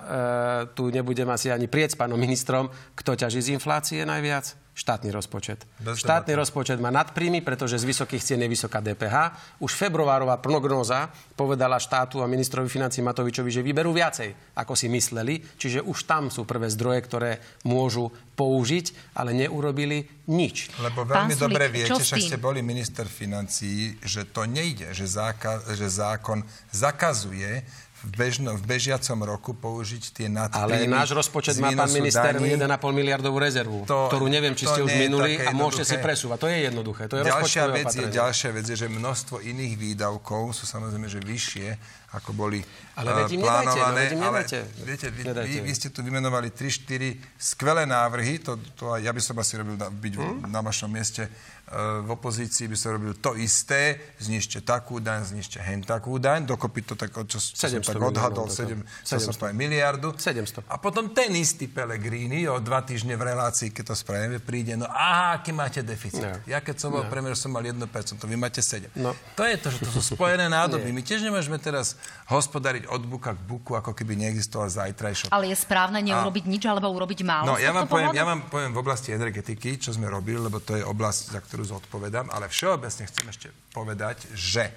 tu 0.77 0.93
nebudem 0.93 1.25
asi 1.33 1.49
ani 1.49 1.65
prieť 1.65 1.97
s 1.97 1.99
pánom 1.99 2.21
ministrom, 2.21 2.69
kto 2.93 3.17
ťaží 3.17 3.41
z 3.41 3.57
inflácie 3.57 4.05
najviac 4.05 4.53
štátny 4.77 5.09
rozpočet. 5.09 5.65
Bez 5.81 6.05
štátny 6.05 6.37
debaty. 6.37 6.41
rozpočet 6.45 6.77
má 6.77 6.93
nadpríjmy, 6.93 7.41
pretože 7.41 7.81
z 7.81 7.89
vysokých 7.89 8.21
cien 8.21 8.45
je 8.45 8.49
vysoká 8.53 8.77
DPH. 8.77 9.33
Už 9.57 9.73
februárová 9.73 10.37
prognóza 10.37 11.09
povedala 11.33 11.81
štátu 11.81 12.21
a 12.21 12.29
ministrovi 12.29 12.69
financí 12.69 13.01
Matovičovi, 13.01 13.49
že 13.49 13.65
vyberú 13.65 13.89
viacej, 13.89 14.53
ako 14.53 14.77
si 14.77 14.85
mysleli. 14.85 15.41
Čiže 15.57 15.81
už 15.81 16.05
tam 16.05 16.29
sú 16.29 16.45
prvé 16.45 16.69
zdroje, 16.69 17.01
ktoré 17.09 17.31
môžu 17.65 18.13
použiť, 18.37 19.17
ale 19.17 19.33
neurobili 19.33 20.05
nič. 20.29 20.69
Lebo 20.77 21.09
veľmi 21.09 21.33
Pán 21.33 21.41
dobre 21.41 21.73
viete, 21.73 21.97
že 21.97 22.21
ste 22.21 22.37
boli 22.37 22.61
minister 22.61 23.09
financí, 23.09 23.97
že 24.05 24.29
to 24.29 24.45
nejde, 24.45 24.93
že, 24.93 25.09
záka- 25.09 25.65
že 25.73 25.89
zákon 25.89 26.45
zakazuje 26.69 27.65
v, 27.97 28.11
bežno, 28.13 28.53
v 28.53 28.63
bežiacom 28.63 29.17
roku 29.25 29.51
použiť 29.57 30.03
tie 30.13 30.27
nadpríjmy. 30.29 30.85
Ale 30.85 30.85
náš 30.85 31.17
rozpočet 31.17 31.57
má 31.57 31.73
pán 31.73 31.89
minister 31.89 32.37
1,5 32.37 32.61
miliardovú 32.93 33.41
rezervu, 33.41 33.89
to, 33.89 34.05
ktorú 34.13 34.29
neviem, 34.29 34.53
či 34.53 34.69
ste 34.69 34.85
už 34.85 34.93
minuli 34.93 35.41
a 35.41 35.49
môžete 35.49 35.83
si 35.93 35.97
presúvať. 35.97 36.37
To 36.45 36.47
je 36.49 36.57
jednoduché. 36.69 37.09
To 37.09 37.17
je 37.17 37.25
ďalšia 37.25 37.65
vec 37.73 37.89
je, 37.89 38.05
ďalšia 38.05 38.49
vec 38.53 38.65
je, 38.69 38.77
že 38.77 38.87
množstvo 38.87 39.41
iných 39.41 39.73
výdavkov 39.81 40.53
sú 40.53 40.69
samozrejme 40.69 41.09
že 41.09 41.17
vyššie, 41.25 41.67
ako 42.13 42.31
boli 42.37 42.61
ale 42.95 43.13
uh, 43.13 43.29
plánované. 43.29 44.13
Nedajte, 44.13 44.15
no, 44.15 44.29
ale 44.31 44.41
viete, 44.85 45.07
vy, 45.11 45.21
vy, 45.27 45.55
vy 45.65 45.73
ste 45.75 45.89
tu 45.91 45.99
vymenovali 46.05 46.55
3-4 46.55 47.35
skvelé 47.35 47.83
návrhy, 47.83 48.39
to, 48.39 48.55
to 48.77 48.93
ja 48.95 49.11
by 49.11 49.21
som 49.21 49.35
asi 49.41 49.59
robil 49.59 49.75
na, 49.75 49.91
byť 49.91 50.13
hmm? 50.15 50.47
na 50.47 50.61
vašom 50.63 50.87
mieste 50.87 51.27
v 51.75 52.09
opozícii 52.15 52.71
by 52.71 52.77
sa 52.79 52.95
robil 52.95 53.11
to 53.19 53.35
isté, 53.35 53.99
znižte 54.23 54.63
takú 54.63 55.03
daň, 55.03 55.27
znižte 55.35 55.59
hen 55.59 55.83
takú 55.83 56.15
daň, 56.15 56.47
dokopy 56.47 56.79
to 56.87 56.95
tak, 56.95 57.11
čo, 57.27 57.43
čo 57.43 57.67
som 57.67 57.83
tak 57.83 57.99
odhadol, 57.99 58.47
7, 58.47 58.87
700 59.03 59.51
miliardu. 59.51 60.15
700. 60.15 60.63
A 60.71 60.79
potom 60.79 61.11
ten 61.11 61.35
istý 61.35 61.67
Pelegrini 61.67 62.47
o 62.47 62.63
dva 62.63 62.87
týždne 62.87 63.19
v 63.19 63.35
relácii, 63.35 63.75
keď 63.75 63.91
to 63.91 63.95
spravíme, 63.99 64.39
príde, 64.39 64.79
no 64.79 64.87
aha, 64.87 65.43
aký 65.43 65.51
máte 65.51 65.83
deficit. 65.83 66.23
No. 66.23 66.39
Ja 66.47 66.63
keď 66.63 66.87
som 66.87 66.89
bol 66.95 67.03
no. 67.03 67.11
premiér, 67.11 67.35
som 67.35 67.51
mal 67.51 67.63
1%, 67.63 67.83
vy 68.23 68.37
máte 68.39 68.63
7. 68.63 68.87
No. 68.95 69.11
To 69.35 69.43
je 69.43 69.55
to, 69.59 69.67
že 69.67 69.79
to 69.83 69.89
sú 69.91 70.01
spojené 70.15 70.47
nádoby. 70.57 70.95
My 70.95 71.03
tiež 71.03 71.19
nemôžeme 71.19 71.59
teraz 71.59 71.99
hospodariť 72.31 72.87
od 72.87 73.03
buka 73.03 73.35
k 73.35 73.41
buku, 73.43 73.75
ako 73.75 73.91
keby 73.91 74.15
neexistoval 74.15 74.71
zajtrajšok. 74.71 75.35
Ale 75.35 75.51
je 75.51 75.57
správne 75.59 75.99
neurobiť 75.99 76.43
a... 76.43 76.49
nič, 76.51 76.63
alebo 76.63 76.91
urobiť 76.95 77.27
málo? 77.27 77.51
No, 77.51 77.55
ja 77.59 77.75
vám, 77.75 77.91
poviem, 77.91 78.15
ja 78.15 78.23
vám 78.23 78.47
poviem 78.47 78.71
v 78.71 78.79
oblasti 78.79 79.11
energetiky, 79.11 79.79
čo 79.79 79.91
sme 79.91 80.07
robili, 80.07 80.39
lebo 80.39 80.63
to 80.63 80.75
je 80.75 80.83
oblasť, 80.83 81.35
za 81.35 81.39
ktorú 81.43 81.56
ktorú 81.57 81.81
zodpovedám, 81.81 82.29
ale 82.29 82.53
všeobecne 82.53 83.09
chcem 83.09 83.25
ešte 83.33 83.49
povedať, 83.73 84.29
že 84.37 84.69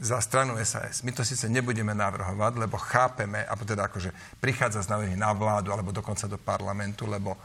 za 0.00 0.16
stranu 0.24 0.56
SAS. 0.64 1.04
My 1.04 1.12
to 1.12 1.20
síce 1.20 1.44
nebudeme 1.52 1.92
navrhovať, 1.92 2.56
lebo 2.56 2.80
chápeme, 2.80 3.44
a 3.44 3.52
teda 3.52 3.92
akože 3.92 4.40
prichádza 4.40 4.88
z 4.88 4.96
návrhy 4.96 5.12
na 5.12 5.36
vládu 5.36 5.76
alebo 5.76 5.92
dokonca 5.92 6.24
do 6.24 6.40
parlamentu, 6.40 7.04
lebo 7.04 7.36
e, 7.36 7.38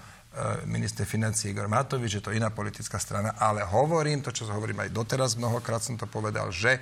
minister 0.72 1.04
financí 1.04 1.52
Igor 1.52 1.68
Matovič, 1.68 2.24
že 2.24 2.24
to 2.24 2.32
iná 2.32 2.48
politická 2.48 2.96
strana, 2.96 3.36
ale 3.36 3.60
hovorím 3.60 4.24
to, 4.24 4.32
čo 4.32 4.48
hovorím 4.48 4.88
aj 4.88 4.96
doteraz, 4.96 5.36
mnohokrát 5.36 5.84
som 5.84 6.00
to 6.00 6.08
povedal, 6.08 6.48
že 6.48 6.80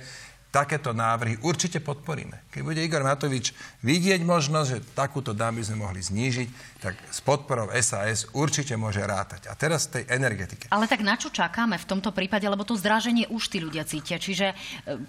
takéto 0.54 0.94
návrhy 0.94 1.42
určite 1.42 1.82
podporíme. 1.82 2.50
Keď 2.54 2.62
bude 2.62 2.82
Igor 2.82 3.02
Matovič 3.02 3.50
vidieť 3.82 4.22
možnosť, 4.22 4.68
že 4.70 4.86
takúto 4.94 5.34
dámu 5.34 5.58
by 5.58 5.66
sme 5.66 5.82
mohli 5.82 6.02
znížiť, 6.02 6.69
tak 6.80 6.96
s 7.12 7.20
podporou 7.20 7.68
SAS 7.84 8.24
určite 8.32 8.72
môže 8.80 9.04
rátať. 9.04 9.52
A 9.52 9.54
teraz 9.54 9.84
tej 9.92 10.08
energetike. 10.08 10.72
Ale 10.72 10.88
tak 10.88 11.04
na 11.04 11.20
čo 11.20 11.28
čakáme 11.28 11.76
v 11.76 11.84
tomto 11.84 12.08
prípade, 12.08 12.48
lebo 12.48 12.64
to 12.64 12.72
zdraženie 12.72 13.28
už 13.28 13.52
tí 13.52 13.60
ľudia 13.60 13.84
cítia. 13.84 14.16
Čiže 14.16 14.46
e, 14.50 14.54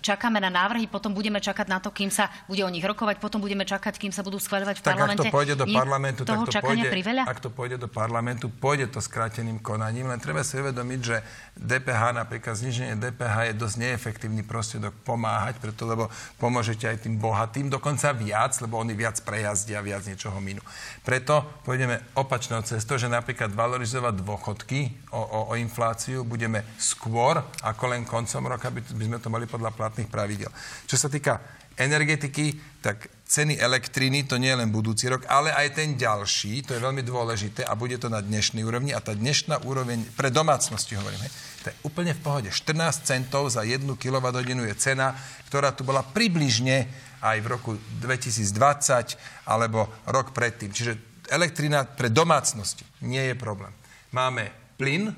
čakáme 0.03 0.43
na 0.43 0.51
návrhy, 0.51 0.91
potom 0.91 1.15
budeme 1.15 1.39
čakať 1.39 1.71
na 1.71 1.79
to, 1.79 1.95
kým 1.95 2.11
sa 2.11 2.27
bude 2.51 2.59
o 2.59 2.67
nich 2.67 2.83
rokovať, 2.83 3.23
potom 3.23 3.39
budeme 3.39 3.63
čakať, 3.63 3.95
kým 3.95 4.11
sa 4.11 4.19
budú 4.19 4.35
schváľovať 4.35 4.75
v 4.77 4.83
tak 4.83 4.99
parlamente. 4.99 5.23
ak 5.23 5.31
to 5.31 5.35
pôjde 5.39 5.55
do 5.55 5.65
parlamentu, 5.71 6.21
tak 6.27 6.37
to 6.43 6.59
pôjde, 6.59 6.87
priveľa? 6.91 7.23
ak 7.23 7.39
to 7.39 7.49
pôjde 7.49 7.77
do 7.79 7.87
parlamentu, 7.87 8.45
pôjde 8.51 8.91
to 8.91 8.99
skráteným 8.99 9.63
konaním, 9.63 10.11
len 10.11 10.19
treba 10.19 10.43
si 10.43 10.59
uvedomiť, 10.59 10.99
že 10.99 11.23
DPH, 11.55 12.19
napríklad 12.19 12.59
zniženie 12.59 12.99
DPH 12.99 13.35
je 13.47 13.53
dosť 13.55 13.75
neefektívny 13.79 14.43
prostriedok 14.43 14.91
pomáhať, 15.07 15.55
preto 15.63 15.87
lebo 15.87 16.11
pomôžete 16.35 16.83
aj 16.83 17.07
tým 17.07 17.15
bohatým, 17.15 17.71
dokonca 17.71 18.11
viac, 18.11 18.51
lebo 18.59 18.75
oni 18.75 18.91
viac 18.91 19.23
prejazdia, 19.23 19.79
viac 19.79 20.03
niečoho 20.03 20.35
minú. 20.43 20.59
Preto 21.07 21.60
pôjdeme 21.61 22.01
opačnou 22.17 22.61
cestou, 22.65 22.97
že 22.97 23.05
napríklad 23.05 23.53
valorizovať 23.53 24.13
dôchodky 24.17 25.09
o, 25.13 25.21
o, 25.21 25.39
o 25.49 25.53
infláciu 25.57 26.25
budeme 26.25 26.65
skôr 26.81 27.37
ako 27.61 27.83
len 27.93 28.01
koncom 28.05 28.49
roka, 28.49 28.73
by, 28.73 28.81
by 28.81 29.03
sme 29.05 29.17
to 29.21 29.29
mali 29.29 29.45
podľa 29.45 29.73
platných 29.73 30.09
pravidel. 30.09 30.49
Čo 30.89 30.97
sa 30.97 31.07
týka 31.07 31.61
energetiky, 31.77 32.81
tak 32.81 33.09
ceny 33.23 33.55
elektriny, 33.61 34.27
to 34.27 34.35
nie 34.35 34.51
je 34.51 34.59
len 34.59 34.73
budúci 34.73 35.07
rok, 35.07 35.23
ale 35.31 35.55
aj 35.55 35.79
ten 35.79 35.95
ďalší, 35.95 36.67
to 36.67 36.75
je 36.75 36.83
veľmi 36.83 36.99
dôležité 36.99 37.63
a 37.63 37.79
bude 37.79 37.95
to 37.95 38.11
na 38.11 38.19
dnešnej 38.19 38.65
úrovni 38.65 38.91
a 38.91 38.99
tá 38.99 39.15
dnešná 39.15 39.63
úroveň, 39.63 40.03
pre 40.19 40.27
domácnosti 40.27 40.99
hovoríme, 40.99 41.31
to 41.63 41.71
je 41.71 41.79
úplne 41.87 42.11
v 42.17 42.21
pohode. 42.25 42.49
14 42.49 43.07
centov 43.07 43.53
za 43.53 43.63
1 43.63 43.85
kWh 43.85 44.37
je 44.67 44.75
cena, 44.75 45.15
ktorá 45.47 45.71
tu 45.71 45.85
bola 45.87 46.03
približne 46.03 46.89
aj 47.21 47.37
v 47.39 47.47
roku 47.47 47.71
2020 48.01 49.45
alebo 49.45 49.87
rok 50.09 50.33
predtým. 50.33 50.73
Čiže 50.73 51.10
elektrina 51.31 51.87
pre 51.87 52.11
domácnosti 52.11 52.83
nie 53.07 53.31
je 53.31 53.35
problém. 53.39 53.71
Máme 54.11 54.51
plyn, 54.75 55.15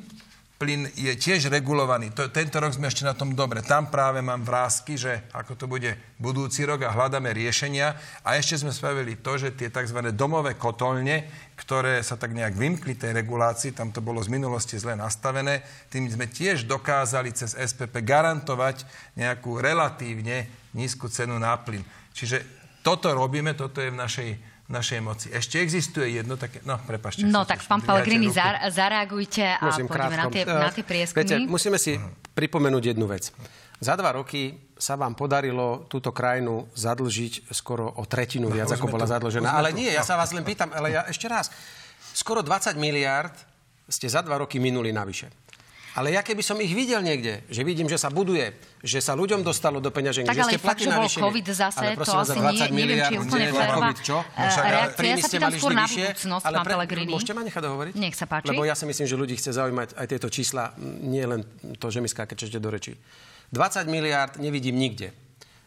plyn 0.64 0.88
je 0.96 1.12
tiež 1.20 1.52
regulovaný. 1.52 2.16
To, 2.16 2.32
tento 2.32 2.56
rok 2.62 2.72
sme 2.72 2.88
ešte 2.88 3.04
na 3.04 3.12
tom 3.12 3.36
dobre. 3.36 3.60
Tam 3.60 3.92
práve 3.92 4.24
mám 4.24 4.48
vrázky, 4.48 4.96
že 4.96 5.28
ako 5.36 5.60
to 5.60 5.66
bude 5.68 5.92
budúci 6.16 6.64
rok 6.64 6.88
a 6.88 6.96
hľadáme 6.96 7.36
riešenia. 7.36 7.92
A 8.24 8.40
ešte 8.40 8.64
sme 8.64 8.72
spravili 8.72 9.20
to, 9.20 9.36
že 9.36 9.52
tie 9.60 9.68
tzv. 9.68 10.00
domové 10.16 10.56
kotolne, 10.56 11.28
ktoré 11.60 12.00
sa 12.00 12.16
tak 12.16 12.32
nejak 12.32 12.56
vymkli 12.56 12.96
tej 12.96 13.12
regulácii, 13.12 13.76
tam 13.76 13.92
to 13.92 14.00
bolo 14.00 14.24
z 14.24 14.32
minulosti 14.32 14.80
zle 14.80 14.96
nastavené, 14.96 15.68
tým 15.92 16.08
sme 16.08 16.32
tiež 16.32 16.64
dokázali 16.64 17.36
cez 17.36 17.60
SPP 17.60 18.00
garantovať 18.00 18.88
nejakú 19.20 19.60
relatívne 19.60 20.48
nízku 20.72 21.12
cenu 21.12 21.36
na 21.44 21.60
plyn. 21.60 21.84
Čiže 22.16 22.40
toto 22.86 23.12
robíme, 23.12 23.52
toto 23.52 23.84
je 23.84 23.92
v 23.92 24.00
našej 24.00 24.30
našej 24.72 25.00
moci. 25.04 25.28
Ešte 25.28 25.60
existuje 25.60 26.16
jedno 26.16 26.40
také... 26.40 26.64
No, 26.64 26.80
prepašte. 26.80 27.28
No, 27.28 27.44
tak 27.44 27.60
pán 27.68 27.84
Pellegrini, 27.84 28.32
zar, 28.32 28.64
zareagujte 28.72 29.60
a 29.60 29.68
Musím 29.68 29.92
poďme 29.92 30.16
na 30.16 30.28
tie, 30.32 30.44
na 30.48 30.70
tie 30.72 30.84
prieskumy. 30.88 31.20
Viete, 31.20 31.36
musíme 31.44 31.76
si 31.76 32.00
pripomenúť 32.32 32.96
jednu 32.96 33.06
vec. 33.12 33.36
Za 33.84 34.00
dva 34.00 34.16
roky 34.16 34.56
sa 34.80 34.96
vám 34.96 35.20
podarilo 35.20 35.84
túto 35.92 36.16
krajinu 36.16 36.72
zadlžiť 36.72 37.52
skoro 37.52 37.92
o 38.00 38.08
tretinu 38.08 38.48
no, 38.48 38.56
viac, 38.56 38.72
ako 38.72 38.88
bola 38.88 39.04
to, 39.04 39.12
zadlžená. 39.12 39.52
Ale 39.52 39.76
nie, 39.76 39.92
ja 39.92 40.08
sa 40.08 40.16
vás 40.16 40.32
len 40.32 40.48
pýtam, 40.48 40.72
ale 40.72 40.96
ja 40.96 41.04
ešte 41.12 41.28
raz. 41.28 41.52
Skoro 42.16 42.40
20 42.40 42.80
miliard 42.80 43.36
ste 43.92 44.08
za 44.08 44.24
dva 44.24 44.40
roky 44.40 44.64
minuli 44.64 44.96
navyše. 44.96 45.28
Ale 45.94 46.10
ja 46.10 46.26
keby 46.26 46.42
som 46.42 46.58
ich 46.58 46.74
videl 46.74 47.06
niekde, 47.06 47.46
že 47.54 47.62
vidím, 47.62 47.86
že 47.86 48.02
sa 48.02 48.10
buduje, 48.10 48.50
že 48.82 48.98
sa 48.98 49.14
ľuďom 49.14 49.46
dostalo 49.46 49.78
do 49.78 49.94
peňažení, 49.94 50.26
tak, 50.26 50.42
že 50.42 50.58
ste 50.58 50.58
fakt, 50.58 50.82
že 50.82 50.90
bol 50.90 51.06
COVID 51.06 51.46
zase, 51.54 51.78
ale 51.86 52.02
to 52.02 52.14
asi 52.18 52.40
nie, 52.42 52.66
neviem, 52.74 53.00
či 53.06 53.14
je 53.14 53.20
úplne 53.22 53.46
férová 53.54 53.92
čo? 54.02 54.18
No, 54.26 54.46
reakcia. 54.58 55.06
Ja 55.06 55.18
sa 55.22 55.30
pýtam 55.30 55.52
skôr 55.54 55.74
na 55.78 55.86
budúcnosť, 55.86 56.44
pán 56.50 56.66
Pellegrini. 56.66 57.12
Môžete 57.14 57.34
ma 57.38 57.46
nechať 57.46 57.62
dohovoriť? 57.62 57.94
Nech 57.94 58.18
sa 58.18 58.26
páči. 58.26 58.50
Lebo 58.50 58.66
ja 58.66 58.74
si 58.74 58.90
myslím, 58.90 59.06
že 59.06 59.16
ľudí 59.16 59.36
chce 59.38 59.54
zaujímať 59.54 59.94
aj 59.94 60.06
tieto 60.10 60.28
čísla, 60.34 60.74
nie 60.82 61.22
len 61.22 61.46
to, 61.78 61.94
že 61.94 62.02
mi 62.02 62.10
skákečete 62.10 62.58
do 62.58 62.74
rečí. 62.74 62.98
20 63.54 63.86
miliard 63.86 64.42
nevidím 64.42 64.82
nikde. 64.82 65.14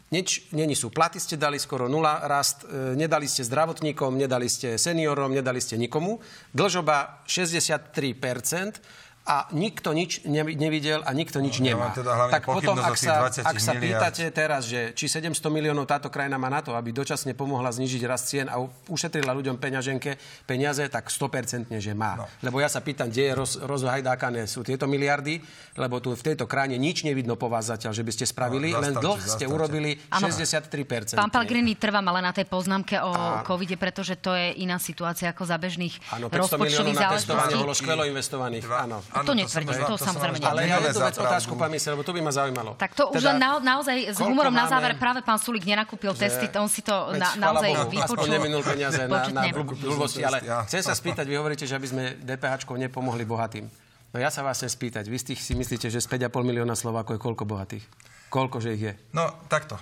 Nič 0.07 0.55
není 0.55 0.71
sú. 0.71 0.87
Platy 0.87 1.19
ste 1.19 1.35
dali 1.35 1.59
skoro 1.59 1.91
nula 1.91 2.23
rast, 2.31 2.63
e, 2.63 2.95
nedali 2.95 3.27
ste 3.27 3.43
zdravotníkom, 3.43 4.15
nedali 4.15 4.47
ste 4.47 4.79
seniorom, 4.79 5.35
nedali 5.35 5.59
ste 5.59 5.75
nikomu. 5.75 6.23
Dlžoba 6.55 7.27
63%, 7.27 8.79
a 9.27 9.51
nikto 9.51 9.91
nič 9.91 10.23
nevidel 10.23 11.03
a 11.03 11.11
nikto 11.11 11.43
nič 11.43 11.59
no, 11.59 11.67
nemá. 11.67 11.91
Ja 11.91 11.99
teda 11.99 12.11
tak 12.31 12.47
potom, 12.47 12.79
ak 12.79 12.95
sa, 12.95 13.27
ak 13.27 13.59
sa 13.59 13.75
pýtate 13.75 14.23
teraz, 14.31 14.71
že 14.71 14.95
či 14.95 15.11
700 15.11 15.35
miliónov 15.51 15.83
táto 15.83 16.07
krajina 16.07 16.39
má 16.39 16.47
na 16.47 16.63
to, 16.63 16.71
aby 16.71 16.95
dočasne 16.95 17.35
pomohla 17.35 17.67
znižiť 17.67 18.01
rast 18.07 18.31
cien 18.31 18.47
a 18.47 18.55
ušetrila 18.87 19.35
ľuďom 19.35 19.59
peňaženke 19.59 20.15
peniaze, 20.47 20.79
tak 20.87 21.11
100% 21.11 21.67
že 21.75 21.91
má. 21.91 22.23
No. 22.23 22.25
Lebo 22.39 22.63
ja 22.63 22.71
sa 22.71 22.79
pýtam, 22.79 23.11
kde 23.11 23.27
je 23.27 23.33
roz, 23.35 23.59
rozhajdákané 23.59 24.47
sú 24.47 24.63
tieto 24.63 24.87
miliardy, 24.87 25.43
lebo 25.75 25.99
tu 25.99 26.15
v 26.15 26.23
tejto 26.23 26.47
krajine 26.47 26.79
nič 26.79 27.03
nevidno 27.03 27.35
po 27.35 27.51
vás 27.51 27.67
zatiaľ, 27.67 27.91
že 27.91 28.07
by 28.07 28.11
ste 28.15 28.23
spravili, 28.23 28.71
no, 28.71 28.79
len 28.79 28.95
dlh 28.95 29.19
ste 29.27 29.43
urobili 29.43 29.99
ano. 30.07 30.31
63%. 30.31 31.19
Pán 31.19 31.35
Pelgrini, 31.35 31.75
trvám 31.75 32.07
ale 32.07 32.23
na 32.23 32.31
tej 32.31 32.47
poznámke 32.47 32.95
o 33.03 33.11
a... 33.11 33.43
covide, 33.43 33.75
pretože 33.75 34.15
to 34.15 34.31
je 34.31 34.55
iná 34.63 34.79
situácia 34.79 35.35
ako 35.35 35.43
za 35.43 35.59
bežných 35.59 35.99
rozpočtových 36.31 36.95
záležitostí. 36.95 37.53
bolo 37.59 37.75
skvelo 37.75 38.07
investovaných. 38.07 38.63
Áno. 38.71 39.03
To 39.23 39.33
netvrdím, 39.33 39.73
to, 39.73 39.85
to, 39.85 39.95
to 39.95 40.05
samozrejme 40.05 40.37
Ale 40.43 40.61
ja 40.67 40.77
jednu 40.81 41.01
vec 41.01 41.17
otázku, 41.17 41.53
pán 41.57 41.69
minister, 41.71 41.95
lebo 41.95 42.03
to 42.05 42.13
by 42.13 42.21
ma 42.21 42.31
zaujímalo. 42.33 42.75
Tak 42.77 42.91
to 42.93 43.09
už 43.13 43.23
teda, 43.23 43.33
len 43.33 43.37
na, 43.41 43.49
naozaj 43.57 43.95
s 44.13 44.17
humorom 44.21 44.53
na 44.53 44.67
záver 44.69 44.93
práve 44.99 45.25
pán 45.25 45.39
Sulik 45.41 45.65
nenakúpil 45.65 46.13
testy, 46.13 46.51
on 46.57 46.69
si 46.69 46.85
to 46.85 46.93
na, 47.15 47.33
naozaj 47.37 47.89
vypočul. 47.89 48.29
neminul 48.29 48.61
peniaze 48.61 49.07
na, 49.07 49.25
na 49.29 49.41
blbosti, 49.55 50.21
ale 50.21 50.43
chcem 50.69 50.81
sa 50.83 50.93
spýtať, 50.93 51.25
vy 51.25 51.35
hovoríte, 51.39 51.65
že 51.65 51.73
aby 51.73 51.87
sme 51.87 52.03
DPH 52.21 52.67
nepomohli 52.77 53.23
bohatým. 53.25 53.65
No 54.11 54.17
ja 54.23 54.31
sa 54.31 54.41
vás 54.41 54.57
chcem 54.63 54.71
spýtať, 54.71 55.11
vy 55.11 55.19
si 55.19 55.53
myslíte, 55.53 55.91
že 55.91 55.99
z 55.99 56.07
5,5 56.07 56.31
milióna 56.41 56.73
Slovákov 56.79 57.19
je 57.19 57.21
koľko 57.21 57.43
bohatých? 57.43 57.85
Koľko, 58.31 58.57
že 58.63 58.69
ich 58.75 58.83
je? 58.87 58.93
No, 59.11 59.27
takto. 59.51 59.75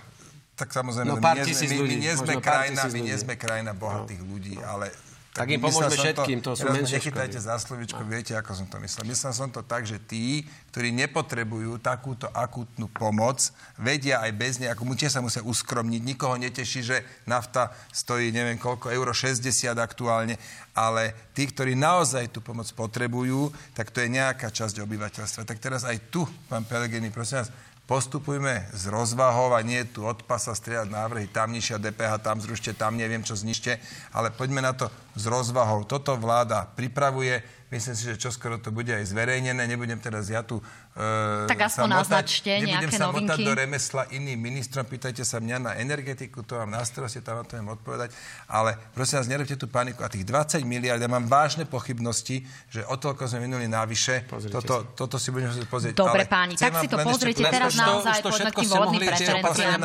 Tak 0.56 0.72
samozrejme, 0.72 1.08
no, 1.12 1.20
my, 1.20 1.44
nie 1.44 1.52
sme, 1.52 1.68
my, 1.68 1.78
my 1.84 1.96
nie 2.00 2.14
sme 2.16 2.34
krajina, 2.40 2.82
my 2.88 3.00
nie 3.04 3.18
sme 3.20 3.34
krajina 3.36 3.72
bohatých 3.76 4.22
no. 4.24 4.28
ľudí, 4.32 4.56
ale 4.64 4.88
tak, 5.36 5.52
im 5.52 5.60
pomôžeme 5.60 6.00
všetkým, 6.00 6.40
to, 6.40 6.56
to 6.56 6.64
sú 6.64 6.72
menšie 6.72 6.96
Nechytajte 6.96 7.44
za 7.44 7.60
slovičko, 7.60 8.00
no. 8.00 8.08
viete, 8.08 8.32
ako 8.40 8.56
som 8.56 8.72
to 8.72 8.80
myslel. 8.80 9.04
Myslel 9.04 9.34
som 9.36 9.52
to 9.52 9.60
tak, 9.68 9.84
že 9.84 10.00
tí, 10.00 10.48
ktorí 10.72 10.96
nepotrebujú 10.96 11.76
takúto 11.84 12.32
akútnu 12.32 12.88
pomoc, 12.88 13.52
vedia 13.76 14.24
aj 14.24 14.32
bez 14.32 14.64
nej, 14.64 14.72
ako 14.72 14.96
tiež 14.96 15.12
sa 15.12 15.20
musia 15.20 15.44
uskromniť. 15.44 16.02
Nikoho 16.08 16.40
neteší, 16.40 16.88
že 16.88 17.04
nafta 17.28 17.76
stojí 17.92 18.32
neviem 18.32 18.56
koľko, 18.56 18.96
euro 18.96 19.12
60 19.12 19.76
aktuálne, 19.76 20.40
ale 20.72 21.12
tí, 21.36 21.52
ktorí 21.52 21.76
naozaj 21.76 22.32
tú 22.32 22.40
pomoc 22.40 22.72
potrebujú, 22.72 23.52
tak 23.76 23.92
to 23.92 24.00
je 24.00 24.16
nejaká 24.16 24.48
časť 24.48 24.80
obyvateľstva. 24.88 25.44
Tak 25.44 25.60
teraz 25.60 25.84
aj 25.84 26.00
tu, 26.16 26.24
pán 26.48 26.64
Pelegrini, 26.64 27.12
prosím 27.12 27.44
vás, 27.44 27.52
postupujme 27.86 28.66
s 28.74 28.90
rozvahou 28.90 29.54
a 29.54 29.62
nie 29.62 29.84
tu 29.86 30.08
od 30.08 30.26
pasa 30.26 30.58
strieľať 30.58 30.90
návrhy, 30.90 31.26
tam 31.30 31.54
nižšia 31.54 31.78
DPH, 31.78 32.24
tam 32.24 32.42
zrušte, 32.42 32.74
tam 32.74 32.98
neviem 32.98 33.22
čo 33.22 33.38
znište, 33.38 33.78
ale 34.10 34.34
poďme 34.34 34.66
na 34.66 34.74
to 34.74 34.90
s 35.16 35.24
rozvahou. 35.26 35.88
Toto 35.88 36.14
vláda 36.20 36.68
pripravuje, 36.68 37.44
Myslím 37.76 37.96
si, 37.98 38.04
že 38.08 38.16
čoskoro 38.16 38.56
to 38.62 38.72
bude 38.72 38.88
aj 38.88 39.04
zverejnené. 39.12 39.68
Nebudem 39.68 40.00
teraz 40.00 40.32
ja 40.32 40.46
tu 40.48 40.64
uh, 40.64 41.44
Tak 41.44 41.68
aspoň 41.68 41.90
naznačte 41.92 42.48
nejaké 42.64 42.96
sa 42.96 43.12
motať 43.12 43.44
do 43.44 43.52
remesla 43.52 44.08
iným 44.16 44.40
ministrom. 44.40 44.88
Pýtajte 44.88 45.28
sa 45.28 45.44
mňa 45.44 45.58
na 45.60 45.72
energetiku, 45.84 46.40
to 46.48 46.56
vám 46.56 46.72
na 46.72 46.80
starosti, 46.88 47.20
tam 47.20 47.44
vám 47.44 47.48
to 47.52 47.60
viem 47.60 47.68
odpovedať. 47.68 48.16
Ale 48.48 48.80
prosím 48.96 49.20
vás, 49.20 49.28
nerobte 49.28 49.60
tú 49.60 49.68
paniku. 49.68 50.08
A 50.08 50.14
tých 50.14 50.24
20 50.24 50.64
miliard, 50.64 51.04
ja 51.04 51.12
mám 51.12 51.28
vážne 51.28 51.68
pochybnosti, 51.68 52.48
že 52.72 52.80
o 52.88 52.96
toľko 52.96 53.28
sme 53.28 53.44
minuli 53.44 53.68
navyše. 53.68 54.24
Toto, 54.48 54.96
toto 54.96 55.20
si 55.20 55.36
budeme 55.36 55.52
musieť 55.52 55.68
pozrieť. 55.68 55.94
Dobre, 56.00 56.24
páni, 56.32 56.56
tak 56.56 56.80
si 56.80 56.88
to 56.88 56.96
pozrite 57.04 57.44
teraz 57.44 57.76
naozaj, 57.76 58.24
poďme 58.24 58.50
k 58.54 58.58
tým 58.64 58.72
volebným 58.72 59.02
preferenciám. 59.04 59.82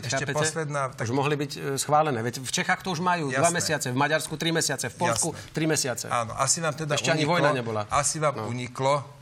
ešte 0.00 0.24
posledná, 0.32 0.82
tak... 0.96 1.04
Už 1.04 1.12
mohli 1.12 1.36
byť 1.36 1.52
e, 1.52 1.58
schválené. 1.76 2.24
Veď 2.24 2.40
v 2.40 2.50
Čechách 2.50 2.80
to 2.80 2.96
už 2.96 3.04
majú 3.04 3.28
dva 3.28 3.52
mesiace, 3.52 3.92
v 3.92 3.98
Maďarsku 4.00 4.32
tri 4.40 4.48
mesiace, 4.48 4.73
v 4.76 4.96
Polsku 4.98 5.28
tri 5.54 5.70
mesiace. 5.70 6.10
Áno, 6.10 6.34
asi 6.34 6.58
vám 6.58 6.74
teda 6.74 6.98
Ešte 6.98 7.14
ani 7.14 7.22
vojna 7.22 7.54
nebola. 7.54 7.86
Asi 7.88 8.18
vám 8.18 8.42
no. 8.42 8.50
uniklo, 8.50 9.13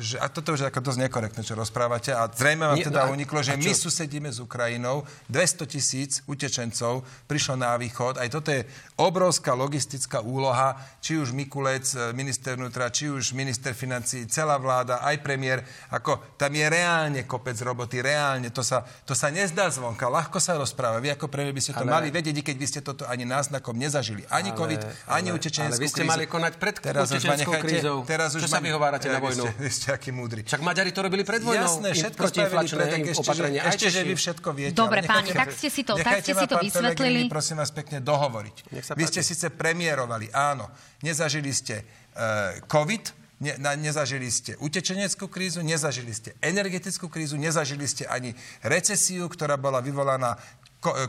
že, 0.00 0.16
a 0.16 0.26
toto 0.32 0.56
už 0.56 0.64
je 0.64 0.70
ako 0.72 0.80
dosť 0.80 0.98
nekorektné, 1.06 1.44
čo 1.44 1.52
rozprávate, 1.52 2.16
a 2.16 2.26
zrejme 2.26 2.64
vám 2.64 2.78
Nie, 2.80 2.88
teda 2.88 3.06
no, 3.06 3.12
uniklo, 3.12 3.44
že 3.44 3.54
my 3.54 3.72
susedíme 3.76 4.32
s 4.32 4.40
Ukrajinou, 4.40 5.04
200 5.28 5.68
tisíc 5.68 6.24
utečencov 6.24 7.04
prišlo 7.28 7.60
na 7.60 7.76
východ, 7.76 8.16
aj 8.16 8.28
toto 8.32 8.48
je 8.48 8.64
obrovská 8.96 9.52
logistická 9.52 10.24
úloha, 10.24 10.74
či 11.04 11.20
už 11.20 11.36
Mikulec, 11.36 11.84
e, 11.92 12.16
minister 12.16 12.56
vnútra, 12.56 12.88
či 12.88 13.12
už 13.12 13.36
minister 13.36 13.76
financí, 13.76 14.24
celá 14.26 14.56
vláda, 14.56 15.04
aj 15.04 15.20
premiér, 15.20 15.60
ako 15.92 16.36
tam 16.40 16.56
je 16.56 16.66
reálne 16.66 17.20
kopec 17.28 17.60
roboty, 17.60 18.00
reálne, 18.00 18.48
to 18.48 18.64
sa, 18.64 18.82
to 19.04 19.12
sa 19.12 19.28
nezdá 19.28 19.68
zvonka, 19.68 20.08
ľahko 20.08 20.40
sa 20.40 20.56
rozpráva, 20.56 21.04
vy 21.04 21.12
ako 21.12 21.28
premiér 21.28 21.52
by 21.52 21.62
ste 21.62 21.72
to 21.76 21.84
ale... 21.84 21.92
mali 21.92 22.08
vedieť, 22.08 22.40
keď 22.40 22.56
by 22.56 22.66
ste 22.66 22.80
toto 22.80 23.04
ani 23.04 23.28
náznakom 23.28 23.76
nezažili, 23.76 24.24
ani 24.32 24.50
ale, 24.50 24.58
COVID, 24.58 24.80
ani 25.12 25.28
utečeneckú 25.36 25.76
Ale 25.76 25.84
vy 25.84 25.88
ste 25.92 26.02
krízu. 26.02 26.12
mali 26.16 26.24
konať 26.24 26.52
pred 26.56 26.76
teraz 26.80 27.10
utečenskou 27.10 27.52
krízou. 27.60 27.96
Teraz 28.06 28.30
už 28.38 28.42
Čo 28.46 28.48
ma... 28.48 28.54
sa 28.56 28.60
vyhovárate 28.62 29.06
na 29.10 29.18
vojnu? 29.18 29.44
Vy 29.44 29.50
ste, 29.50 29.62
vy 29.62 29.70
ste 29.70 29.88
aký 29.90 30.14
múdry. 30.14 30.46
Však 30.46 30.62
Maďari 30.62 30.94
to 30.94 31.02
robili 31.02 31.26
pred 31.26 31.42
vojnou. 31.42 31.66
Jasné, 31.66 31.90
všetko 31.92 32.22
spravili 32.30 32.66
predek, 32.70 33.00
ešte, 33.10 33.30
že, 33.34 33.44
ešte, 33.58 33.86
že 33.90 34.00
vy 34.06 34.14
všetko 34.14 34.48
viete. 34.54 34.76
Dobre, 34.78 35.02
páni, 35.02 35.34
tak 35.34 35.50
ste 35.50 35.68
si 35.68 35.82
to, 35.82 35.98
tak 35.98 36.22
ste 36.22 36.32
si 36.32 36.46
to 36.46 36.56
vysvetlili. 36.62 37.26
prosím 37.26 37.58
vás 37.58 37.74
pekne 37.74 37.98
dohovoriť. 38.00 38.56
Vy 38.94 39.04
ste 39.10 39.20
síce 39.26 39.50
premiérovali, 39.50 40.30
áno, 40.30 40.70
nezažili 41.02 41.50
ste 41.50 41.82
uh, 41.82 42.62
COVID, 42.70 43.20
Ne, 43.40 43.56
na, 43.56 43.72
nezažili 43.72 44.28
ste 44.28 44.52
utečeneckú 44.60 45.24
krízu, 45.24 45.64
nezažili 45.64 46.12
ste 46.12 46.36
energetickú 46.44 47.08
krízu, 47.08 47.40
nezažili 47.40 47.88
ste 47.88 48.04
ani 48.04 48.36
recesiu, 48.60 49.32
ktorá 49.32 49.56
bola 49.56 49.80
vyvolaná 49.80 50.36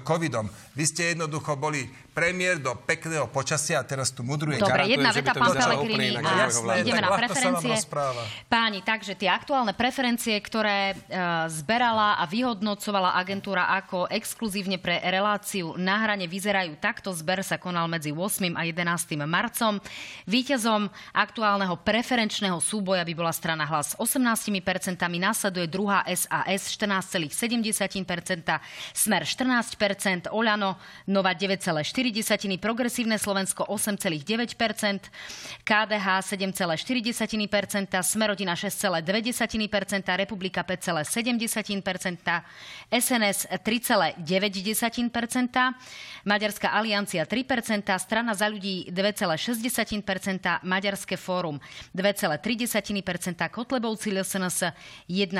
covidom. 0.07 0.47
Vy 0.75 0.84
ste 0.88 1.01
jednoducho 1.15 1.55
boli 1.55 1.88
premiér 2.12 2.59
do 2.59 2.76
pekného 2.76 3.24
počasia 3.32 3.80
a 3.80 3.88
teraz 3.88 4.12
tu 4.12 4.20
mudruje. 4.20 4.59
Dobre, 4.59 4.84
jedna 4.91 5.16
veta, 5.16 5.32
pán 5.32 5.55
Pelegrini, 5.55 6.20
ideme 6.84 6.99
na 6.99 7.16
preferencie. 7.16 7.72
Páni, 8.51 8.84
takže 8.84 9.16
tie 9.16 9.32
aktuálne 9.32 9.72
preferencie, 9.72 10.36
ktoré 10.43 10.91
uh, 10.91 11.47
zberala 11.47 12.20
a 12.20 12.28
vyhodnocovala 12.28 13.16
agentúra 13.16 13.72
ako 13.80 14.12
exkluzívne 14.12 14.76
pre 14.76 14.99
reláciu 15.07 15.80
na 15.80 16.03
hrane 16.03 16.28
vyzerajú 16.28 16.76
takto. 16.84 17.16
Zber 17.16 17.47
sa 17.47 17.55
konal 17.55 17.88
medzi 17.88 18.12
8. 18.12 18.59
a 18.59 18.62
11. 18.68 19.16
marcom. 19.24 19.80
Výťazom 20.28 20.91
aktuálneho 21.16 21.80
preferenčného 21.80 22.59
súboja 22.59 23.07
by 23.07 23.14
bola 23.16 23.32
strana 23.32 23.64
hlas 23.64 23.95
18%, 23.95 24.51
následuje 24.99 25.72
druhá 25.72 26.03
SAS 26.12 26.76
14,7%, 26.76 27.32
Smer 28.91 29.24
14%, 29.24 30.28
Oľano 30.28 30.76
Nova 31.07 31.32
9,4%, 31.32 32.00
Progresívne 32.57 33.21
Slovensko 33.21 33.69
8,9%, 33.69 35.13
KDH 35.61 36.07
7,4%, 36.33 36.81
Smerodina 38.01 38.57
6,2%, 38.57 39.05
Republika 40.17 40.65
5,7%, 40.65 42.41
SNS 42.89 43.53
3,9%, 43.61 44.17
Maďarská 46.25 46.73
aliancia 46.73 47.21
3%, 47.25 47.99
Strana 48.01 48.33
za 48.33 48.49
ľudí 48.49 48.89
2,6%, 48.89 50.65
Maďarské 50.65 51.21
fórum 51.21 51.61
2,3%, 51.93 53.45
Kotlebovci 53.53 54.09
LSNS 54.09 54.73
1, 55.05 55.37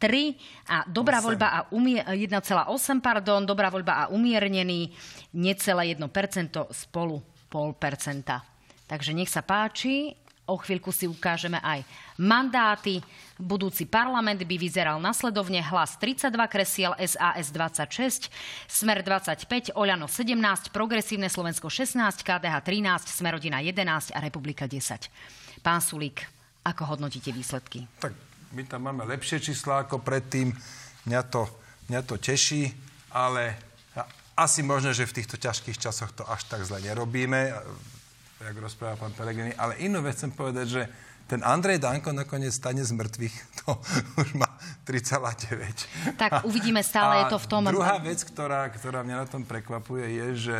3 0.00 0.72
a 0.72 0.88
dobrá 0.88 1.20
8. 1.20 1.26
voľba 1.28 1.48
a 1.52 1.58
umie, 1.76 2.00
1,8, 2.00 3.04
pardon, 3.04 3.44
dobrá 3.44 3.68
voľba 3.68 3.92
a 4.00 4.08
umiernený 4.08 4.96
necelé 5.36 5.92
1% 5.92 6.08
spolu 6.72 7.20
0,5%. 7.52 8.88
Takže 8.88 9.12
nech 9.12 9.28
sa 9.28 9.44
páči, 9.44 10.16
o 10.50 10.58
chvíľku 10.58 10.90
si 10.90 11.06
ukážeme 11.06 11.62
aj 11.62 11.86
mandáty. 12.18 12.98
Budúci 13.38 13.86
parlament 13.86 14.42
by 14.42 14.56
vyzeral 14.58 14.98
nasledovne 14.98 15.62
hlas 15.62 15.94
32 16.02 16.26
kresiel, 16.50 16.92
SAS 16.98 17.54
26, 17.54 18.26
Smer 18.66 19.06
25, 19.06 19.78
Oľano 19.78 20.10
17, 20.10 20.74
Progresívne 20.74 21.30
Slovensko 21.30 21.70
16, 21.70 22.26
KDH 22.26 22.56
13, 22.66 23.06
Smerodina 23.06 23.62
11 23.62 24.10
a 24.10 24.18
Republika 24.18 24.66
10. 24.66 25.62
Pán 25.62 25.80
Sulík, 25.80 26.26
ako 26.66 26.96
hodnotíte 26.96 27.30
výsledky? 27.30 27.86
Tak 28.02 28.29
my 28.50 28.62
tam 28.66 28.90
máme 28.90 29.06
lepšie 29.06 29.38
čísla 29.38 29.86
ako 29.86 30.02
predtým. 30.02 30.50
Mňa 31.06 31.22
to, 31.30 31.46
mňa 31.88 32.00
to 32.02 32.18
teší, 32.18 32.74
ale 33.14 33.54
asi 34.40 34.64
možno, 34.64 34.96
že 34.96 35.04
v 35.04 35.20
týchto 35.20 35.36
ťažkých 35.36 35.76
časoch 35.76 36.16
to 36.16 36.24
až 36.24 36.48
tak 36.48 36.64
zle 36.64 36.80
nerobíme, 36.80 37.52
jak 38.40 38.56
rozpráva 38.56 38.96
pán 38.96 39.12
Pelegrini. 39.12 39.52
Ale 39.52 39.76
inú 39.84 40.00
vec 40.00 40.16
chcem 40.16 40.32
povedať, 40.32 40.66
že 40.66 40.82
ten 41.28 41.46
Andrej 41.46 41.78
Danko 41.78 42.10
nakoniec 42.10 42.50
stane 42.50 42.82
z 42.82 42.90
mŕtvych. 42.90 43.36
To 43.60 43.76
už 44.18 44.34
má 44.40 44.48
3,9. 44.88 46.16
Tak 46.16 46.48
uvidíme, 46.48 46.80
stále 46.80 47.22
A 47.22 47.28
je 47.28 47.36
to 47.36 47.38
v 47.38 47.46
tom... 47.46 47.62
druhá 47.68 48.00
vec, 48.00 48.24
ktorá, 48.24 48.66
ktorá 48.72 49.04
mňa 49.04 49.16
na 49.22 49.26
tom 49.28 49.44
prekvapuje, 49.44 50.10
je, 50.10 50.50
že 50.50 50.58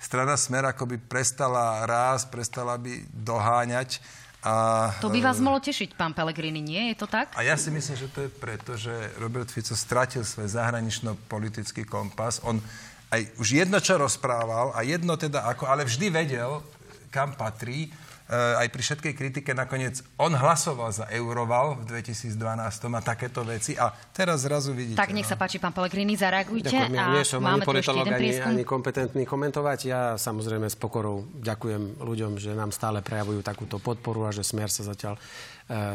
strana 0.00 0.34
Smer 0.34 0.64
akoby 0.64 0.96
prestala 0.96 1.84
rás, 1.84 2.24
prestala 2.24 2.80
by 2.80 3.04
doháňať 3.12 4.00
A, 4.38 4.94
To 5.02 5.10
by 5.10 5.18
vás 5.18 5.42
mohlo 5.42 5.58
tešiť, 5.58 5.98
pán 5.98 6.14
Pellegrini, 6.14 6.62
nie? 6.62 6.94
Je 6.94 6.96
to 7.02 7.10
tak? 7.10 7.34
A 7.34 7.42
ja 7.42 7.58
si 7.58 7.74
myslím, 7.74 7.96
že 7.98 8.06
to 8.06 8.20
je 8.26 8.30
preto, 8.30 8.78
že 8.78 8.94
Robert 9.18 9.50
Fico 9.50 9.74
stratil 9.74 10.22
svoj 10.22 10.46
zahranično-politický 10.46 11.82
kompas. 11.82 12.38
On 12.46 12.62
aj 13.10 13.34
už 13.42 13.66
jedno, 13.66 13.82
čo 13.82 13.98
rozprával 13.98 14.70
a 14.78 14.86
jedno 14.86 15.18
teda 15.18 15.42
ako, 15.48 15.66
ale 15.66 15.82
vždy 15.82 16.06
vedel, 16.12 16.62
kam 17.10 17.34
patrí. 17.34 17.90
E, 18.28 18.60
aj 18.60 18.68
pri 18.68 18.82
všetkej 18.84 19.12
kritike 19.16 19.56
nakoniec 19.56 20.04
on 20.20 20.36
hlasoval 20.36 20.92
za 20.92 21.08
Euroval 21.08 21.80
v 21.80 21.96
2012 21.96 22.36
a 22.68 23.00
takéto 23.00 23.40
veci 23.40 23.72
a 23.72 23.88
teraz 24.12 24.44
zrazu 24.44 24.76
vidíte. 24.76 25.00
Tak 25.00 25.16
nech 25.16 25.24
sa 25.24 25.32
no. 25.32 25.40
páči, 25.40 25.56
pán 25.56 25.72
Pellegrini, 25.72 26.12
zareagujte. 26.12 26.68
Ďakujem, 26.68 26.92
ja 26.92 27.08
nie 27.08 27.24
som 27.24 27.40
ani 27.40 27.64
politolog, 27.64 28.04
ani, 28.04 28.36
ani 28.36 28.62
kompetentný 28.68 29.24
komentovať. 29.24 29.78
Ja 29.88 30.00
samozrejme 30.20 30.68
s 30.68 30.76
pokorou 30.76 31.24
ďakujem 31.40 32.04
ľuďom, 32.04 32.36
že 32.36 32.52
nám 32.52 32.68
stále 32.68 33.00
prejavujú 33.00 33.40
takúto 33.40 33.80
podporu 33.80 34.28
a 34.28 34.30
že 34.30 34.44
Smer 34.44 34.68
sa 34.68 34.84
zatiaľ 34.84 35.16
e, 35.16 35.20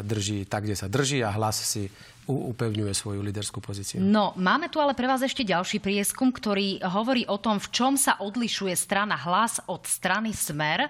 drží 0.01 0.49
tak, 0.49 0.65
kde 0.65 0.73
sa 0.73 0.89
drží 0.89 1.21
a 1.21 1.29
hlas 1.29 1.61
si 1.61 1.85
upevňuje 2.27 2.93
svoju 2.95 3.19
líderskú 3.19 3.59
pozíciu. 3.59 3.99
No, 3.99 4.31
máme 4.39 4.71
tu 4.71 4.79
ale 4.79 4.95
pre 4.95 5.09
vás 5.09 5.19
ešte 5.19 5.43
ďalší 5.43 5.83
prieskum, 5.83 6.31
ktorý 6.31 6.79
hovorí 6.83 7.27
o 7.27 7.35
tom, 7.35 7.59
v 7.59 7.67
čom 7.71 7.93
sa 7.99 8.15
odlišuje 8.19 8.71
strana 8.75 9.19
hlas 9.19 9.59
od 9.67 9.83
strany 9.83 10.31
Smer. 10.31 10.87
E, 10.87 10.89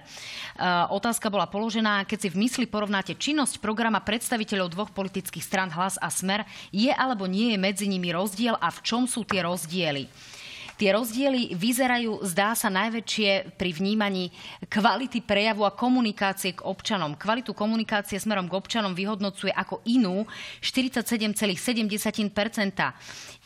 otázka 0.90 1.32
bola 1.32 1.50
položená, 1.50 2.06
keď 2.06 2.18
si 2.18 2.28
v 2.30 2.40
mysli 2.46 2.66
porovnáte 2.70 3.18
činnosť 3.18 3.58
programa 3.58 3.98
predstaviteľov 3.98 4.74
dvoch 4.74 4.90
politických 4.94 5.42
stran 5.42 5.70
hlas 5.74 5.98
a 5.98 6.06
Smer, 6.12 6.46
je 6.70 6.90
alebo 6.94 7.26
nie 7.26 7.54
je 7.54 7.58
medzi 7.58 7.86
nimi 7.90 8.14
rozdiel 8.14 8.54
a 8.58 8.70
v 8.70 8.82
čom 8.86 9.10
sú 9.10 9.26
tie 9.26 9.42
rozdiely? 9.42 10.33
Tie 10.74 10.90
rozdiely 10.90 11.54
vyzerajú, 11.54 12.18
zdá 12.26 12.54
sa, 12.58 12.66
najväčšie 12.66 13.54
pri 13.54 13.70
vnímaní 13.70 14.34
kvality 14.66 15.22
prejavu 15.22 15.62
a 15.62 15.70
komunikácie 15.70 16.58
k 16.58 16.66
občanom. 16.66 17.14
Kvalitu 17.14 17.54
komunikácie 17.54 18.18
smerom 18.18 18.50
k 18.50 18.58
občanom 18.58 18.90
vyhodnocuje 18.90 19.54
ako 19.54 19.86
inú 19.86 20.26
47,7%. 20.58 21.54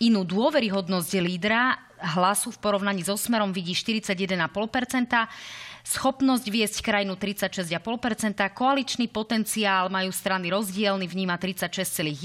Inú 0.05 0.21
dôveryhodnosť 0.25 1.11
lídra 1.21 1.88
hlasu 2.01 2.51
v 2.51 2.59
porovnaní 2.59 3.03
so 3.05 3.17
smerom 3.17 3.53
vidí 3.53 3.75
41,5%. 3.75 5.29
Schopnosť 5.89 6.45
viesť 6.53 6.85
krajinu 6.85 7.17
36,5%, 7.17 7.81
koaličný 8.53 9.09
potenciál 9.09 9.89
majú 9.89 10.13
strany 10.13 10.53
rozdielny, 10.53 11.09
vníma 11.09 11.41
36,1%, 11.41 12.21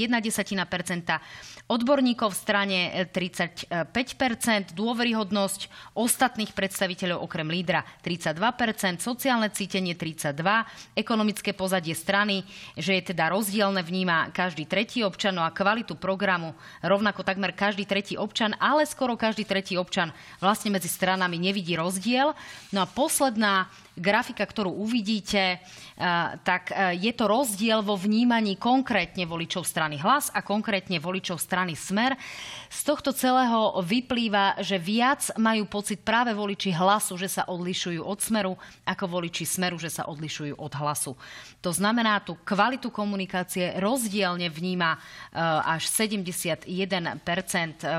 odborníkov 1.71 2.35
v 2.35 2.37
strane 2.43 2.79
35%, 3.07 4.75
dôveryhodnosť 4.75 5.95
ostatných 5.95 6.51
predstaviteľov 6.51 7.23
okrem 7.23 7.47
lídra 7.47 7.87
32%, 8.03 8.99
sociálne 8.99 9.47
cítenie 9.47 9.95
32%, 9.95 10.99
ekonomické 10.99 11.55
pozadie 11.55 11.95
strany, 11.95 12.43
že 12.75 12.99
je 12.99 13.15
teda 13.15 13.31
rozdielne, 13.31 13.79
vníma 13.79 14.35
každý 14.35 14.67
tretí 14.67 15.07
občan, 15.07 15.39
no 15.39 15.47
a 15.47 15.55
kvalitu 15.55 15.95
programu 15.95 16.51
rovnako 16.83 17.23
takmer 17.23 17.55
každý 17.55 17.87
tretí 17.87 18.19
občan, 18.19 18.59
ale 18.59 18.83
skoro 18.83 19.15
každý 19.15 19.47
tretí 19.47 19.62
občan 19.79 20.11
vlastne 20.43 20.75
medzi 20.75 20.91
stranami 20.91 21.39
nevidí 21.39 21.79
rozdiel. 21.79 22.35
No 22.75 22.79
a 22.83 22.89
posledná 22.91 23.71
grafika, 23.93 24.45
ktorú 24.45 24.73
uvidíte, 24.73 25.57
eh, 25.57 25.59
tak 26.41 26.73
eh, 26.73 26.97
je 26.97 27.13
to 27.13 27.29
rozdiel 27.29 27.85
vo 27.85 27.93
vnímaní 27.93 28.57
konkrétne 28.57 29.29
voličov 29.29 29.65
strany 29.65 30.01
Hlas 30.01 30.33
a 30.33 30.41
konkrétne 30.41 30.97
voličov 30.97 31.37
strany 31.37 31.77
Smer. 31.77 32.17
Z 32.73 32.89
tohto 32.89 33.13
celého 33.13 33.77
vyplýva, 33.85 34.57
že 34.65 34.81
viac 34.81 35.29
majú 35.37 35.69
pocit 35.69 36.01
práve 36.01 36.33
voliči 36.33 36.73
Hlasu, 36.73 37.13
že 37.21 37.29
sa 37.29 37.45
odlišujú 37.45 38.01
od 38.01 38.17
Smeru, 38.17 38.57
ako 38.81 39.05
voliči 39.05 39.45
Smeru, 39.45 39.77
že 39.77 39.93
sa 39.93 40.09
odlišujú 40.09 40.57
od 40.57 40.73
Hlasu. 40.73 41.13
To 41.61 41.69
znamená, 41.69 42.17
tú 42.25 42.33
kvalitu 42.41 42.89
komunikácie 42.89 43.77
rozdielne 43.77 44.49
vníma 44.49 44.97
eh, 44.97 45.77
až 45.77 45.85
71% 45.85 47.21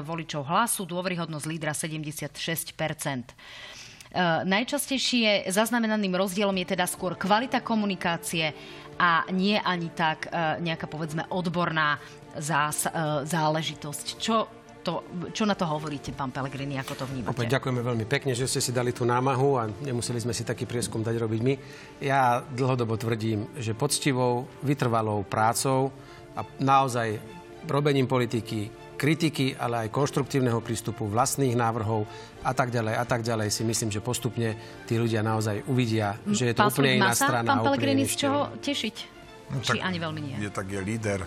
voličov 0.02 0.42
Hlasu, 0.42 0.82
dôveryhodnosť 0.90 1.46
lídra 1.46 1.70
76%. 1.70 3.70
Uh, 4.14 4.46
najčastejšie 4.46 5.50
zaznamenaným 5.50 6.14
rozdielom 6.14 6.54
je 6.62 6.78
teda 6.78 6.86
skôr 6.86 7.18
kvalita 7.18 7.58
komunikácie 7.58 8.54
a 8.94 9.26
nie 9.34 9.58
ani 9.58 9.90
tak 9.90 10.30
uh, 10.30 10.54
nejaká 10.62 10.86
povedzme 10.86 11.26
odborná 11.34 11.98
zás, 12.38 12.86
uh, 12.86 13.26
záležitosť. 13.26 14.06
Čo, 14.14 14.46
to, 14.86 15.02
čo 15.34 15.42
na 15.42 15.58
to 15.58 15.66
hovoríte, 15.66 16.14
pán 16.14 16.30
Pellegrini, 16.30 16.78
ako 16.78 16.94
to 16.94 17.04
vnímate? 17.10 17.34
Opäť 17.34 17.58
ďakujeme 17.58 17.82
veľmi 17.82 18.06
pekne, 18.06 18.38
že 18.38 18.46
ste 18.46 18.62
si 18.62 18.70
dali 18.70 18.94
tú 18.94 19.02
námahu 19.02 19.48
a 19.58 19.66
nemuseli 19.82 20.22
sme 20.22 20.30
si 20.30 20.46
taký 20.46 20.62
prieskum 20.62 21.02
dať 21.02 21.18
robiť 21.18 21.40
my. 21.42 21.54
Ja 21.98 22.38
dlhodobo 22.38 22.94
tvrdím, 22.94 23.50
že 23.58 23.74
poctivou, 23.74 24.46
vytrvalou 24.62 25.26
prácou 25.26 25.90
a 26.38 26.46
naozaj 26.62 27.18
robením 27.66 28.06
politiky, 28.06 28.83
kritiky, 28.94 29.58
ale 29.58 29.86
aj 29.86 29.94
konštruktívneho 29.94 30.58
prístupu, 30.62 31.06
vlastných 31.10 31.54
návrhov 31.54 32.06
a 32.46 32.52
tak 32.54 32.70
ďalej 32.70 32.94
a 32.94 33.04
tak 33.04 33.20
ďalej 33.26 33.48
si 33.50 33.62
myslím, 33.66 33.90
že 33.90 34.00
postupne 34.00 34.54
tí 34.86 34.96
ľudia 34.96 35.20
naozaj 35.20 35.66
uvidia, 35.68 36.18
že 36.28 36.50
je 36.50 36.54
to 36.54 36.66
pán 36.66 36.70
úplne 36.72 36.90
iná 36.98 37.10
má 37.10 37.16
sa 37.16 37.26
strana. 37.28 37.48
pán 37.48 37.60
Pellegrini 37.66 38.04
z 38.06 38.14
čoho 38.26 38.40
tešiť? 38.62 38.96
No, 39.44 39.60
Či 39.60 39.78
ani 39.82 39.98
veľmi 40.00 40.20
nie? 40.24 40.36
Je 40.40 40.50
tak, 40.50 40.66
je 40.72 40.80
líder, 40.80 41.20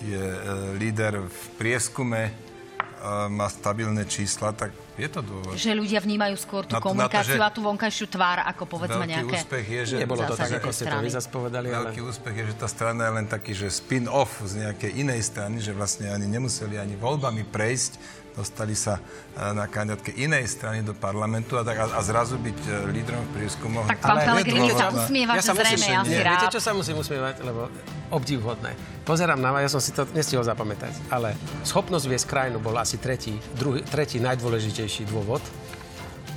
je 0.00 0.24
e, 0.24 0.48
líder 0.80 1.20
v 1.28 1.42
prieskume, 1.60 2.49
má 3.32 3.48
stabilné 3.48 4.04
čísla, 4.04 4.52
tak 4.52 4.70
je 5.00 5.08
to 5.08 5.24
dôvod. 5.24 5.56
Že 5.56 5.80
ľudia 5.80 6.00
vnímajú 6.04 6.36
skôr 6.36 6.68
tú 6.68 6.76
Na 6.76 6.84
to- 6.84 6.92
na 6.92 7.08
to, 7.08 7.16
komunikáciu 7.16 7.40
a 7.40 7.48
tú 7.48 7.60
vonkajšiu 7.64 8.06
tvár, 8.12 8.44
ako 8.44 8.62
povedzme 8.68 9.04
Veľký 9.08 9.12
nejaké... 9.16 9.36
úspech 9.40 9.66
je, 9.66 9.82
že... 9.88 9.96
Nebolo 10.04 10.22
to 10.28 10.36
tak, 10.36 10.50
ako 10.60 10.68
ste 10.68 10.84
to 10.84 10.98
vy 11.00 11.10
povedali, 11.32 11.66
ale... 11.72 11.88
Veľký 11.88 12.00
úspech 12.04 12.34
je, 12.36 12.44
že 12.52 12.54
tá 12.60 12.68
strana 12.68 13.00
je 13.08 13.12
len 13.16 13.26
taký, 13.26 13.52
že 13.56 13.72
spin-off 13.72 14.44
z 14.44 14.52
nejakej 14.68 14.90
inej 15.00 15.20
strany, 15.24 15.56
že 15.64 15.72
vlastne 15.72 16.12
ani 16.12 16.28
nemuseli 16.28 16.76
ani 16.76 16.94
voľbami 17.00 17.48
prejsť, 17.48 17.92
dostali 18.34 18.74
sa 18.78 18.98
e, 18.98 19.02
na 19.52 19.66
kandidátke 19.66 20.14
inej 20.14 20.46
strany 20.48 20.82
do 20.86 20.94
parlamentu 20.94 21.58
a, 21.58 21.62
tak, 21.66 21.76
a, 21.78 21.86
a 21.96 22.00
zrazu 22.00 22.38
byť 22.38 22.58
e, 22.66 22.70
lídrom 22.90 23.22
v 23.28 23.30
prieskumoch. 23.42 23.86
Tak 23.90 24.00
pán 24.00 24.18
Pellegrini 24.22 24.70
sa 24.74 24.90
usmieva, 24.90 25.36
že 25.38 25.42
sa 25.42 25.54
musím- 25.54 25.62
zrejme 25.62 25.86
je 25.86 25.96
asi 25.96 26.10
nie, 26.10 26.22
rád. 26.22 26.32
Viete, 26.38 26.48
čo 26.54 26.60
sa 26.62 26.70
musím 26.72 26.96
usmievať? 27.00 27.34
Lebo 27.42 27.60
obdivhodné. 28.10 28.74
Pozerám 29.06 29.38
na 29.38 29.54
vás, 29.54 29.66
ja 29.66 29.70
som 29.70 29.82
si 29.82 29.94
to 29.94 30.06
nestihol 30.14 30.42
zapamätať, 30.42 30.92
ale 31.10 31.38
schopnosť 31.62 32.04
viesť 32.10 32.26
krajinu 32.26 32.58
bol 32.58 32.74
asi 32.78 32.98
tretí, 32.98 33.38
druhý, 33.54 33.86
tretí 33.86 34.18
najdôležitejší 34.18 35.06
dôvod. 35.10 35.42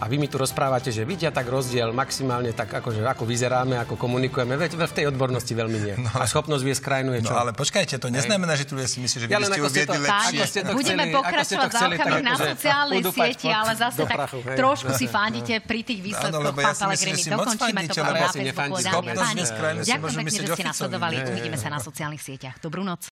A 0.04 0.12
vy 0.12 0.20
mi 0.20 0.28
tu 0.28 0.36
rozprávate, 0.36 0.92
že 0.92 1.02
vidia 1.04 1.32
tak 1.32 1.48
rozdiel 1.48 1.96
maximálne 1.96 2.52
tak, 2.52 2.68
akože, 2.74 3.00
ako 3.02 3.24
vyzeráme, 3.24 3.80
ako 3.80 3.96
komunikujeme. 3.96 4.60
Veď 4.60 4.76
v 4.76 4.92
tej 4.92 5.06
odbornosti 5.08 5.56
veľmi 5.56 5.78
nie. 5.80 5.96
No, 5.96 6.12
a 6.12 6.28
schopnosť 6.28 6.60
viesť 6.60 6.82
krajinu 6.84 7.16
je 7.16 7.22
čo? 7.24 7.32
No 7.32 7.40
ale 7.40 7.56
počkajte, 7.56 7.96
to 7.96 8.12
neznamená, 8.12 8.52
že 8.54 8.68
tu 8.68 8.76
ľudia 8.76 8.86
si 8.86 9.00
myslí, 9.00 9.18
že 9.18 9.26
vy 9.26 9.32
Ja 9.32 9.40
len 9.40 9.48
ste 9.48 9.64
uviedli 9.64 9.88
to- 9.88 10.04
lepšie. 10.04 10.36
ako 10.36 10.44
ste 10.44 10.60
to 10.60 10.72
Budeme 10.74 11.04
chceli- 11.06 11.16
pokračovať 11.16 11.70
chceli, 11.72 11.96
záukami 11.96 12.12
tak 12.12 12.22
na 12.22 12.36
sociálnej 12.36 13.00
sieti, 13.08 13.48
ale 13.48 13.72
zase 13.80 14.02
tak 14.04 14.18
prachu, 14.20 14.40
hej. 14.44 14.58
trošku 14.60 14.92
si 14.92 15.06
fandíte 15.08 15.54
pri 15.64 15.80
tých 15.82 16.00
výsledkoch, 16.04 16.44
lebo 16.44 16.60
ja 16.60 16.66
pán 16.68 16.76
si 16.76 16.84
myslím, 16.84 17.16
že 17.16 17.24
Pellegrini. 17.24 17.24
si 17.24 17.30
moc 17.32 17.40
Dokončíme 17.40 17.80
to 17.88 17.96
ja 19.48 19.56
krajinu 19.56 19.80
si 19.80 19.88
Ďakujem 19.88 20.14
pekne, 20.20 20.32
že 20.34 20.36
ste 20.36 20.44
nás 20.44 20.76
Ficovi. 20.76 20.82
sledovali. 20.84 21.14
Nie, 21.14 21.24
nie, 21.24 21.32
Uvidíme 21.32 21.58
sa 21.58 21.70
na 21.70 21.80
sociálnych 21.80 22.20
sieťach. 22.22 22.56
Dobrú 22.60 22.84
noc. 22.84 23.08